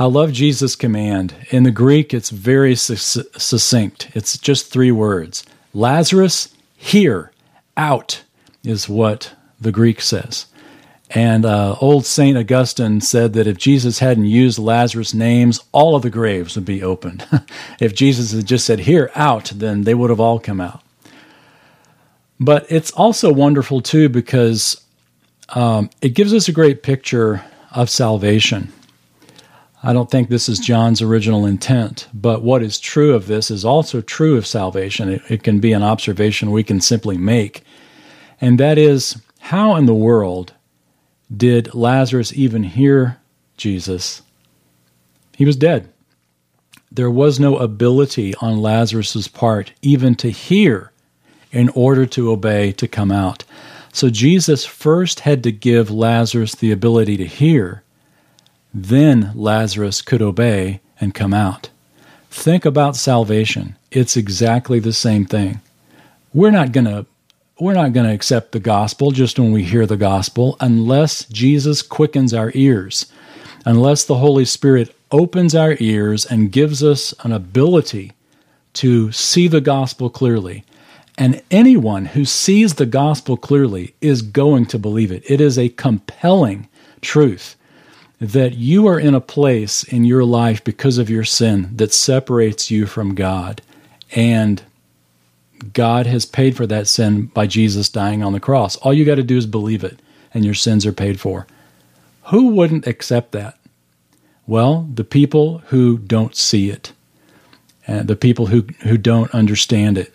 I 0.00 0.06
love 0.06 0.32
Jesus' 0.32 0.74
command. 0.74 1.32
In 1.50 1.62
the 1.62 1.70
Greek, 1.70 2.12
it's 2.12 2.30
very 2.30 2.74
succinct. 2.74 4.10
It's 4.14 4.36
just 4.36 4.72
three 4.72 4.90
words 4.90 5.44
Lazarus, 5.72 6.52
here, 6.76 7.30
out, 7.76 8.23
is 8.64 8.88
what 8.88 9.34
the 9.60 9.72
Greek 9.72 10.00
says. 10.00 10.46
And 11.10 11.44
uh, 11.44 11.76
old 11.80 12.06
St. 12.06 12.36
Augustine 12.36 13.00
said 13.00 13.34
that 13.34 13.46
if 13.46 13.58
Jesus 13.58 13.98
hadn't 14.00 14.24
used 14.24 14.58
Lazarus' 14.58 15.14
names, 15.14 15.62
all 15.70 15.94
of 15.94 16.02
the 16.02 16.10
graves 16.10 16.56
would 16.56 16.64
be 16.64 16.82
opened. 16.82 17.26
if 17.80 17.94
Jesus 17.94 18.32
had 18.32 18.46
just 18.46 18.66
said, 18.66 18.80
Here, 18.80 19.10
out, 19.14 19.52
then 19.54 19.82
they 19.82 19.94
would 19.94 20.10
have 20.10 20.20
all 20.20 20.40
come 20.40 20.60
out. 20.60 20.82
But 22.40 22.66
it's 22.68 22.90
also 22.92 23.32
wonderful, 23.32 23.80
too, 23.80 24.08
because 24.08 24.82
um, 25.50 25.88
it 26.00 26.10
gives 26.10 26.34
us 26.34 26.48
a 26.48 26.52
great 26.52 26.82
picture 26.82 27.44
of 27.70 27.90
salvation. 27.90 28.72
I 29.82 29.92
don't 29.92 30.10
think 30.10 30.30
this 30.30 30.48
is 30.48 30.58
John's 30.58 31.02
original 31.02 31.44
intent, 31.44 32.08
but 32.14 32.42
what 32.42 32.62
is 32.62 32.80
true 32.80 33.14
of 33.14 33.26
this 33.26 33.50
is 33.50 33.64
also 33.64 34.00
true 34.00 34.36
of 34.36 34.46
salvation. 34.46 35.10
It, 35.10 35.22
it 35.28 35.42
can 35.42 35.60
be 35.60 35.72
an 35.72 35.82
observation 35.82 36.50
we 36.50 36.64
can 36.64 36.80
simply 36.80 37.18
make. 37.18 37.62
And 38.40 38.58
that 38.60 38.78
is, 38.78 39.20
how 39.40 39.76
in 39.76 39.86
the 39.86 39.94
world 39.94 40.54
did 41.34 41.74
Lazarus 41.74 42.32
even 42.32 42.62
hear 42.62 43.18
Jesus? 43.56 44.22
He 45.36 45.44
was 45.44 45.56
dead. 45.56 45.88
There 46.90 47.10
was 47.10 47.40
no 47.40 47.56
ability 47.56 48.34
on 48.36 48.62
Lazarus's 48.62 49.26
part 49.28 49.72
even 49.82 50.14
to 50.16 50.30
hear 50.30 50.92
in 51.50 51.68
order 51.70 52.06
to 52.06 52.30
obey 52.30 52.72
to 52.72 52.88
come 52.88 53.10
out. 53.10 53.44
So 53.92 54.10
Jesus 54.10 54.64
first 54.64 55.20
had 55.20 55.42
to 55.44 55.52
give 55.52 55.90
Lazarus 55.90 56.54
the 56.54 56.72
ability 56.72 57.16
to 57.16 57.26
hear. 57.26 57.82
Then 58.72 59.30
Lazarus 59.34 60.02
could 60.02 60.20
obey 60.20 60.80
and 61.00 61.14
come 61.14 61.32
out. 61.32 61.70
Think 62.30 62.64
about 62.64 62.96
salvation. 62.96 63.76
It's 63.92 64.16
exactly 64.16 64.80
the 64.80 64.92
same 64.92 65.24
thing. 65.24 65.60
We're 66.32 66.50
not 66.50 66.72
going 66.72 66.86
to 66.86 67.06
we're 67.58 67.74
not 67.74 67.92
going 67.92 68.06
to 68.06 68.12
accept 68.12 68.52
the 68.52 68.60
gospel 68.60 69.12
just 69.12 69.38
when 69.38 69.52
we 69.52 69.62
hear 69.62 69.86
the 69.86 69.96
gospel 69.96 70.56
unless 70.60 71.24
Jesus 71.26 71.82
quickens 71.82 72.34
our 72.34 72.50
ears, 72.54 73.06
unless 73.64 74.04
the 74.04 74.16
Holy 74.16 74.44
Spirit 74.44 74.94
opens 75.12 75.54
our 75.54 75.76
ears 75.78 76.26
and 76.26 76.50
gives 76.50 76.82
us 76.82 77.14
an 77.22 77.32
ability 77.32 78.12
to 78.74 79.12
see 79.12 79.46
the 79.46 79.60
gospel 79.60 80.10
clearly. 80.10 80.64
And 81.16 81.42
anyone 81.52 82.06
who 82.06 82.24
sees 82.24 82.74
the 82.74 82.86
gospel 82.86 83.36
clearly 83.36 83.94
is 84.00 84.22
going 84.22 84.66
to 84.66 84.78
believe 84.78 85.12
it. 85.12 85.22
It 85.30 85.40
is 85.40 85.56
a 85.56 85.68
compelling 85.68 86.68
truth 87.00 87.54
that 88.20 88.54
you 88.54 88.88
are 88.88 88.98
in 88.98 89.14
a 89.14 89.20
place 89.20 89.84
in 89.84 90.04
your 90.04 90.24
life 90.24 90.64
because 90.64 90.98
of 90.98 91.10
your 91.10 91.24
sin 91.24 91.68
that 91.76 91.92
separates 91.92 92.68
you 92.68 92.86
from 92.86 93.14
God. 93.14 93.62
And 94.16 94.60
God 95.72 96.06
has 96.06 96.26
paid 96.26 96.56
for 96.56 96.66
that 96.66 96.88
sin 96.88 97.26
by 97.26 97.46
Jesus 97.46 97.88
dying 97.88 98.22
on 98.22 98.32
the 98.32 98.40
cross. 98.40 98.76
All 98.76 98.92
you 98.92 99.04
got 99.04 99.16
to 99.16 99.22
do 99.22 99.36
is 99.36 99.46
believe 99.46 99.84
it, 99.84 100.00
and 100.32 100.44
your 100.44 100.54
sins 100.54 100.84
are 100.84 100.92
paid 100.92 101.20
for. 101.20 101.46
Who 102.26 102.48
wouldn't 102.48 102.86
accept 102.86 103.32
that? 103.32 103.58
Well, 104.46 104.88
the 104.92 105.04
people 105.04 105.58
who 105.66 105.98
don't 105.98 106.36
see 106.36 106.70
it, 106.70 106.92
and 107.86 108.08
the 108.08 108.16
people 108.16 108.46
who, 108.46 108.66
who 108.82 108.98
don't 108.98 109.34
understand 109.34 109.98
it. 109.98 110.12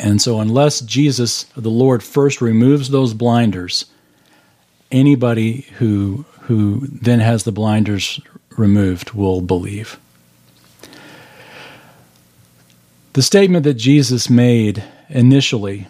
And 0.00 0.22
so, 0.22 0.40
unless 0.40 0.80
Jesus, 0.80 1.44
the 1.56 1.70
Lord, 1.70 2.02
first 2.02 2.40
removes 2.40 2.90
those 2.90 3.14
blinders, 3.14 3.86
anybody 4.90 5.66
who, 5.78 6.24
who 6.42 6.86
then 6.86 7.20
has 7.20 7.44
the 7.44 7.52
blinders 7.52 8.20
removed 8.56 9.12
will 9.12 9.40
believe. 9.40 9.98
The 13.18 13.22
statement 13.22 13.64
that 13.64 13.74
Jesus 13.74 14.30
made 14.30 14.84
initially 15.08 15.88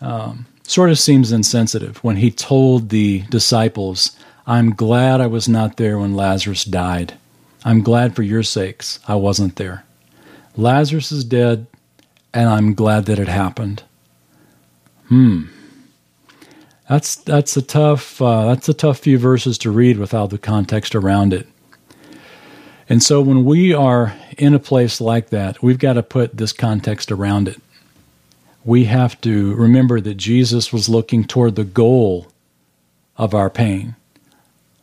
um, 0.00 0.46
sort 0.62 0.88
of 0.88 0.98
seems 0.98 1.30
insensitive 1.30 2.02
when 2.02 2.16
he 2.16 2.30
told 2.30 2.88
the 2.88 3.24
disciples, 3.28 4.16
I'm 4.46 4.70
glad 4.70 5.20
I 5.20 5.26
was 5.26 5.50
not 5.50 5.76
there 5.76 5.98
when 5.98 6.14
Lazarus 6.14 6.64
died. 6.64 7.12
I'm 7.62 7.82
glad 7.82 8.16
for 8.16 8.22
your 8.22 8.42
sakes 8.42 9.00
I 9.06 9.16
wasn't 9.16 9.56
there. 9.56 9.84
Lazarus 10.56 11.12
is 11.12 11.24
dead, 11.24 11.66
and 12.32 12.48
I'm 12.48 12.72
glad 12.72 13.04
that 13.04 13.18
it 13.18 13.28
happened. 13.28 13.82
Hmm. 15.08 15.48
That's 16.88 17.16
that's 17.16 17.54
a 17.54 17.60
tough 17.60 18.22
uh, 18.22 18.46
that's 18.46 18.70
a 18.70 18.72
tough 18.72 19.00
few 19.00 19.18
verses 19.18 19.58
to 19.58 19.70
read 19.70 19.98
without 19.98 20.30
the 20.30 20.38
context 20.38 20.94
around 20.94 21.34
it. 21.34 21.46
And 22.88 23.02
so 23.02 23.20
when 23.20 23.44
we 23.44 23.74
are 23.74 24.14
in 24.38 24.54
a 24.54 24.58
place 24.58 25.00
like 25.00 25.30
that, 25.30 25.62
we've 25.62 25.78
got 25.78 25.94
to 25.94 26.02
put 26.02 26.36
this 26.36 26.52
context 26.52 27.10
around 27.10 27.48
it. 27.48 27.60
We 28.64 28.84
have 28.84 29.20
to 29.22 29.54
remember 29.54 30.00
that 30.00 30.14
Jesus 30.14 30.72
was 30.72 30.88
looking 30.88 31.24
toward 31.24 31.56
the 31.56 31.64
goal 31.64 32.28
of 33.16 33.34
our 33.34 33.50
pain. 33.50 33.96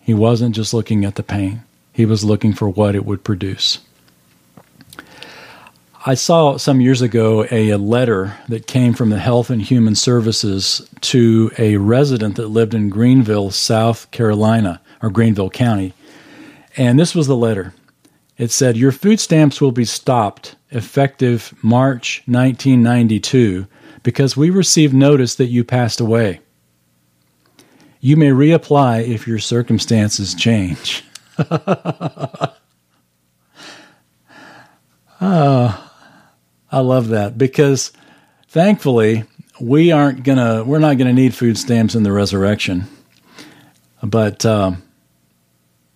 He 0.02 0.14
wasn't 0.14 0.56
just 0.56 0.74
looking 0.74 1.06
at 1.06 1.16
the 1.16 1.24
pain, 1.24 1.64
he 1.93 2.06
was 2.06 2.24
looking 2.24 2.54
for 2.54 2.70
what 2.70 2.95
it 2.95 3.06
would 3.06 3.24
produce. 3.24 3.80
I 6.06 6.14
saw 6.14 6.58
some 6.58 6.80
years 6.80 7.02
ago 7.02 7.45
a, 7.52 7.72
a, 7.72 7.78
letter 7.78 8.38
that 8.47 8.68
came 8.68 8.93
from 8.93 9.10
the 9.10 9.20
Health 9.20 9.50
and 9.50 9.62
Human 9.62 9.95
Services 9.95 10.88
to 11.02 11.52
a 11.58 11.76
resident 11.76 12.38
that 12.38 12.47
lived 12.47 12.74
in 12.74 12.89
Greenville, 12.89 13.52
South 13.52 14.10
Carolina, 14.12 14.80
or 15.02 15.10
Greenville 15.10 15.50
County. 15.50 15.93
And 16.78 16.97
this 16.97 17.14
was 17.14 17.28
the 17.28 17.36
letter. 17.36 17.74
It 18.39 18.51
said, 18.51 18.77
Your 18.77 18.93
food 18.93 19.19
stamps 19.19 19.61
will 19.61 19.73
be 19.73 19.85
stopped 19.85 20.55
effective 20.71 21.53
March 21.61 22.23
1992 22.25 23.67
because 24.01 24.37
we 24.37 24.49
received 24.49 24.93
notice 24.93 25.35
that 25.35 25.47
you 25.47 25.65
passed 25.65 25.99
away. 25.99 26.39
You 27.99 28.15
may 28.15 28.29
reapply 28.29 29.05
if 29.05 29.27
your 29.27 29.39
circumstances 29.39 30.33
change. 30.33 31.03
oh, 31.37 32.55
I 36.71 36.79
love 36.79 37.09
that 37.09 37.37
because 37.37 37.91
thankfully, 38.47 39.25
we 39.59 39.91
aren't 39.91 40.23
gonna 40.23 40.63
we're 40.63 40.79
not 40.79 40.97
gonna 40.97 41.11
need 41.11 41.35
food 41.35 41.57
stamps 41.57 41.93
in 41.93 42.03
the 42.03 42.13
resurrection, 42.13 42.85
but 44.01 44.45
uh, 44.45 44.71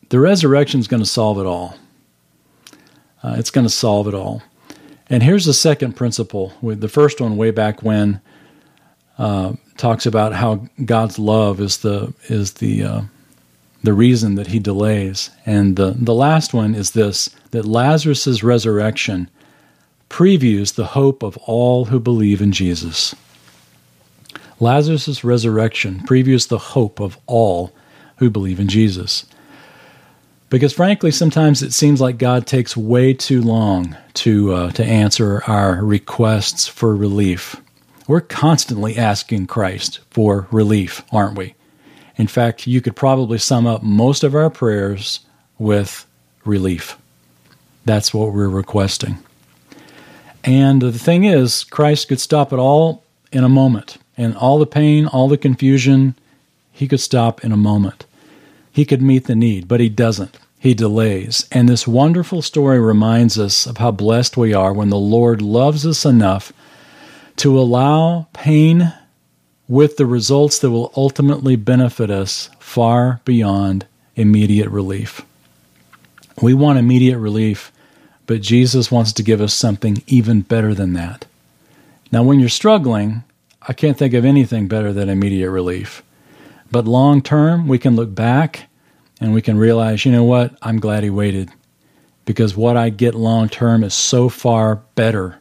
the 0.09 0.19
resurrection 0.19 0.81
is 0.81 0.89
to 1.01 1.05
solve 1.05 1.39
it 1.39 1.45
all. 1.45 1.77
Uh, 3.23 3.35
it's 3.37 3.51
going 3.51 3.65
to 3.65 3.73
solve 3.73 4.07
it 4.07 4.13
all. 4.13 4.43
And 5.09 5.23
here's 5.23 5.45
the 5.45 5.53
second 5.53 5.95
principle. 5.95 6.53
The 6.61 6.89
first 6.89 7.21
one, 7.21 7.37
way 7.37 7.51
back 7.51 7.81
when, 7.83 8.21
uh, 9.17 9.53
talks 9.77 10.05
about 10.05 10.33
how 10.33 10.67
God's 10.83 11.19
love 11.19 11.59
is 11.59 11.77
the 11.77 12.13
is 12.25 12.53
the 12.53 12.83
uh, 12.83 13.01
the 13.83 13.93
reason 13.93 14.35
that 14.35 14.47
He 14.47 14.59
delays. 14.59 15.29
And 15.45 15.75
the 15.75 15.91
the 15.91 16.13
last 16.13 16.53
one 16.53 16.75
is 16.75 16.91
this: 16.91 17.29
that 17.51 17.65
Lazarus's 17.65 18.43
resurrection 18.43 19.29
previews 20.09 20.75
the 20.75 20.87
hope 20.87 21.23
of 21.23 21.37
all 21.37 21.85
who 21.85 21.99
believe 21.99 22.41
in 22.41 22.51
Jesus. 22.51 23.15
Lazarus' 24.59 25.23
resurrection 25.23 25.99
previews 26.05 26.47
the 26.47 26.57
hope 26.57 26.99
of 26.99 27.17
all 27.25 27.73
who 28.17 28.29
believe 28.29 28.59
in 28.59 28.67
Jesus. 28.67 29.25
Because 30.53 30.71
frankly, 30.71 31.09
sometimes 31.09 31.63
it 31.63 31.73
seems 31.73 31.99
like 31.99 32.19
God 32.19 32.45
takes 32.45 32.77
way 32.77 33.11
too 33.11 33.41
long 33.41 33.97
to, 34.13 34.53
uh, 34.53 34.71
to 34.73 34.85
answer 34.85 35.41
our 35.47 35.83
requests 35.83 36.67
for 36.67 36.95
relief. 36.95 37.55
We're 38.07 38.21
constantly 38.21 38.95
asking 38.95 39.47
Christ 39.47 40.01
for 40.11 40.47
relief, 40.51 41.01
aren't 41.11 41.39
we? 41.39 41.55
In 42.17 42.27
fact, 42.27 42.67
you 42.67 42.81
could 42.81 42.95
probably 42.95 43.39
sum 43.39 43.65
up 43.65 43.81
most 43.81 44.23
of 44.23 44.35
our 44.35 44.51
prayers 44.51 45.21
with 45.57 46.05
relief. 46.45 46.99
That's 47.83 48.13
what 48.13 48.31
we're 48.31 48.47
requesting. 48.47 49.17
And 50.43 50.83
the 50.83 50.91
thing 50.91 51.23
is, 51.23 51.63
Christ 51.63 52.09
could 52.09 52.21
stop 52.21 52.53
it 52.53 52.59
all 52.59 53.03
in 53.31 53.43
a 53.43 53.49
moment. 53.49 53.97
And 54.17 54.37
all 54.37 54.59
the 54.59 54.67
pain, 54.67 55.07
all 55.07 55.27
the 55.27 55.35
confusion, 55.35 56.13
he 56.71 56.87
could 56.87 56.99
stop 56.99 57.43
in 57.43 57.51
a 57.51 57.57
moment. 57.57 58.05
He 58.73 58.83
could 58.83 59.01
meet 59.01 59.25
the 59.25 59.35
need, 59.35 59.69
but 59.69 59.79
he 59.79 59.87
doesn't. 59.87 60.37
He 60.59 60.73
delays. 60.73 61.47
And 61.51 61.69
this 61.69 61.87
wonderful 61.87 62.41
story 62.41 62.79
reminds 62.79 63.39
us 63.39 63.65
of 63.65 63.77
how 63.77 63.91
blessed 63.91 64.35
we 64.35 64.53
are 64.53 64.73
when 64.73 64.89
the 64.89 64.97
Lord 64.97 65.41
loves 65.41 65.87
us 65.87 66.03
enough 66.03 66.51
to 67.37 67.57
allow 67.57 68.27
pain 68.33 68.91
with 69.69 69.95
the 69.95 70.05
results 70.05 70.59
that 70.59 70.71
will 70.71 70.91
ultimately 70.97 71.55
benefit 71.55 72.11
us 72.11 72.49
far 72.59 73.21
beyond 73.23 73.85
immediate 74.17 74.69
relief. 74.69 75.21
We 76.41 76.53
want 76.53 76.79
immediate 76.79 77.19
relief 77.19 77.71
but 78.25 78.41
Jesus 78.41 78.91
wants 78.91 79.13
to 79.13 79.23
give 79.23 79.41
us 79.41 79.53
something 79.53 80.01
even 80.07 80.41
better 80.41 80.73
than 80.73 80.93
that. 80.93 81.25
Now, 82.11 82.23
when 82.23 82.39
you're 82.39 82.49
struggling, 82.49 83.23
I 83.61 83.73
can't 83.73 83.97
think 83.97 84.13
of 84.13 84.25
anything 84.25 84.67
better 84.67 84.93
than 84.93 85.09
immediate 85.09 85.51
relief. 85.51 86.03
But 86.73 86.85
long 86.85 87.21
term, 87.21 87.67
we 87.67 87.77
can 87.79 87.95
look 87.95 88.13
back 88.13 88.67
and 89.21 89.33
we 89.33 89.41
can 89.41 89.57
realize, 89.57 90.05
you 90.05 90.11
know 90.11 90.23
what? 90.23 90.57
I'm 90.61 90.79
glad 90.79 91.03
he 91.03 91.09
waited 91.09 91.49
because 92.25 92.57
what 92.57 92.75
I 92.75 92.89
get 92.89 93.15
long 93.15 93.47
term 93.47 93.83
is 93.83 93.93
so 93.93 94.27
far 94.27 94.77
better 94.95 95.39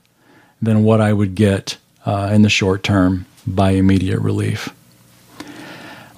than 0.61 0.85
what 0.85 1.01
I 1.01 1.13
would 1.13 1.35
get 1.35 1.79
uh, 2.07 2.31
in 2.33 2.43
the 2.43 2.49
short 2.49 2.85
term 2.85 3.27
by 3.47 3.71
immediate 3.71 4.21
relief. 4.21 4.69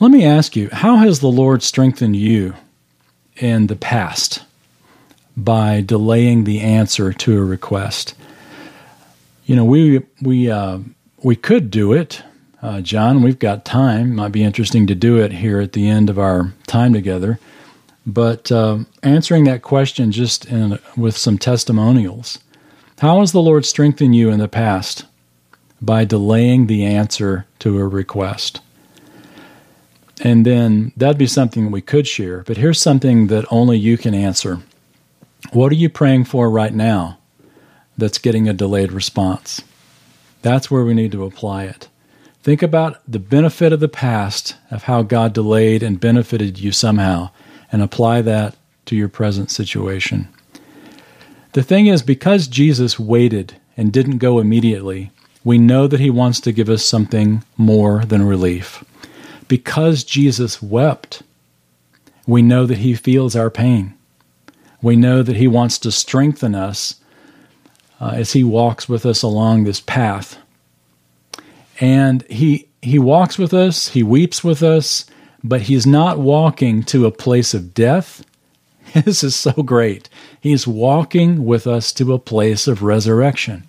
Let 0.00 0.10
me 0.10 0.24
ask 0.24 0.56
you, 0.56 0.68
how 0.72 0.96
has 0.96 1.20
the 1.20 1.28
Lord 1.28 1.62
strengthened 1.62 2.16
you 2.16 2.54
in 3.36 3.68
the 3.68 3.76
past? 3.76 4.42
by 5.36 5.80
delaying 5.80 6.44
the 6.44 6.60
answer 6.60 7.12
to 7.12 7.38
a 7.38 7.44
request. 7.44 8.14
You 9.46 9.56
know, 9.56 9.64
we 9.64 10.02
we 10.22 10.50
uh, 10.50 10.78
we 11.22 11.36
could 11.36 11.70
do 11.70 11.92
it, 11.92 12.22
uh, 12.64 12.80
John. 12.80 13.22
We've 13.22 13.38
got 13.38 13.66
time. 13.66 14.16
Might 14.16 14.32
be 14.32 14.42
interesting 14.42 14.86
to 14.86 14.94
do 14.94 15.18
it 15.18 15.32
here 15.32 15.60
at 15.60 15.74
the 15.74 15.86
end 15.86 16.08
of 16.08 16.18
our 16.18 16.54
time 16.66 16.94
together. 16.94 17.38
But 18.06 18.50
uh, 18.50 18.78
answering 19.02 19.44
that 19.44 19.62
question 19.62 20.10
just 20.10 20.46
in, 20.46 20.78
with 20.96 21.16
some 21.16 21.36
testimonials. 21.36 22.38
How 23.00 23.20
has 23.20 23.32
the 23.32 23.42
Lord 23.42 23.66
strengthened 23.66 24.16
you 24.16 24.30
in 24.30 24.38
the 24.38 24.48
past 24.48 25.04
by 25.82 26.06
delaying 26.06 26.66
the 26.66 26.86
answer 26.86 27.46
to 27.58 27.78
a 27.78 27.86
request? 27.86 28.60
And 30.22 30.46
then 30.46 30.92
that'd 30.96 31.18
be 31.18 31.26
something 31.26 31.70
we 31.70 31.82
could 31.82 32.06
share. 32.06 32.44
But 32.44 32.56
here's 32.56 32.80
something 32.80 33.26
that 33.26 33.44
only 33.50 33.76
you 33.76 33.98
can 33.98 34.14
answer. 34.14 34.60
What 35.52 35.70
are 35.70 35.76
you 35.76 35.90
praying 35.90 36.24
for 36.24 36.48
right 36.48 36.72
now 36.72 37.18
that's 37.98 38.16
getting 38.16 38.48
a 38.48 38.54
delayed 38.54 38.92
response? 38.92 39.60
That's 40.40 40.70
where 40.70 40.84
we 40.84 40.94
need 40.94 41.12
to 41.12 41.24
apply 41.24 41.64
it. 41.64 41.88
Think 42.44 42.62
about 42.62 43.00
the 43.10 43.18
benefit 43.18 43.72
of 43.72 43.80
the 43.80 43.88
past, 43.88 44.54
of 44.70 44.84
how 44.84 45.02
God 45.02 45.32
delayed 45.32 45.82
and 45.82 45.98
benefited 45.98 46.60
you 46.60 46.70
somehow, 46.70 47.30
and 47.72 47.82
apply 47.82 48.22
that 48.22 48.54
to 48.86 48.94
your 48.94 49.08
present 49.08 49.50
situation. 49.50 50.28
The 51.54 51.64
thing 51.64 51.88
is, 51.88 52.02
because 52.02 52.46
Jesus 52.46 53.00
waited 53.00 53.56
and 53.76 53.92
didn't 53.92 54.18
go 54.18 54.38
immediately, 54.38 55.10
we 55.42 55.58
know 55.58 55.88
that 55.88 55.98
he 55.98 56.10
wants 56.10 56.38
to 56.42 56.52
give 56.52 56.68
us 56.68 56.84
something 56.84 57.42
more 57.56 58.04
than 58.04 58.22
relief. 58.24 58.84
Because 59.48 60.04
Jesus 60.04 60.62
wept, 60.62 61.24
we 62.28 62.42
know 62.42 62.66
that 62.66 62.78
he 62.78 62.94
feels 62.94 63.34
our 63.34 63.50
pain. 63.50 63.94
We 64.84 64.96
know 64.96 65.22
that 65.22 65.36
He 65.36 65.48
wants 65.48 65.78
to 65.78 65.90
strengthen 65.90 66.54
us 66.54 66.96
uh, 67.98 68.12
as 68.14 68.34
He 68.34 68.44
walks 68.44 68.86
with 68.86 69.06
us 69.06 69.22
along 69.22 69.64
this 69.64 69.80
path. 69.80 70.36
And 71.80 72.22
He 72.30 72.68
He 72.82 72.98
walks 72.98 73.38
with 73.38 73.54
us, 73.54 73.88
He 73.88 74.02
weeps 74.02 74.42
with 74.44 74.62
us, 74.62 75.06
but 75.42 75.62
He's 75.62 75.86
not 75.86 76.18
walking 76.18 76.82
to 76.84 77.06
a 77.06 77.10
place 77.10 77.54
of 77.54 77.74
death. 77.74 78.24
This 79.04 79.24
is 79.24 79.34
so 79.34 79.50
great. 79.50 80.08
He's 80.40 80.68
walking 80.68 81.44
with 81.44 81.66
us 81.66 81.92
to 81.94 82.12
a 82.12 82.18
place 82.18 82.68
of 82.68 82.84
resurrection. 82.84 83.64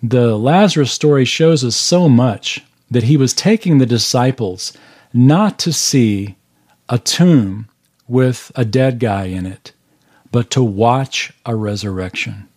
The 0.00 0.36
Lazarus 0.36 0.92
story 0.92 1.24
shows 1.24 1.64
us 1.64 1.74
so 1.74 2.08
much 2.08 2.62
that 2.90 3.04
he 3.04 3.16
was 3.16 3.32
taking 3.32 3.78
the 3.78 3.86
disciples 3.86 4.72
not 5.12 5.58
to 5.60 5.72
see 5.72 6.36
a 6.88 6.98
tomb 6.98 7.68
with 8.06 8.52
a 8.54 8.64
dead 8.64 8.98
guy 8.98 9.24
in 9.24 9.46
it, 9.46 9.72
but 10.30 10.50
to 10.50 10.62
watch 10.62 11.32
a 11.46 11.56
resurrection. 11.56 12.48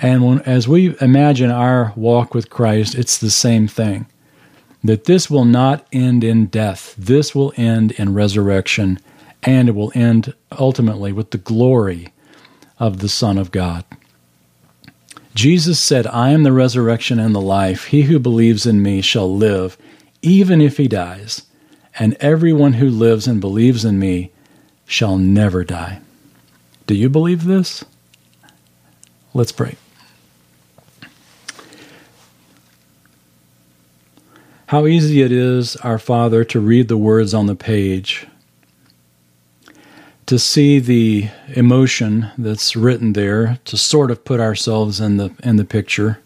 And 0.00 0.24
when, 0.24 0.40
as 0.40 0.68
we 0.68 0.96
imagine 1.00 1.50
our 1.50 1.92
walk 1.96 2.34
with 2.34 2.50
Christ, 2.50 2.94
it's 2.94 3.18
the 3.18 3.30
same 3.30 3.66
thing. 3.68 4.06
That 4.84 5.04
this 5.04 5.28
will 5.28 5.44
not 5.44 5.86
end 5.92 6.22
in 6.22 6.46
death, 6.46 6.94
this 6.96 7.34
will 7.34 7.52
end 7.56 7.92
in 7.92 8.14
resurrection, 8.14 9.00
and 9.42 9.68
it 9.68 9.74
will 9.74 9.92
end 9.94 10.34
ultimately 10.56 11.12
with 11.12 11.30
the 11.30 11.38
glory 11.38 12.12
of 12.78 13.00
the 13.00 13.08
Son 13.08 13.38
of 13.38 13.50
God. 13.50 13.84
Jesus 15.34 15.78
said, 15.78 16.06
I 16.06 16.30
am 16.30 16.42
the 16.42 16.52
resurrection 16.52 17.18
and 17.18 17.34
the 17.34 17.40
life. 17.40 17.86
He 17.86 18.02
who 18.02 18.18
believes 18.18 18.66
in 18.66 18.82
me 18.82 19.00
shall 19.00 19.32
live, 19.32 19.78
even 20.22 20.60
if 20.60 20.76
he 20.76 20.88
dies, 20.88 21.42
and 21.98 22.16
everyone 22.20 22.74
who 22.74 22.88
lives 22.88 23.26
and 23.26 23.40
believes 23.40 23.84
in 23.84 23.98
me 23.98 24.32
shall 24.86 25.16
never 25.16 25.64
die. 25.64 26.00
Do 26.86 26.94
you 26.94 27.08
believe 27.08 27.44
this? 27.44 27.84
Let's 29.34 29.52
pray. 29.52 29.76
How 34.66 34.86
easy 34.86 35.22
it 35.22 35.32
is, 35.32 35.76
our 35.76 35.98
Father, 35.98 36.44
to 36.44 36.60
read 36.60 36.88
the 36.88 36.98
words 36.98 37.32
on 37.32 37.46
the 37.46 37.54
page, 37.54 38.26
to 40.26 40.38
see 40.38 40.78
the 40.78 41.30
emotion 41.48 42.30
that's 42.36 42.76
written 42.76 43.14
there, 43.14 43.60
to 43.64 43.78
sort 43.78 44.10
of 44.10 44.26
put 44.26 44.40
ourselves 44.40 45.00
in 45.00 45.16
the 45.16 45.32
in 45.42 45.56
the 45.56 45.64
picture. 45.64 46.20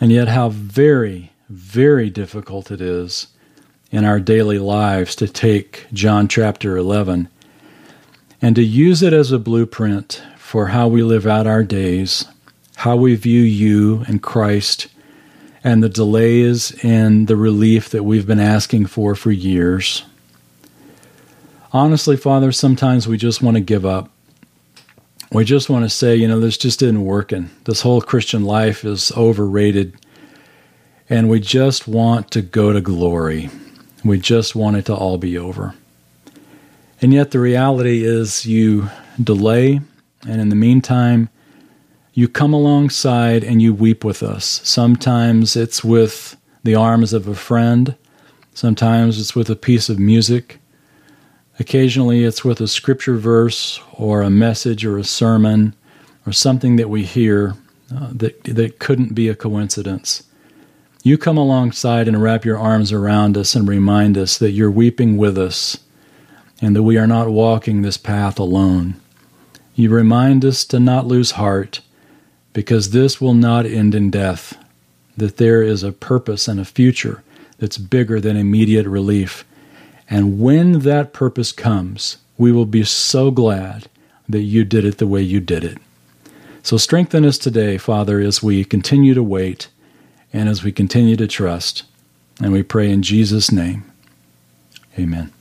And 0.00 0.10
yet 0.10 0.26
how 0.26 0.48
very, 0.48 1.30
very 1.48 2.10
difficult 2.10 2.72
it 2.72 2.80
is 2.80 3.28
in 3.92 4.04
our 4.04 4.18
daily 4.18 4.58
lives 4.58 5.14
to 5.16 5.28
take 5.28 5.86
John 5.92 6.26
chapter 6.26 6.76
11 6.76 7.28
and 8.40 8.56
to 8.56 8.64
use 8.64 9.00
it 9.00 9.12
as 9.12 9.30
a 9.30 9.38
blueprint 9.38 10.22
for 10.52 10.66
how 10.66 10.86
we 10.86 11.02
live 11.02 11.26
out 11.26 11.46
our 11.46 11.64
days, 11.64 12.26
how 12.76 12.94
we 12.94 13.14
view 13.14 13.40
you 13.40 14.04
and 14.06 14.22
Christ, 14.22 14.86
and 15.64 15.82
the 15.82 15.88
delays 15.88 16.78
and 16.84 17.26
the 17.26 17.36
relief 17.36 17.88
that 17.88 18.02
we've 18.02 18.26
been 18.26 18.38
asking 18.38 18.84
for 18.84 19.14
for 19.14 19.30
years. 19.30 20.04
Honestly, 21.72 22.18
Father, 22.18 22.52
sometimes 22.52 23.08
we 23.08 23.16
just 23.16 23.40
want 23.40 23.56
to 23.56 23.62
give 23.62 23.86
up. 23.86 24.10
We 25.30 25.46
just 25.46 25.70
want 25.70 25.86
to 25.86 25.88
say, 25.88 26.16
you 26.16 26.28
know, 26.28 26.38
this 26.38 26.58
just 26.58 26.82
isn't 26.82 27.02
working. 27.02 27.48
This 27.64 27.80
whole 27.80 28.02
Christian 28.02 28.44
life 28.44 28.84
is 28.84 29.10
overrated. 29.12 29.94
And 31.08 31.30
we 31.30 31.40
just 31.40 31.88
want 31.88 32.30
to 32.32 32.42
go 32.42 32.74
to 32.74 32.82
glory. 32.82 33.48
We 34.04 34.18
just 34.18 34.54
want 34.54 34.76
it 34.76 34.84
to 34.84 34.94
all 34.94 35.16
be 35.16 35.38
over. 35.38 35.74
And 37.00 37.14
yet, 37.14 37.30
the 37.30 37.40
reality 37.40 38.04
is, 38.04 38.44
you 38.44 38.90
delay, 39.18 39.80
and 40.26 40.40
in 40.40 40.48
the 40.48 40.56
meantime, 40.56 41.28
you 42.14 42.28
come 42.28 42.52
alongside 42.52 43.42
and 43.42 43.62
you 43.62 43.72
weep 43.72 44.04
with 44.04 44.22
us. 44.22 44.60
Sometimes 44.64 45.56
it's 45.56 45.82
with 45.82 46.36
the 46.62 46.74
arms 46.74 47.12
of 47.12 47.26
a 47.26 47.34
friend, 47.34 47.96
sometimes 48.54 49.18
it's 49.18 49.34
with 49.34 49.50
a 49.50 49.56
piece 49.56 49.88
of 49.88 49.98
music. 49.98 50.58
Occasionally, 51.58 52.24
it's 52.24 52.44
with 52.44 52.60
a 52.60 52.68
scripture 52.68 53.16
verse 53.16 53.80
or 53.92 54.22
a 54.22 54.30
message 54.30 54.84
or 54.84 54.98
a 54.98 55.04
sermon 55.04 55.74
or 56.26 56.32
something 56.32 56.76
that 56.76 56.88
we 56.88 57.04
hear 57.04 57.54
uh, 57.94 58.08
that, 58.12 58.42
that 58.44 58.78
couldn't 58.78 59.14
be 59.14 59.28
a 59.28 59.34
coincidence. 59.34 60.22
You 61.02 61.18
come 61.18 61.36
alongside 61.36 62.08
and 62.08 62.22
wrap 62.22 62.44
your 62.44 62.58
arms 62.58 62.92
around 62.92 63.36
us 63.36 63.54
and 63.54 63.68
remind 63.68 64.16
us 64.16 64.38
that 64.38 64.52
you're 64.52 64.70
weeping 64.70 65.16
with 65.16 65.36
us 65.36 65.78
and 66.60 66.76
that 66.76 66.84
we 66.84 66.96
are 66.96 67.08
not 67.08 67.28
walking 67.28 67.82
this 67.82 67.96
path 67.96 68.38
alone. 68.38 68.94
You 69.74 69.90
remind 69.90 70.44
us 70.44 70.64
to 70.66 70.78
not 70.78 71.06
lose 71.06 71.32
heart 71.32 71.80
because 72.52 72.90
this 72.90 73.20
will 73.20 73.34
not 73.34 73.64
end 73.64 73.94
in 73.94 74.10
death, 74.10 74.58
that 75.16 75.38
there 75.38 75.62
is 75.62 75.82
a 75.82 75.92
purpose 75.92 76.48
and 76.48 76.60
a 76.60 76.64
future 76.64 77.22
that's 77.58 77.78
bigger 77.78 78.20
than 78.20 78.36
immediate 78.36 78.86
relief. 78.86 79.44
And 80.10 80.40
when 80.40 80.80
that 80.80 81.12
purpose 81.12 81.52
comes, 81.52 82.18
we 82.36 82.52
will 82.52 82.66
be 82.66 82.84
so 82.84 83.30
glad 83.30 83.86
that 84.28 84.42
you 84.42 84.64
did 84.64 84.84
it 84.84 84.98
the 84.98 85.06
way 85.06 85.22
you 85.22 85.40
did 85.40 85.64
it. 85.64 85.78
So 86.62 86.76
strengthen 86.76 87.24
us 87.24 87.38
today, 87.38 87.78
Father, 87.78 88.20
as 88.20 88.42
we 88.42 88.64
continue 88.64 89.14
to 89.14 89.22
wait 89.22 89.68
and 90.32 90.48
as 90.48 90.62
we 90.62 90.72
continue 90.72 91.16
to 91.16 91.26
trust. 91.26 91.84
And 92.40 92.52
we 92.52 92.62
pray 92.62 92.90
in 92.90 93.02
Jesus' 93.02 93.50
name. 93.50 93.84
Amen. 94.98 95.32